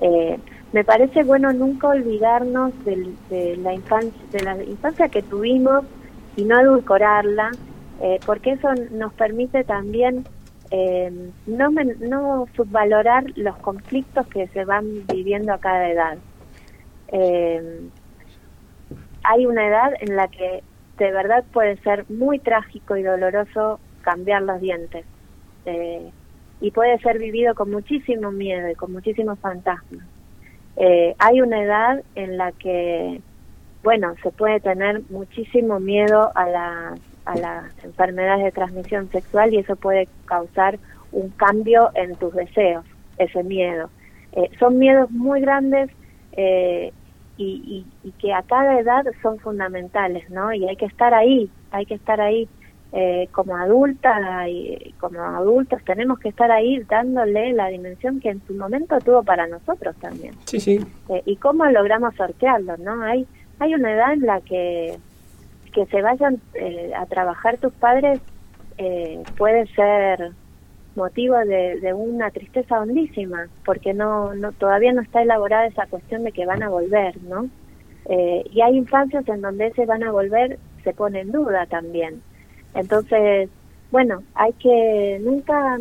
[0.01, 0.39] Eh,
[0.75, 5.85] me parece bueno nunca olvidarnos del- de, la infancia, de la infancia que tuvimos
[6.37, 7.51] y no edulcorarla,
[8.01, 10.27] eh, porque eso nos permite también
[10.73, 11.13] eh,
[11.47, 11.71] no,
[12.01, 16.19] no subvalorar los conflictos que se van viviendo a cada edad.
[17.09, 17.91] Eh,
[19.25, 20.65] hay una edad en la que
[20.99, 25.07] de verdad puede ser muy trágico y doloroso cambiar los dientes.
[25.67, 26.13] Eh,
[26.61, 30.09] y puede ser vivido con muchísimo miedo y con muchísimos fantasmas.
[30.77, 33.21] Eh, hay una edad en la que,
[33.83, 39.59] bueno, se puede tener muchísimo miedo a las, a las enfermedades de transmisión sexual y
[39.59, 40.79] eso puede causar
[41.13, 42.85] un cambio en tus deseos,
[43.19, 43.89] ese miedo.
[44.33, 45.91] Eh, son miedos muy grandes
[46.33, 46.93] eh,
[47.37, 50.53] y, y, y que a cada edad son fundamentales, ¿no?
[50.53, 52.49] Y hay que estar ahí, hay que estar ahí
[52.97, 58.41] eh, como adulta y como adultos tenemos que estar ahí dándole la dimensión que en
[58.47, 60.35] su momento tuvo para nosotros también.
[60.45, 60.81] Sí, sí.
[61.09, 63.03] Eh, y cómo logramos sortearlo, ¿no?
[63.03, 63.27] Hay
[63.59, 64.97] hay una edad en la que
[65.73, 68.21] que se vayan eh, a trabajar tus padres
[68.79, 70.33] eh, puede ser
[70.97, 76.25] motivo de, de una tristeza hondísima, porque no, no todavía no está elaborada esa cuestión
[76.25, 77.49] de que van a volver, ¿no?
[78.07, 82.23] Eh, y hay infancias en donde ese van a volver se pone en duda también.
[82.75, 83.49] Entonces,
[83.91, 85.79] bueno, hay que nunca,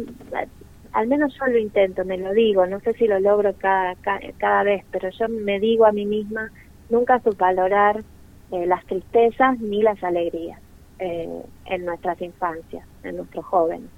[0.91, 4.20] al menos yo lo intento, me lo digo, no sé si lo logro cada, cada,
[4.38, 6.52] cada vez, pero yo me digo a mí misma,
[6.90, 8.03] nunca subvalorar
[8.52, 10.60] eh, las tristezas ni las alegrías
[10.99, 13.90] eh, en nuestras infancias, en nuestros jóvenes.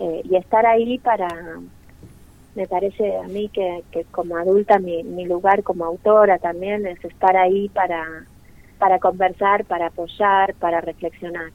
[0.00, 1.28] Eh, y estar ahí para,
[2.54, 7.04] me parece a mí que, que como adulta mi, mi lugar como autora también es
[7.04, 8.24] estar ahí para,
[8.78, 11.52] para conversar, para apoyar, para reflexionar.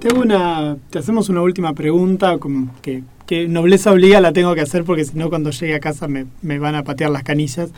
[0.00, 2.36] Te, hago una, te hacemos una última pregunta
[2.82, 6.08] que, que nobleza obliga, la tengo que hacer porque si no cuando llegue a casa
[6.08, 7.70] me, me van a patear las canillas,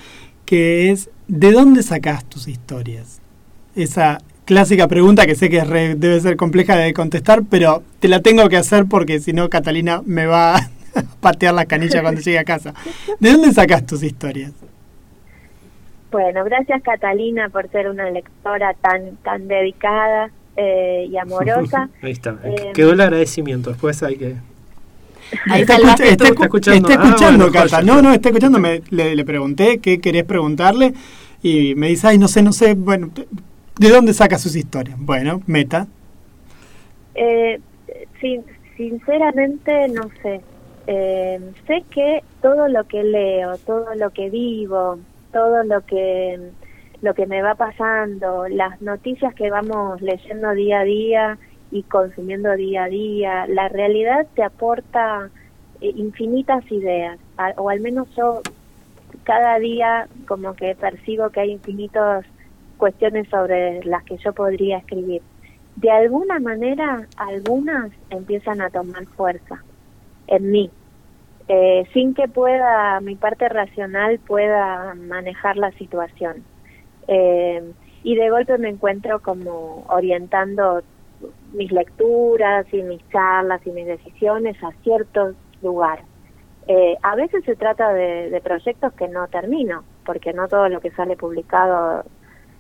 [0.45, 3.21] que es, ¿de dónde sacás tus historias?
[3.75, 8.09] Esa clásica pregunta que sé que es re- debe ser compleja de contestar, pero te
[8.09, 10.71] la tengo que hacer porque si no Catalina me va a
[11.21, 12.75] patear las canillas cuando llegue a casa.
[13.19, 14.53] ¿De dónde sacás tus historias?
[16.11, 21.89] Bueno, gracias Catalina por ser una lectora tan, tan dedicada eh, y amorosa.
[22.03, 22.37] Ahí está.
[22.45, 23.71] Eh, Quedó el agradecimiento.
[23.71, 24.35] Después hay que.
[25.49, 26.89] Ahí está, escucha- está escuchando.
[26.89, 27.77] está Ah, escuchando, Cata.
[27.77, 27.83] joya.
[27.83, 28.59] No, no, está escuchando.
[28.59, 30.93] Me- le, le pregunté qué querés preguntarle
[31.43, 32.75] y me dice, ay, no sé, no sé.
[32.75, 33.11] Bueno,
[33.79, 34.97] ¿de dónde saca sus historias?
[34.99, 35.87] Bueno, meta.
[37.15, 37.61] Eh,
[38.21, 38.43] sin-
[38.77, 40.41] sinceramente no sé.
[40.87, 44.99] Eh, sé que todo lo que leo, todo lo que vivo,
[45.33, 46.39] todo lo que
[47.03, 51.39] lo que me va pasando, las noticias que vamos leyendo día a día
[51.71, 55.31] y consumiendo día a día, la realidad te aporta
[55.81, 57.19] eh, infinitas ideas,
[57.57, 58.43] o al menos yo
[59.25, 62.25] cada día como que percibo que hay infinitas
[62.77, 65.23] cuestiones sobre las que yo podría escribir.
[65.77, 69.63] De alguna manera, algunas empiezan a tomar fuerza
[70.27, 70.71] en mí,
[71.49, 76.45] eh, sin que pueda, mi parte racional pueda manejar la situación.
[77.13, 77.73] Eh,
[78.05, 80.81] y de golpe me encuentro como orientando
[81.53, 86.07] mis lecturas y mis charlas y mis decisiones a ciertos lugares.
[86.69, 90.81] Eh, a veces se trata de, de proyectos que no termino, porque no todo lo
[90.81, 92.05] que sale publicado,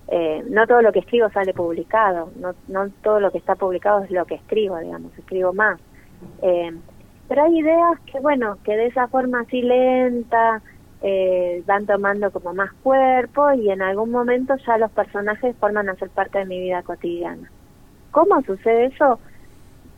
[0.08, 4.02] eh, no todo lo que escribo sale publicado, no, no todo lo que está publicado
[4.02, 5.80] es lo que escribo, digamos, escribo más.
[6.42, 6.72] Eh,
[7.28, 10.60] pero hay ideas que, bueno, que de esa forma así lenta
[11.00, 15.96] eh, van tomando como más cuerpo y en algún momento ya los personajes forman a
[15.96, 17.52] ser parte de mi vida cotidiana.
[18.10, 19.20] ¿Cómo sucede eso?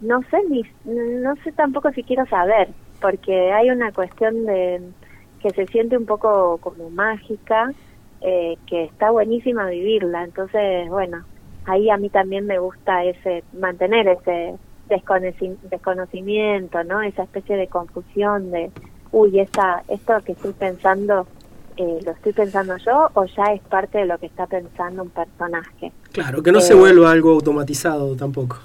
[0.00, 4.94] No sé ni, no sé tampoco si quiero saber, porque hay una cuestión de
[5.38, 7.72] que se siente un poco como mágica,
[8.20, 10.24] eh, que está buenísima vivirla.
[10.24, 11.24] Entonces, bueno,
[11.64, 14.56] ahí a mí también me gusta ese mantener ese
[14.86, 17.02] desconoci- desconocimiento, ¿no?
[17.02, 18.72] Esa especie de confusión de,
[19.12, 21.26] uy, esta, esto que estoy pensando,
[21.76, 25.10] eh, ¿lo estoy pensando yo o ya es parte de lo que está pensando un
[25.10, 25.92] personaje?
[26.12, 28.58] Claro, que no Eh, se vuelva algo automatizado tampoco.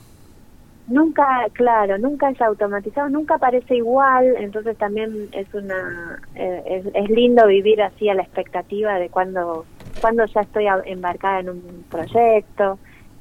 [0.87, 7.09] Nunca, claro, nunca es automatizado, nunca parece igual, entonces también es una eh, es, es
[7.09, 9.65] lindo vivir así a la expectativa de cuando
[9.99, 12.79] cuando ya estoy embarcada en un proyecto.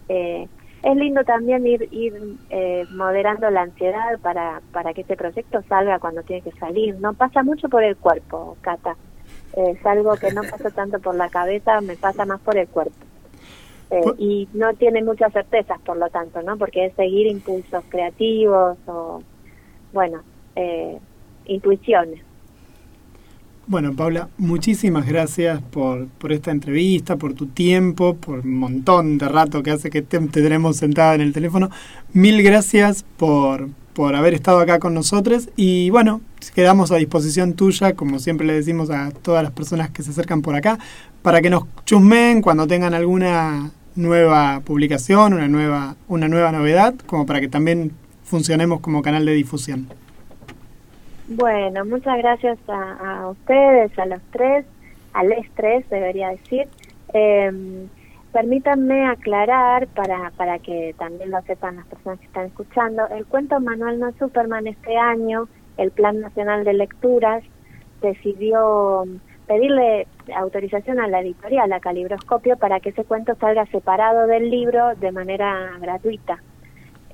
[0.08, 0.46] Eh,
[0.86, 2.14] es lindo también ir ir
[2.48, 6.94] eh, moderando la ansiedad para para que este proyecto salga cuando tiene que salir.
[7.00, 8.96] No pasa mucho por el cuerpo, Cata.
[9.56, 12.68] Eh, es algo que no pasa tanto por la cabeza, me pasa más por el
[12.68, 12.94] cuerpo.
[13.90, 16.56] Eh, y no tiene muchas certezas, por lo tanto, ¿no?
[16.56, 19.22] Porque es seguir impulsos creativos o,
[19.92, 20.22] bueno,
[20.54, 21.00] eh,
[21.46, 22.22] intuiciones.
[23.68, 29.28] Bueno, Paula, muchísimas gracias por, por esta entrevista, por tu tiempo, por un montón de
[29.28, 31.68] rato que hace que te, te tenemos sentada en el teléfono.
[32.12, 36.20] Mil gracias por, por haber estado acá con nosotros y bueno,
[36.54, 40.42] quedamos a disposición tuya, como siempre le decimos a todas las personas que se acercan
[40.42, 40.78] por acá,
[41.22, 47.26] para que nos chusmen cuando tengan alguna nueva publicación, una nueva, una nueva novedad, como
[47.26, 47.90] para que también
[48.22, 49.88] funcionemos como canal de difusión.
[51.28, 54.64] Bueno, muchas gracias a, a ustedes, a los tres,
[55.12, 56.68] a les tres, debería decir.
[57.12, 57.86] Eh,
[58.32, 63.58] permítanme aclarar, para, para que también lo sepan las personas que están escuchando, el cuento
[63.58, 65.48] Manuel no Superman este año,
[65.78, 67.42] el Plan Nacional de Lecturas
[68.02, 69.04] decidió
[69.46, 74.94] pedirle autorización a la editorial, a Calibroscopio, para que ese cuento salga separado del libro
[74.96, 76.38] de manera gratuita.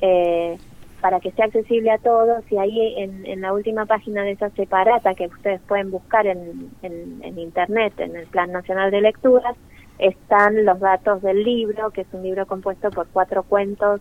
[0.01, 0.59] Eh,
[1.03, 4.51] para que sea accesible a todos y ahí en, en la última página de esa
[4.51, 9.57] separata que ustedes pueden buscar en, en, en internet, en el Plan Nacional de Lecturas,
[9.99, 14.01] están los datos del libro, que es un libro compuesto por cuatro cuentos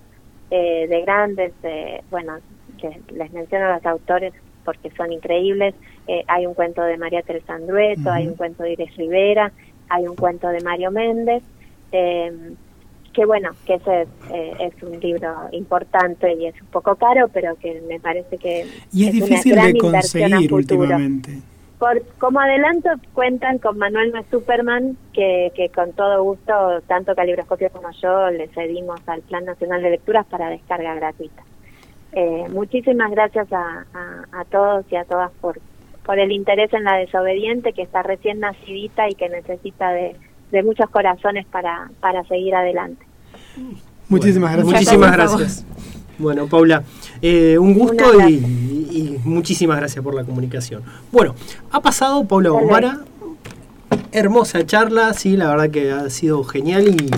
[0.51, 2.37] eh, de grandes, eh, bueno,
[2.79, 4.33] que les menciono a los autores
[4.63, 5.73] porque son increíbles.
[6.07, 8.09] Eh, hay un cuento de María Teresa Andrueto, Ujú.
[8.11, 9.51] hay un cuento de Iris Rivera,
[9.89, 11.41] hay un cuento de Mario Méndez.
[11.91, 12.53] Eh,
[13.13, 17.27] que bueno, que ese es, eh, es un libro importante y es un poco caro,
[17.33, 21.31] pero que me parece que Y es una difícil gran de conseguir últimamente.
[21.77, 27.71] Por, como adelanto, cuentan con Manuel no Superman, que, que con todo gusto, tanto Calibroscopio
[27.71, 31.43] como yo, le cedimos al Plan Nacional de Lecturas para descarga gratuita.
[32.13, 35.59] Eh, muchísimas gracias a, a, a todos y a todas por,
[36.05, 40.15] por el interés en la desobediente, que está recién nacidita y que necesita de,
[40.51, 43.05] de muchos corazones para, para seguir adelante.
[44.09, 44.73] Muchísimas gracias.
[44.73, 45.65] Muchísimas gracias.
[46.17, 46.83] Bueno, Paula,
[47.21, 50.83] eh, un gusto y, y muchísimas gracias por la comunicación.
[51.11, 51.33] Bueno,
[51.71, 52.61] ha pasado Paula Dale.
[52.61, 52.99] Bombara.
[54.13, 57.09] Hermosa charla, sí, la verdad que ha sido genial y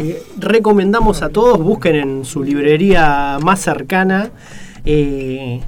[0.00, 4.30] eh, recomendamos a todos, busquen en su librería más cercana
[4.84, 5.60] eh,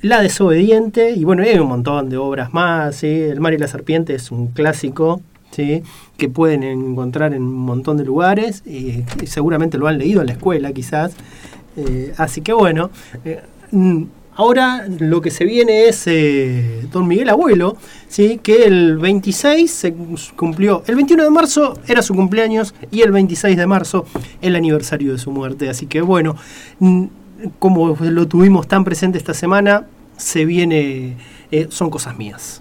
[0.00, 3.08] La Desobediente y bueno, hay un montón de obras más, ¿sí?
[3.08, 5.20] El mar y la serpiente es un clásico,
[5.50, 5.82] ¿sí?
[6.18, 10.32] Que pueden encontrar en un montón de lugares y seguramente lo han leído en la
[10.34, 11.14] escuela quizás.
[11.76, 12.90] Eh, así que bueno,
[13.24, 13.40] eh,
[13.70, 14.02] mm,
[14.34, 17.76] ahora lo que se viene es eh, Don Miguel Abuelo,
[18.08, 18.40] ¿sí?
[18.42, 19.94] que el 26 se
[20.34, 24.04] cumplió, el 21 de marzo era su cumpleaños y el 26 de marzo
[24.42, 25.68] el aniversario de su muerte.
[25.68, 26.34] Así que bueno,
[26.80, 27.04] mm,
[27.60, 29.86] como lo tuvimos tan presente esta semana,
[30.16, 31.16] se viene,
[31.52, 32.60] eh, son cosas mías.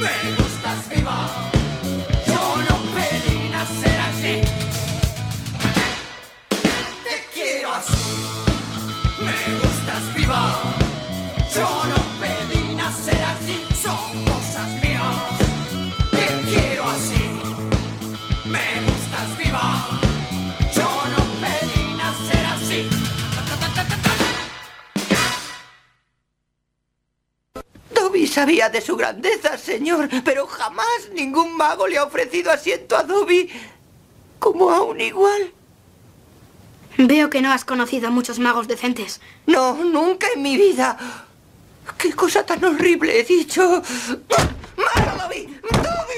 [0.00, 1.49] Me gusta esquivar.
[28.40, 33.50] Sabía de su grandeza, señor, pero jamás ningún mago le ha ofrecido asiento a Dobby
[34.38, 35.52] como a un igual.
[36.96, 39.20] Veo que no has conocido a muchos magos decentes.
[39.46, 40.96] No, nunca en mi vida.
[41.98, 43.82] ¿Qué cosa tan horrible he dicho?
[44.84, 45.60] ¡Más a Dobby!
[45.70, 46.16] ¡Dobby,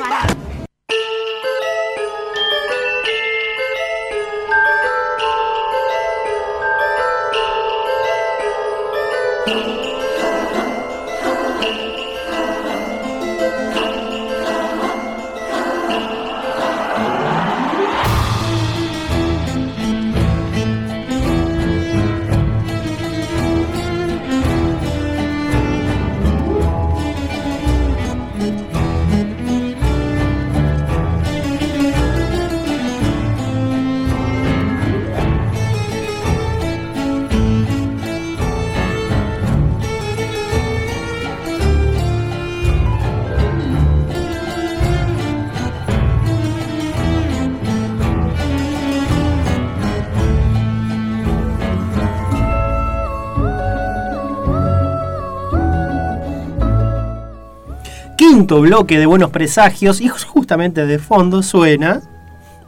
[58.42, 62.02] Quinto bloque de Buenos Presagios y justamente de fondo suena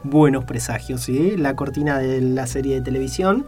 [0.03, 1.35] Buenos Presagios, ¿sí?
[1.35, 3.45] la cortina de la serie de televisión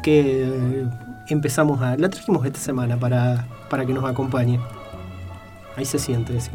[0.00, 0.86] que eh,
[1.30, 1.96] empezamos a...
[1.96, 4.60] La trajimos esta semana para, para que nos acompañe.
[5.76, 6.52] Ahí se siente, sí.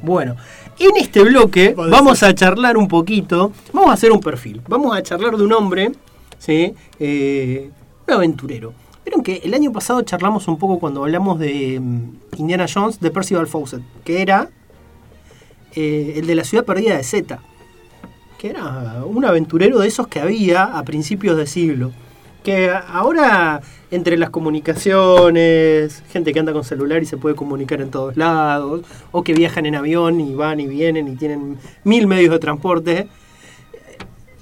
[0.00, 0.36] Bueno,
[0.78, 5.02] en este bloque vamos a charlar un poquito, vamos a hacer un perfil, vamos a
[5.02, 5.92] charlar de un hombre,
[6.38, 6.74] ¿sí?
[6.98, 7.70] Eh,
[8.08, 8.72] un aventurero.
[9.10, 13.10] Vieron que el año pasado charlamos un poco cuando hablamos de mm, Indiana Jones, de
[13.10, 14.50] Percival Fawcett, que era
[15.74, 17.40] eh, el de la ciudad perdida de Z,
[18.38, 21.90] que era un aventurero de esos que había a principios de siglo.
[22.44, 27.90] Que ahora, entre las comunicaciones, gente que anda con celular y se puede comunicar en
[27.90, 32.30] todos lados, o que viajan en avión y van y vienen y tienen mil medios
[32.30, 33.08] de transporte,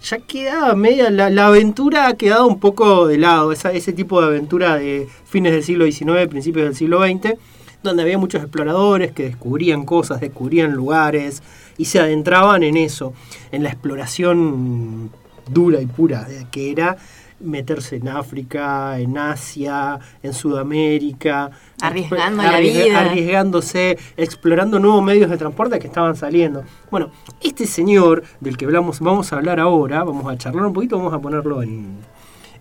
[0.03, 4.29] ya queda media, la, la aventura ha quedado un poco de lado, ese tipo de
[4.29, 7.35] aventura de fines del siglo XIX, principios del siglo XX,
[7.83, 11.43] donde había muchos exploradores que descubrían cosas, descubrían lugares,
[11.77, 13.13] y se adentraban en eso,
[13.53, 15.11] en la exploración
[15.49, 16.97] dura y pura, que era
[17.41, 21.51] meterse en África, en Asia, en Sudamérica,
[21.81, 23.01] Arriesgando exp- la vida.
[23.01, 26.65] arriesgándose, explorando nuevos medios de transporte que estaban saliendo.
[26.91, 27.11] Bueno,
[27.41, 31.15] este señor del que hablamos, vamos a hablar ahora, vamos a charlar un poquito, vamos
[31.15, 31.99] a ponerlo en,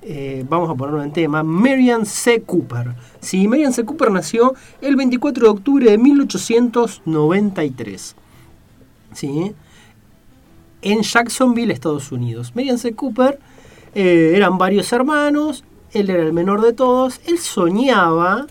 [0.04, 2.42] eh, vamos a ponerlo en tema, Marian C.
[2.44, 2.94] Cooper.
[3.20, 3.84] Sí, Marian C.
[3.84, 8.16] Cooper nació el 24 de octubre de 1893.
[9.14, 9.54] ¿Sí?
[10.82, 12.52] En Jacksonville, Estados Unidos.
[12.56, 12.94] Marian C.
[12.94, 13.40] Cooper
[14.00, 18.46] eh, eran varios hermanos, él era el menor de todos, él soñaba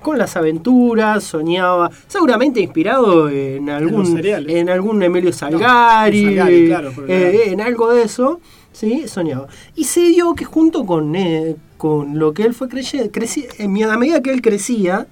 [0.00, 7.46] con las aventuras, soñaba, seguramente inspirado en algún, en algún Emilio Salgari, Salgari, claro, eh,
[7.46, 8.40] en algo de eso,
[8.70, 9.08] ¿sí?
[9.08, 9.48] soñaba.
[9.74, 14.22] Y se dio que junto con, eh, con lo que él fue creyendo, a medida
[14.22, 15.08] que él crecía,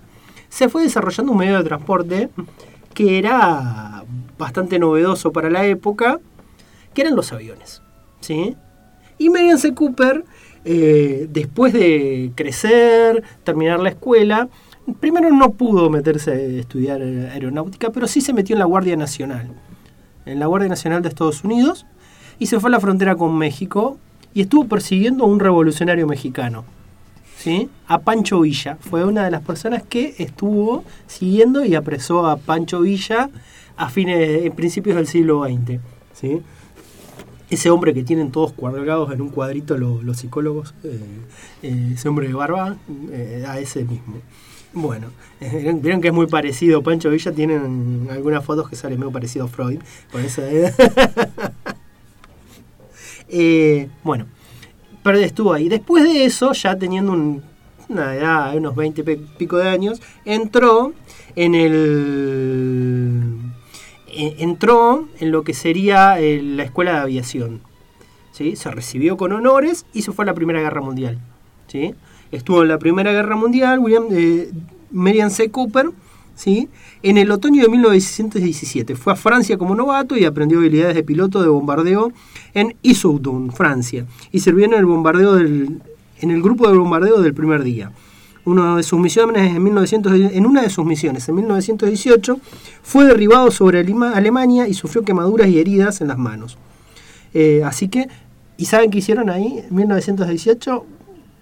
[0.48, 2.28] se fue desarrollando un medio de transporte
[2.94, 4.04] que era
[4.38, 6.20] bastante novedoso para la época,
[6.94, 7.82] que eran los aviones.
[8.20, 8.56] ¿sí?
[9.18, 9.74] Y Marian C.
[9.74, 10.24] Cooper,
[10.64, 14.48] eh, después de crecer, terminar la escuela,
[15.00, 18.96] primero no pudo meterse a estudiar eh, aeronáutica, pero sí se metió en la Guardia
[18.96, 19.50] Nacional,
[20.26, 21.86] en la Guardia Nacional de Estados Unidos,
[22.38, 23.98] y se fue a la frontera con México
[24.34, 26.64] y estuvo persiguiendo a un revolucionario mexicano.
[27.36, 27.68] ¿Sí?
[27.88, 28.78] A Pancho Villa.
[28.80, 33.28] Fue una de las personas que estuvo siguiendo y apresó a Pancho Villa
[33.76, 35.80] a fines, en principios del siglo XX.
[36.14, 36.40] ¿sí?
[37.54, 40.98] Ese hombre que tienen todos cuadrados en un cuadrito lo- los psicólogos, eh,
[41.62, 42.76] eh, ese hombre de barba,
[43.10, 44.16] eh, a ese mismo.
[44.72, 45.06] Bueno,
[45.80, 46.82] vieron- que es muy parecido.
[46.82, 49.78] Pancho Villa tienen algunas fotos que sale medio parecido a Freud.
[50.14, 50.72] Eh.
[53.28, 54.26] Eh, bueno,
[55.02, 55.68] pero estuvo ahí.
[55.68, 57.42] Después de eso, ya teniendo un-
[57.88, 60.92] una edad unos 20 pe- pico de años, entró
[61.34, 63.22] en el.
[64.16, 67.60] Eh, entró en lo que sería eh, la escuela de aviación.
[68.32, 68.56] ¿sí?
[68.56, 71.18] Se recibió con honores y se fue a la Primera Guerra Mundial.
[71.66, 71.94] ¿sí?
[72.30, 74.50] Estuvo en la Primera Guerra Mundial, William, eh,
[75.30, 75.50] C.
[75.50, 75.90] Cooper,
[76.34, 76.68] ¿sí?
[77.02, 78.96] en el otoño de 1917.
[78.96, 82.12] Fue a Francia como novato y aprendió habilidades de piloto de bombardeo
[82.54, 85.80] en Issoudun, Francia, y sirvió en el bombardeo del,
[86.20, 87.92] en el grupo de bombardeo del primer día.
[88.46, 92.38] Una de sus misiones en, 1900 en una de sus misiones en 1918
[92.82, 96.58] fue derribado sobre Alemania y sufrió quemaduras y heridas en las manos.
[97.32, 98.08] Eh, así que,
[98.58, 99.64] ¿y saben qué hicieron ahí?
[99.68, 100.84] En 1918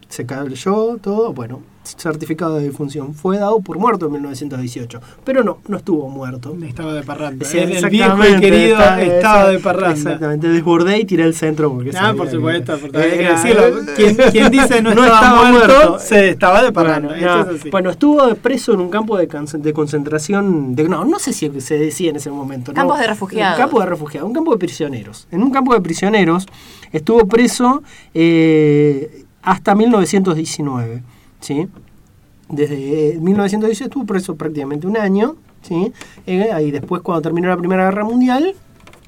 [0.08, 3.14] se cayó todo, bueno, certificado de defunción.
[3.14, 6.56] Fue dado por muerto en 1918, pero no, no estuvo muerto.
[6.66, 7.44] Estaba de parranda.
[7.44, 9.92] Sí, el, viejo y querido está- estaba de parranda.
[9.92, 13.62] Exactamente, desbordé y tiré el centro porque Ah, por supuesto, por hay que Era- decirlo.
[13.96, 15.98] Quien, quien dice no, No estaba, estaba muerto, muerto.
[15.98, 17.08] se estaba de parranda.
[17.08, 17.70] Bueno, Esto no, es así.
[17.70, 19.26] bueno, estuvo preso en un campo de,
[19.58, 20.74] de concentración.
[20.74, 22.72] De, no, no sé si se decía en ese momento.
[22.72, 22.76] ¿no?
[22.76, 23.56] Campos de refugiados.
[23.58, 25.26] Un campo de refugiados, un campo de prisioneros.
[25.30, 26.46] En un campo de prisioneros
[26.92, 27.82] estuvo preso
[28.14, 31.02] eh, hasta 1919.
[31.42, 31.68] ¿Sí?
[32.48, 35.36] Desde 1918 estuvo preso prácticamente un año.
[35.62, 35.92] ¿sí?
[36.26, 38.54] Eh, ahí después, cuando terminó la Primera Guerra Mundial,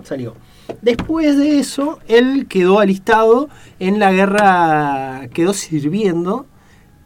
[0.03, 0.35] salió.
[0.83, 3.49] Después de eso, él quedó alistado
[3.79, 6.47] en la guerra, quedó sirviendo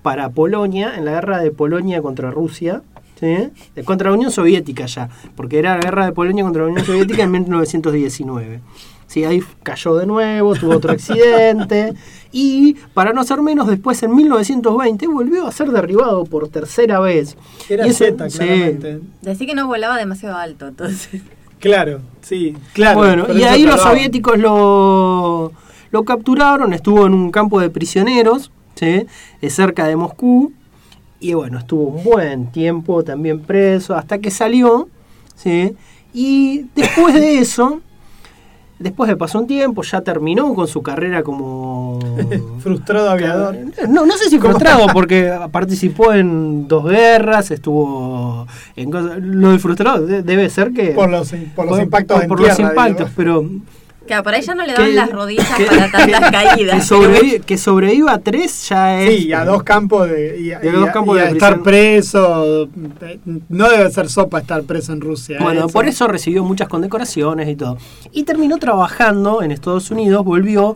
[0.02, 2.82] para Polonia, en la guerra de Polonia contra Rusia,
[3.18, 3.50] ¿sí?
[3.84, 7.24] Contra la Unión Soviética ya, porque era la guerra de Polonia contra la Unión Soviética
[7.24, 8.60] en 1919.
[9.08, 11.94] Sí, ahí cayó de nuevo, tuvo otro accidente
[12.30, 17.36] y, para no ser menos, después en 1920 volvió a ser derribado por tercera vez.
[17.70, 18.38] Era Y eso- Z, sí.
[18.38, 19.00] claramente.
[19.22, 21.22] Decí que no volaba demasiado alto, entonces.
[21.58, 22.98] Claro, sí, claro.
[22.98, 25.52] Bueno, y ahí los soviéticos lo,
[25.90, 29.06] lo capturaron, estuvo en un campo de prisioneros, ¿sí?
[29.40, 30.52] Eh, cerca de Moscú,
[31.18, 34.88] y bueno, estuvo un buen tiempo también preso, hasta que salió,
[35.34, 35.74] ¿sí?
[36.12, 37.80] Y después de eso,
[38.78, 41.98] después de pasó un tiempo, ya terminó con su carrera como...
[42.60, 43.56] Frustrado aviador.
[43.88, 48.46] No, no sé si frustrado, porque participó en dos guerras, estuvo
[48.76, 48.90] en.
[49.40, 50.90] Lo de frustrado de- debe ser que...
[50.90, 53.12] Por los, por los impactos por tierra, los impactos, digamos.
[53.16, 53.44] pero
[54.08, 56.88] Claro, por ahí ya no le daban Que- las rodillas que- para tantas caídas.
[56.88, 59.16] que, sobrevi- que sobreviva a tres ya es...
[59.20, 61.20] Sí, y a dos campos de, y a, Y a dos y a- campos y
[61.20, 62.64] a de estar preso.
[63.02, 63.18] eh,
[63.48, 65.38] No debe ser sopa estar preso en Rusia.
[65.40, 65.72] Bueno, ¿eh?
[65.72, 67.78] por eso recibió muchas condecoraciones y todo.
[68.10, 70.74] Y terminó trabajando en Estados Unidos, volvió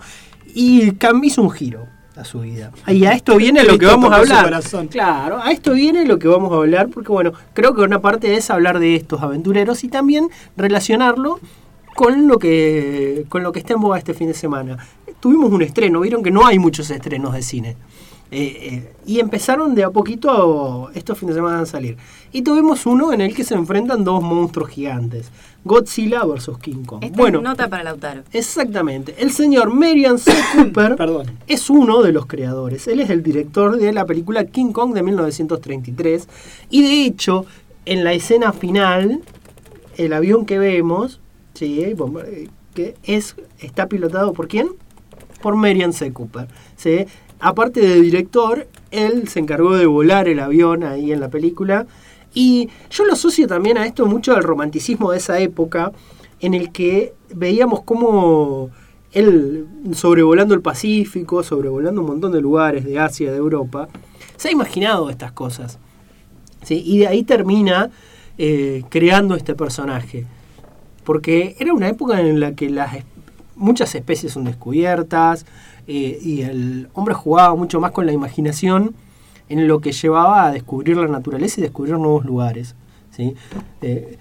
[0.54, 0.92] y
[1.24, 2.70] hizo un giro a su vida.
[2.86, 4.44] Y a esto viene lo que vamos a hablar.
[4.44, 4.88] corazón.
[4.88, 8.34] Claro, a esto viene lo que vamos a hablar, porque bueno, creo que una parte
[8.36, 11.40] es hablar de estos aventureros y también relacionarlo
[11.94, 14.78] con lo que con lo que está en boga este fin de semana.
[15.20, 17.76] Tuvimos un estreno, vieron que no hay muchos estrenos de cine.
[18.34, 21.98] Eh, eh, y empezaron de a poquito estos fines de semana a salir.
[22.32, 25.30] Y tuvimos uno en el que se enfrentan dos monstruos gigantes.
[25.64, 27.04] Godzilla versus King Kong.
[27.04, 28.22] Esta bueno, es nota para Lautaro.
[28.32, 29.14] Exactamente.
[29.18, 30.32] El señor Marian C.
[30.54, 30.96] Cooper
[31.46, 32.88] es uno de los creadores.
[32.88, 36.26] Él es el director de la película King Kong de 1933.
[36.70, 37.44] Y de hecho,
[37.84, 39.20] en la escena final,
[39.98, 41.20] el avión que vemos,
[41.54, 41.96] sí, eh,
[42.74, 44.68] que es, está pilotado por quién?
[45.42, 46.12] Por Marian C.
[46.12, 46.48] Cooper.
[46.76, 47.06] ¿sí?
[47.40, 51.86] Aparte de director, él se encargó de volar el avión ahí en la película.
[52.34, 55.92] Y yo lo asocio también a esto mucho al romanticismo de esa época,
[56.40, 58.70] en el que veíamos cómo
[59.12, 63.88] él, sobrevolando el Pacífico, sobrevolando un montón de lugares de Asia, de Europa,
[64.36, 65.78] se ha imaginado estas cosas.
[66.62, 66.82] ¿sí?
[66.84, 67.90] Y de ahí termina
[68.38, 70.26] eh, creando este personaje.
[71.04, 72.96] Porque era una época en la que las
[73.56, 75.46] muchas especies son descubiertas
[75.86, 78.94] eh, y el hombre jugaba mucho más con la imaginación
[79.48, 82.74] en lo que llevaba a descubrir la naturaleza y descubrir nuevos lugares.
[83.10, 83.34] ¿sí?
[83.82, 84.16] Eh,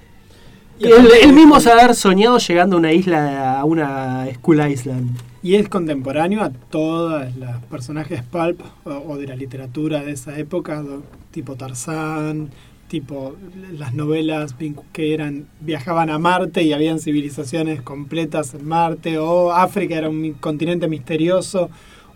[0.79, 5.11] Y aparte- él mismo se haber soñado llegando a una isla, a una School Island.
[5.43, 10.37] Y es contemporáneo a todos los personajes pulp o, o de la literatura de esa
[10.37, 10.83] época,
[11.31, 12.49] tipo Tarzán,
[12.91, 13.37] tipo
[13.79, 14.53] las novelas
[14.91, 20.33] que eran viajaban a Marte y habían civilizaciones completas en Marte, o África era un
[20.33, 21.69] continente misterioso,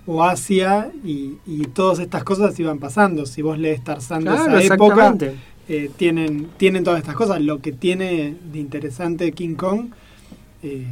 [0.05, 3.25] o Asia, y, y todas estas cosas iban pasando.
[3.25, 5.15] Si vos lees Tarzán de esa época,
[5.69, 7.39] eh, tienen, tienen todas estas cosas.
[7.39, 9.91] Lo que tiene de interesante King Kong
[10.61, 10.87] eh,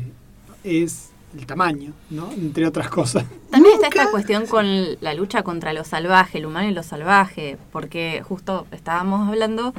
[0.64, 2.32] es el tamaño, ¿no?
[2.32, 3.26] Entre otras cosas.
[3.50, 4.66] También está esta cuestión con
[5.02, 9.74] la lucha contra lo salvaje, el humano y lo salvaje, porque justo estábamos hablando,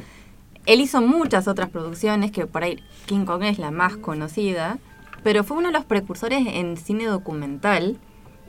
[0.66, 4.78] él hizo muchas otras producciones, que por ahí King Kong es la más conocida,
[5.22, 7.98] pero fue uno de los precursores en cine documental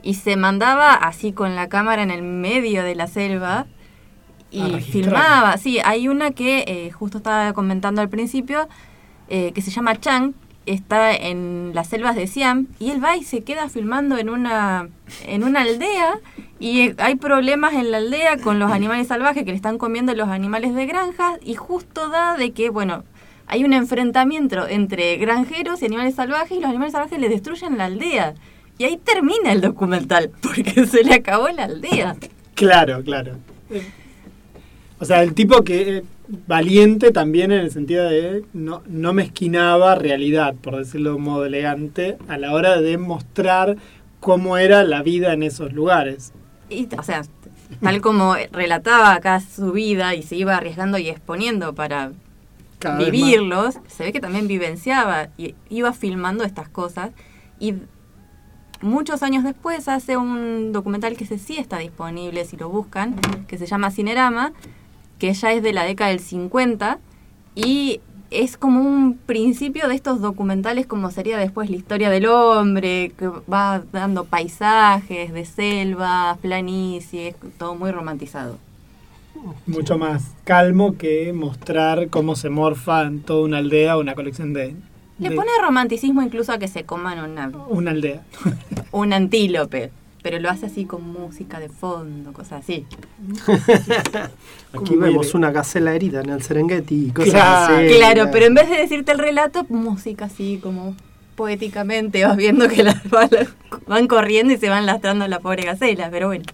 [0.02, 3.66] y se mandaba así con la cámara en el medio de la selva
[4.50, 5.56] y filmaba.
[5.58, 8.68] Sí, hay una que eh, justo estaba comentando al principio,
[9.28, 10.34] eh, que se llama Chang,
[10.66, 14.88] está en las selvas de Siam y él va y se queda filmando en una
[15.26, 16.18] en una aldea
[16.58, 20.14] y eh, hay problemas en la aldea con los animales salvajes que le están comiendo
[20.14, 23.04] los animales de granja y justo da de que bueno
[23.46, 27.84] hay un enfrentamiento entre granjeros y animales salvajes y los animales salvajes le destruyen la
[27.86, 28.34] aldea
[28.78, 32.16] y ahí termina el documental porque se le acabó la aldea
[32.56, 33.36] Claro, claro.
[34.98, 36.04] O sea, el tipo que eh,
[36.46, 41.44] valiente también en el sentido de no, no mezquinaba realidad, por decirlo de un modo
[41.44, 43.76] elegante, a la hora de mostrar
[44.20, 46.32] cómo era la vida en esos lugares.
[46.68, 47.22] y o sea
[47.82, 52.12] tal como relataba acá su vida y se iba arriesgando y exponiendo para
[52.78, 57.10] Cada vivirlos, se ve que también vivenciaba y iba filmando estas cosas
[57.58, 57.74] y
[58.80, 63.16] muchos años después hace un documental que ese sí está disponible si lo buscan,
[63.46, 64.52] que se llama Cinerama,
[65.18, 66.98] que ya es de la década del 50
[67.54, 73.12] y es como un principio de estos documentales como sería después la historia del hombre,
[73.16, 78.58] que va dando paisajes de selvas, planicies, todo muy romantizado.
[79.66, 84.52] Mucho más calmo que mostrar cómo se morfa en toda una aldea o una colección
[84.52, 84.74] de...
[85.18, 88.22] Le de pone romanticismo incluso a que se coman una, una aldea.
[88.92, 89.90] un antílope,
[90.26, 92.84] pero lo hace así con música de fondo, cosas así.
[94.72, 97.94] Aquí vemos una gacela herida en el Serengeti y cosas Claro, así.
[97.96, 100.96] claro, pero en vez de decirte el relato, música así como
[101.36, 103.50] poéticamente, vas viendo que las balas
[103.86, 106.44] van corriendo y se van lastrando a la pobre gacela, pero bueno.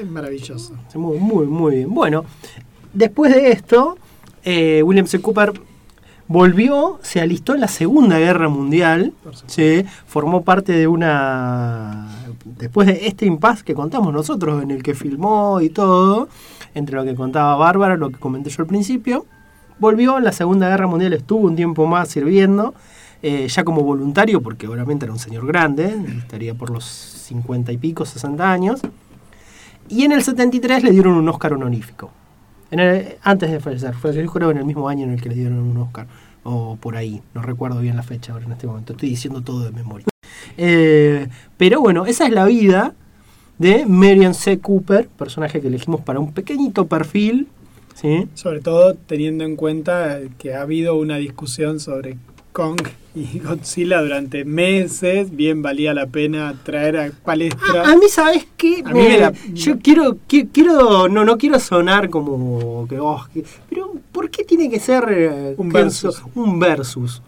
[0.00, 0.72] Es maravilloso.
[0.94, 1.92] Muy, muy, muy bien.
[1.92, 2.24] Bueno,
[2.94, 3.98] después de esto,
[4.44, 5.20] eh, William C.
[5.20, 5.52] Cooper
[6.28, 9.12] volvió, se alistó en la Segunda Guerra Mundial,
[9.46, 9.84] ¿sí?
[10.06, 12.06] formó parte de una...
[12.44, 16.28] Después de este impasse que contamos nosotros, en el que filmó y todo,
[16.74, 19.26] entre lo que contaba Bárbara, lo que comenté yo al principio,
[19.78, 22.74] volvió en la Segunda Guerra Mundial, estuvo un tiempo más sirviendo,
[23.22, 27.78] eh, ya como voluntario, porque obviamente era un señor grande, estaría por los 50 y
[27.78, 28.80] pico, 60 años,
[29.88, 32.10] y en el 73 le dieron un Oscar honorífico.
[32.70, 35.34] En el- antes de fallecer, falleció creo en el mismo año en el que le
[35.36, 36.06] dieron un Oscar.
[36.44, 38.92] O por ahí, no recuerdo bien la fecha ahora en este momento.
[38.92, 40.06] Estoy diciendo todo de memoria.
[40.56, 42.94] Eh, pero bueno, esa es la vida
[43.58, 44.58] de Marion C.
[44.58, 47.48] Cooper, personaje que elegimos para un pequeñito perfil.
[47.94, 48.28] ¿sí?
[48.34, 52.16] Sobre todo teniendo en cuenta que ha habido una discusión sobre
[52.52, 52.80] Kong
[53.14, 57.82] y Godzilla durante meses, bien valía la pena traer a palestra.
[57.90, 58.82] A mí, ¿sabes qué?
[58.84, 63.24] A mí me la- Yo quiero, qui- quiero, no, no quiero sonar como que, oh,
[63.32, 66.22] que- pero ¿por qué tiene que ser eh, Un versus.
[66.34, 67.22] un versus?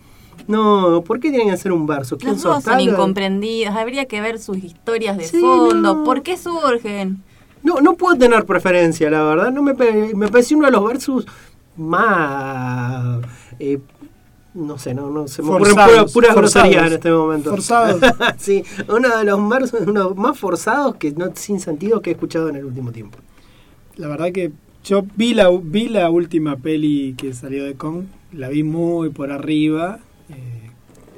[0.48, 2.18] No, ¿por qué tiene que ser un versus?
[2.18, 2.80] ¿Quién Los dos son tal?
[2.80, 6.04] incomprendidos, habría que ver sus historias de Sí, fondo, no.
[6.04, 7.22] ¿por qué surgen?
[7.62, 9.52] No, no puedo tener preferencia, la verdad.
[9.52, 9.74] No me,
[10.14, 11.26] me pareció uno de los versus
[11.76, 13.18] más.
[13.58, 13.78] eh,
[14.54, 17.50] no sé, no, no se me ocurren puras, puras groserías en este momento.
[17.50, 18.00] Forzados.
[18.38, 22.48] sí, uno de los versus uno más forzados que no sin sentido que he escuchado
[22.48, 23.18] en el último tiempo.
[23.96, 24.52] La verdad que
[24.84, 29.30] yo vi la, vi la última peli que salió de Kong, la vi muy por
[29.30, 30.00] arriba.
[30.30, 30.70] eh,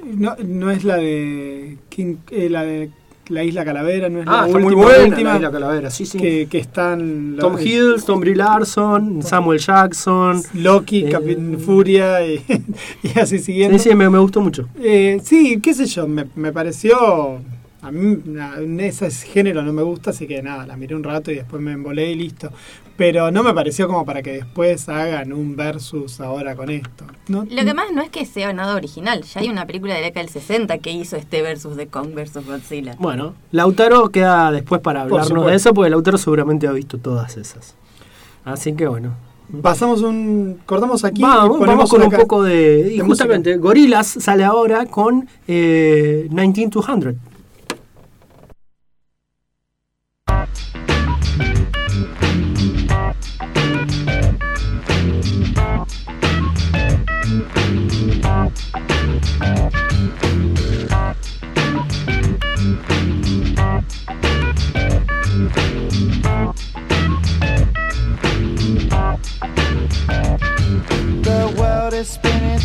[0.03, 2.91] no, no es la de King, eh, la de
[3.29, 6.05] la Isla Calavera, no es Ah, la está muy buena última la Isla Calavera, sí,
[6.05, 6.17] sí.
[6.17, 10.41] Que, que están Tom Hiddleston, Brie Larson, Samuel Jackson.
[10.53, 12.41] Loki, eh, Capitán Furia y,
[13.03, 13.77] y así siguiendo.
[13.77, 14.67] Sí, sí, me, me gustó mucho.
[14.81, 17.39] Eh, sí, qué sé yo, me, me pareció...
[17.81, 21.31] A mí na- ese género no me gusta, así que nada, la miré un rato
[21.31, 22.49] y después me embolé y listo.
[22.95, 27.05] Pero no me pareció como para que después hagan un versus ahora con esto.
[27.27, 29.23] No, Lo que más no es que sea nada original.
[29.23, 32.13] Ya hay una película de la década del 60 que hizo este versus de Kong
[32.13, 32.95] versus Godzilla.
[32.99, 37.75] Bueno, Lautaro queda después para hablarnos de eso, porque Lautaro seguramente ha visto todas esas.
[38.45, 39.13] Así que bueno.
[39.61, 40.59] Pasamos un...
[40.65, 42.91] Cortamos aquí y Vamos, ponemos vamos con un poco de...
[42.93, 47.15] Y de justamente, Gorillaz sale ahora con eh, 19200.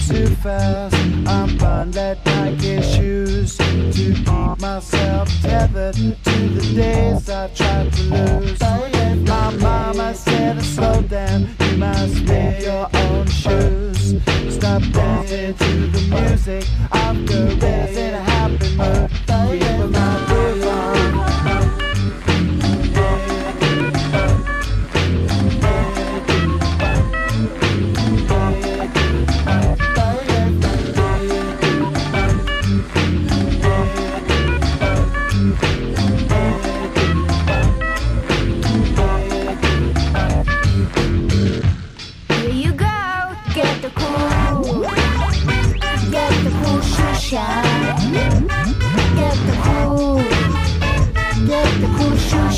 [0.09, 0.95] Too fast.
[1.27, 4.27] I'm bound at Nike shoes to keep
[4.59, 8.61] myself tethered to the days I tried to lose.
[9.29, 14.15] My mama said, slow down, you must make your own shoes.
[14.49, 16.65] Stop dancing to the music
[17.27, 20.38] gorillas in a happy mood.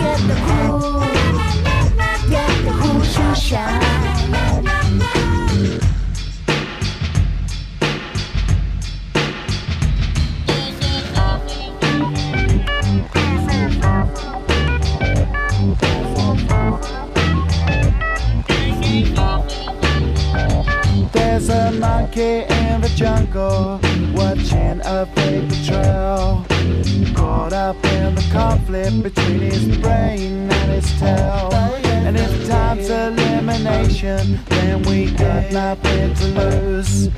[0.00, 1.00] Get the cool,
[2.28, 2.94] get the cool.
[21.12, 22.53] There's a monkey
[23.34, 23.80] in jungle
[24.14, 26.44] watching a paper trail.
[27.14, 31.50] Caught up in the conflict between his brain and his tail.
[31.52, 37.08] And if time's elimination, then we got nothing to lose.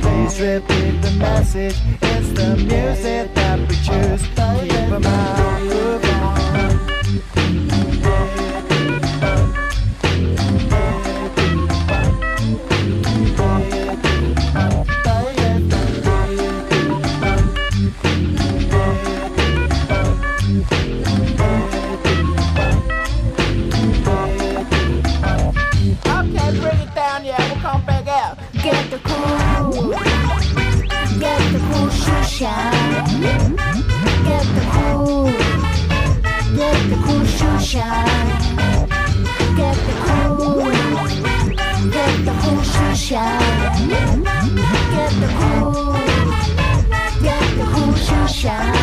[0.00, 1.76] Please repeat the message.
[2.02, 4.22] It's the music that we choose.
[4.22, 6.01] Keep 'em out,
[37.72, 38.04] shine.
[39.56, 40.70] Get the cool,
[41.90, 42.62] get the cool
[42.94, 44.22] shine.
[44.92, 45.94] Get the cool,
[47.22, 48.81] get the cool shoe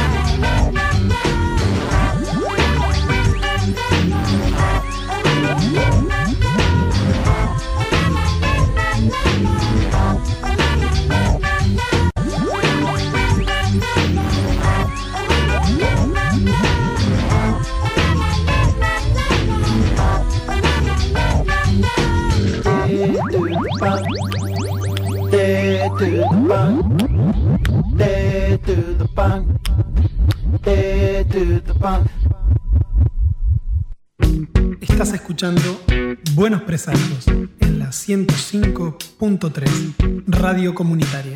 [36.88, 41.34] En la 105.3 Radio Comunitaria.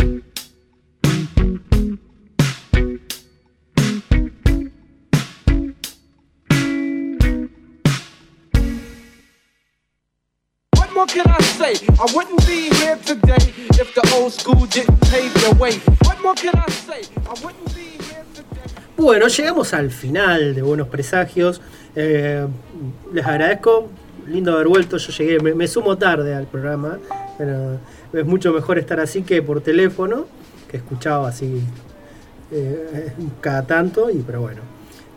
[11.05, 11.73] Can I say?
[11.99, 13.35] I wouldn't be here today
[13.77, 15.73] if the old school didn't pave the way.
[16.05, 17.03] What more can I say?
[17.27, 18.71] I wouldn't be here today.
[18.97, 21.61] Bueno, llegamos al final de Buenos Presagios.
[21.95, 22.47] Eh,
[23.11, 23.89] les agradezco.
[24.27, 24.97] Lindo haber vuelto.
[24.97, 26.97] Yo llegué, me, me sumo tarde al programa.
[27.37, 27.77] Pero
[28.13, 30.27] es mucho mejor estar así que por teléfono,
[30.69, 31.61] que escuchaba así
[32.51, 34.09] eh, cada tanto.
[34.09, 34.61] Y pero bueno.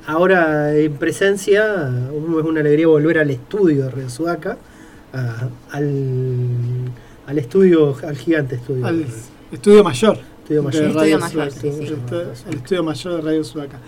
[0.07, 4.57] Ahora en presencia, es una alegría volver al estudio de Radio Sudaca.
[5.13, 5.91] a- al,
[7.27, 8.87] al estudio, al gigante estudio.
[8.87, 9.05] Al
[9.51, 10.19] estudio mayor.
[10.43, 10.83] Estudio mayor.
[10.83, 11.61] de Estudio Radio mayor, Sudaca.
[11.61, 11.87] sí, sí.
[11.93, 13.79] El estu- El estudio mayor de Radio Sudaca.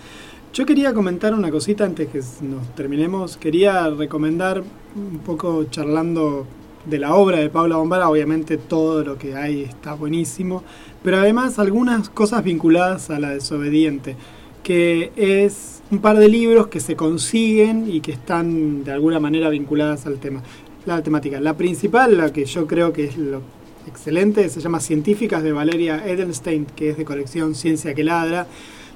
[0.51, 3.37] Yo quería comentar una cosita antes que nos terminemos.
[3.37, 4.63] Quería recomendar
[4.95, 6.47] un poco charlando
[6.85, 8.09] de la obra de Paula Bombara.
[8.09, 10.63] Obviamente todo lo que hay está buenísimo.
[11.03, 14.15] Pero además algunas cosas vinculadas a la desobediente.
[14.63, 19.49] Que es un par de libros que se consiguen y que están de alguna manera
[19.49, 20.41] vinculadas al tema.
[20.87, 21.39] La temática.
[21.39, 23.43] La principal, la que yo creo que es lo
[23.87, 28.47] excelente, se llama Científicas de Valeria Edelstein, que es de colección Ciencia que Ladra.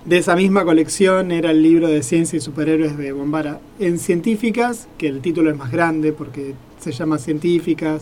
[0.05, 3.61] De esa misma colección era el libro de Ciencia y Superhéroes de Bombara.
[3.79, 8.01] En Científicas, que el título es más grande porque se llama Científicas,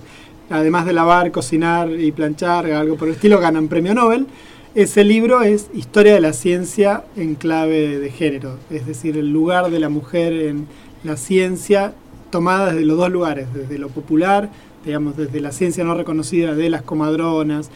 [0.49, 4.25] además de lavar, cocinar y planchar, algo por el estilo, ganan premio Nobel.
[4.73, 9.69] Ese libro es Historia de la Ciencia en clave de género, es decir, el lugar
[9.69, 10.65] de la mujer en
[11.03, 11.93] la ciencia
[12.31, 14.49] tomada desde los dos lugares, desde lo popular,
[14.83, 17.69] digamos, desde la ciencia no reconocida de las comadronas,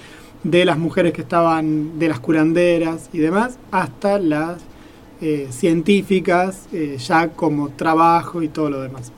[0.45, 4.61] de las mujeres que estaban, de las curanderas y demás, hasta las
[5.19, 9.11] eh, científicas, eh, ya como trabajo y todo lo demás.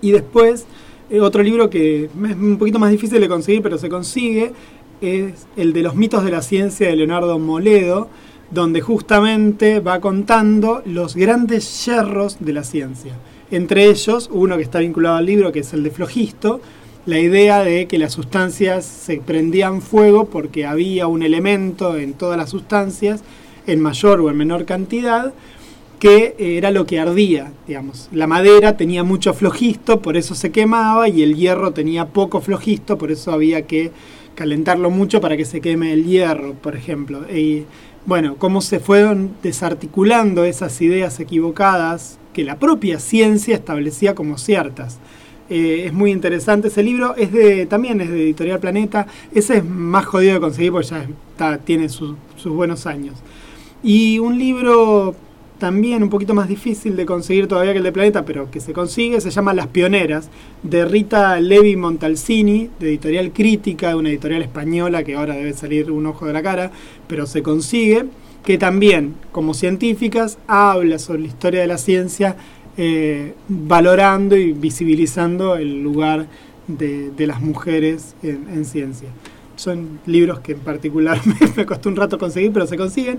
[0.00, 0.66] Y después,
[1.10, 4.52] eh, otro libro que es un poquito más difícil de conseguir, pero se consigue,
[5.00, 8.08] es el de los mitos de la ciencia de Leonardo Moledo,
[8.50, 13.12] donde justamente va contando los grandes yerros de la ciencia.
[13.52, 16.60] Entre ellos, uno que está vinculado al libro, que es el de Flogisto,
[17.08, 22.36] la idea de que las sustancias se prendían fuego porque había un elemento en todas
[22.36, 23.24] las sustancias,
[23.66, 25.32] en mayor o en menor cantidad,
[26.00, 28.10] que era lo que ardía, digamos.
[28.12, 32.98] La madera tenía mucho flogisto, por eso se quemaba, y el hierro tenía poco flogisto,
[32.98, 33.90] por eso había que
[34.34, 37.22] calentarlo mucho para que se queme el hierro, por ejemplo.
[37.34, 37.64] Y
[38.04, 44.98] bueno, cómo se fueron desarticulando esas ideas equivocadas que la propia ciencia establecía como ciertas.
[45.50, 49.64] Eh, es muy interesante ese libro, es de, también es de Editorial Planeta, ese es
[49.64, 50.88] más jodido de conseguir porque
[51.38, 53.14] ya tiene sus- sus buenos años.
[53.82, 55.14] Y un libro
[55.58, 58.72] también un poquito más difícil de conseguir todavía que el de Planeta, pero que se
[58.72, 60.28] consigue, se llama Las Pioneras,
[60.62, 66.06] de Rita Levi Montalcini, de Editorial Crítica, una editorial española que ahora debe salir un
[66.06, 66.70] ojo de la cara,
[67.08, 68.04] pero se consigue,
[68.44, 72.36] que también, como científicas, habla sobre la historia de la ciencia,
[72.78, 76.26] eh, valorando y visibilizando el lugar
[76.68, 79.08] de, de las mujeres en, en ciencia.
[79.56, 83.18] Son libros que en particular me, me costó un rato conseguir, pero se consiguen.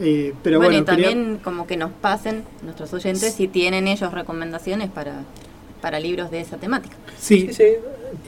[0.00, 3.86] Eh, pero bueno, bueno, y quería- también como que nos pasen nuestros oyentes si tienen
[3.86, 5.22] ellos recomendaciones para,
[5.80, 6.96] para libros de esa temática.
[7.18, 7.48] Sí.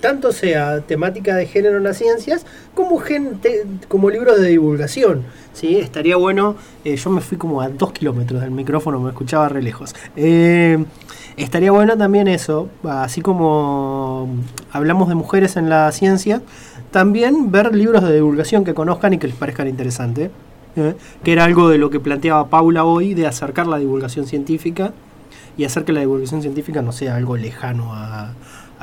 [0.00, 5.24] Tanto sea temática de género en las ciencias como, gente, como libros de divulgación.
[5.52, 5.76] ¿sí?
[5.76, 9.62] Estaría bueno, eh, yo me fui como a dos kilómetros del micrófono, me escuchaba re
[9.62, 9.94] lejos.
[10.16, 10.84] Eh,
[11.36, 14.28] estaría bueno también eso, así como
[14.70, 16.42] hablamos de mujeres en la ciencia,
[16.90, 20.30] también ver libros de divulgación que conozcan y que les parezcan interesantes.
[20.76, 20.94] ¿eh?
[21.22, 24.92] Que era algo de lo que planteaba Paula hoy, de acercar la divulgación científica
[25.56, 28.32] y hacer que la divulgación científica no sea algo lejano a,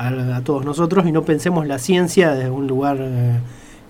[0.08, 3.40] a- a todos nosotros y no pensemos la ciencia desde un lugar eh,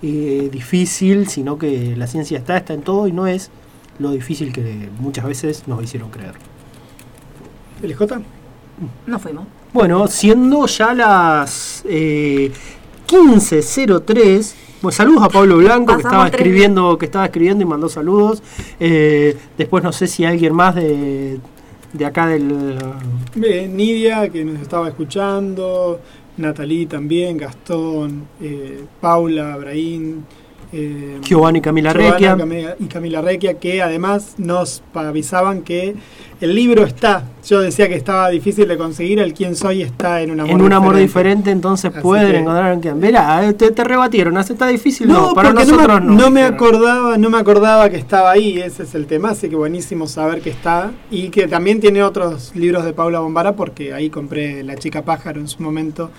[0.03, 3.49] eh, difícil, sino que la ciencia está, está en todo y no es
[3.99, 6.33] lo difícil que muchas veces nos hicieron creer.
[7.83, 8.21] ¿LJ?
[9.07, 9.45] Nos fuimos.
[9.73, 12.51] Bueno, siendo ya las eh,
[13.07, 18.41] 15.03, bueno, saludos a Pablo Blanco que estaba escribiendo, que estaba escribiendo y mandó saludos.
[18.79, 21.39] Eh, después no sé si alguien más de,
[21.93, 22.77] de acá del
[23.35, 25.99] Nidia, que nos estaba escuchando,
[26.37, 30.25] Natalie también, Gastón, eh, Paula, Abraín,
[30.73, 32.37] eh, Giovanni y Camila Recchia.
[32.79, 35.95] Y Camila Requia, que además nos avisaban que
[36.39, 37.25] el libro está.
[37.45, 40.61] Yo decía que estaba difícil de conseguir, el quién soy está en un amor en
[40.61, 41.07] un amor diferente.
[41.49, 42.99] diferente, entonces Así pueden que- encontrar en.
[43.01, 45.07] Verá, eh, te, te rebatieron, ¿hace está difícil?
[45.07, 46.13] No, No, para porque no nosotros me, no.
[46.15, 49.55] no me acordaba, no me acordaba que estaba ahí, ese es el tema, así que
[49.57, 54.09] buenísimo saber que está y que también tiene otros libros de Paula Bombara porque ahí
[54.09, 56.09] compré La chica pájaro en su momento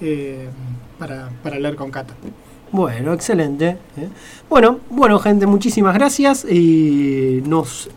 [0.00, 0.46] eh,
[0.98, 2.14] para, para leer con Cata.
[2.72, 3.76] Bueno, excelente.
[3.96, 4.08] ¿eh?
[4.48, 7.88] Bueno, bueno, gente, muchísimas gracias y nos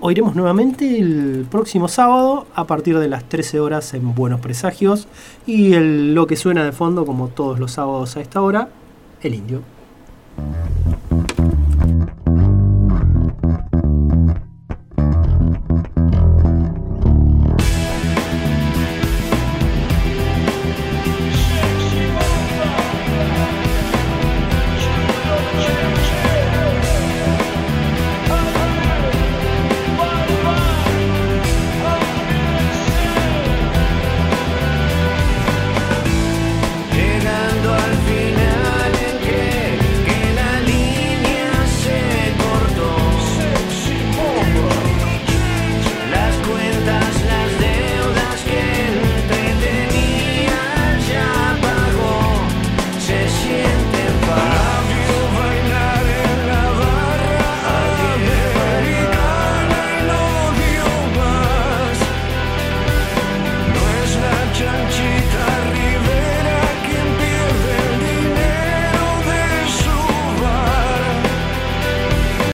[0.00, 5.06] oiremos nuevamente el próximo sábado a partir de las 13 horas en Buenos Presagios.
[5.46, 8.68] Y lo que suena de fondo, como todos los sábados a esta hora,
[9.22, 9.62] el indio.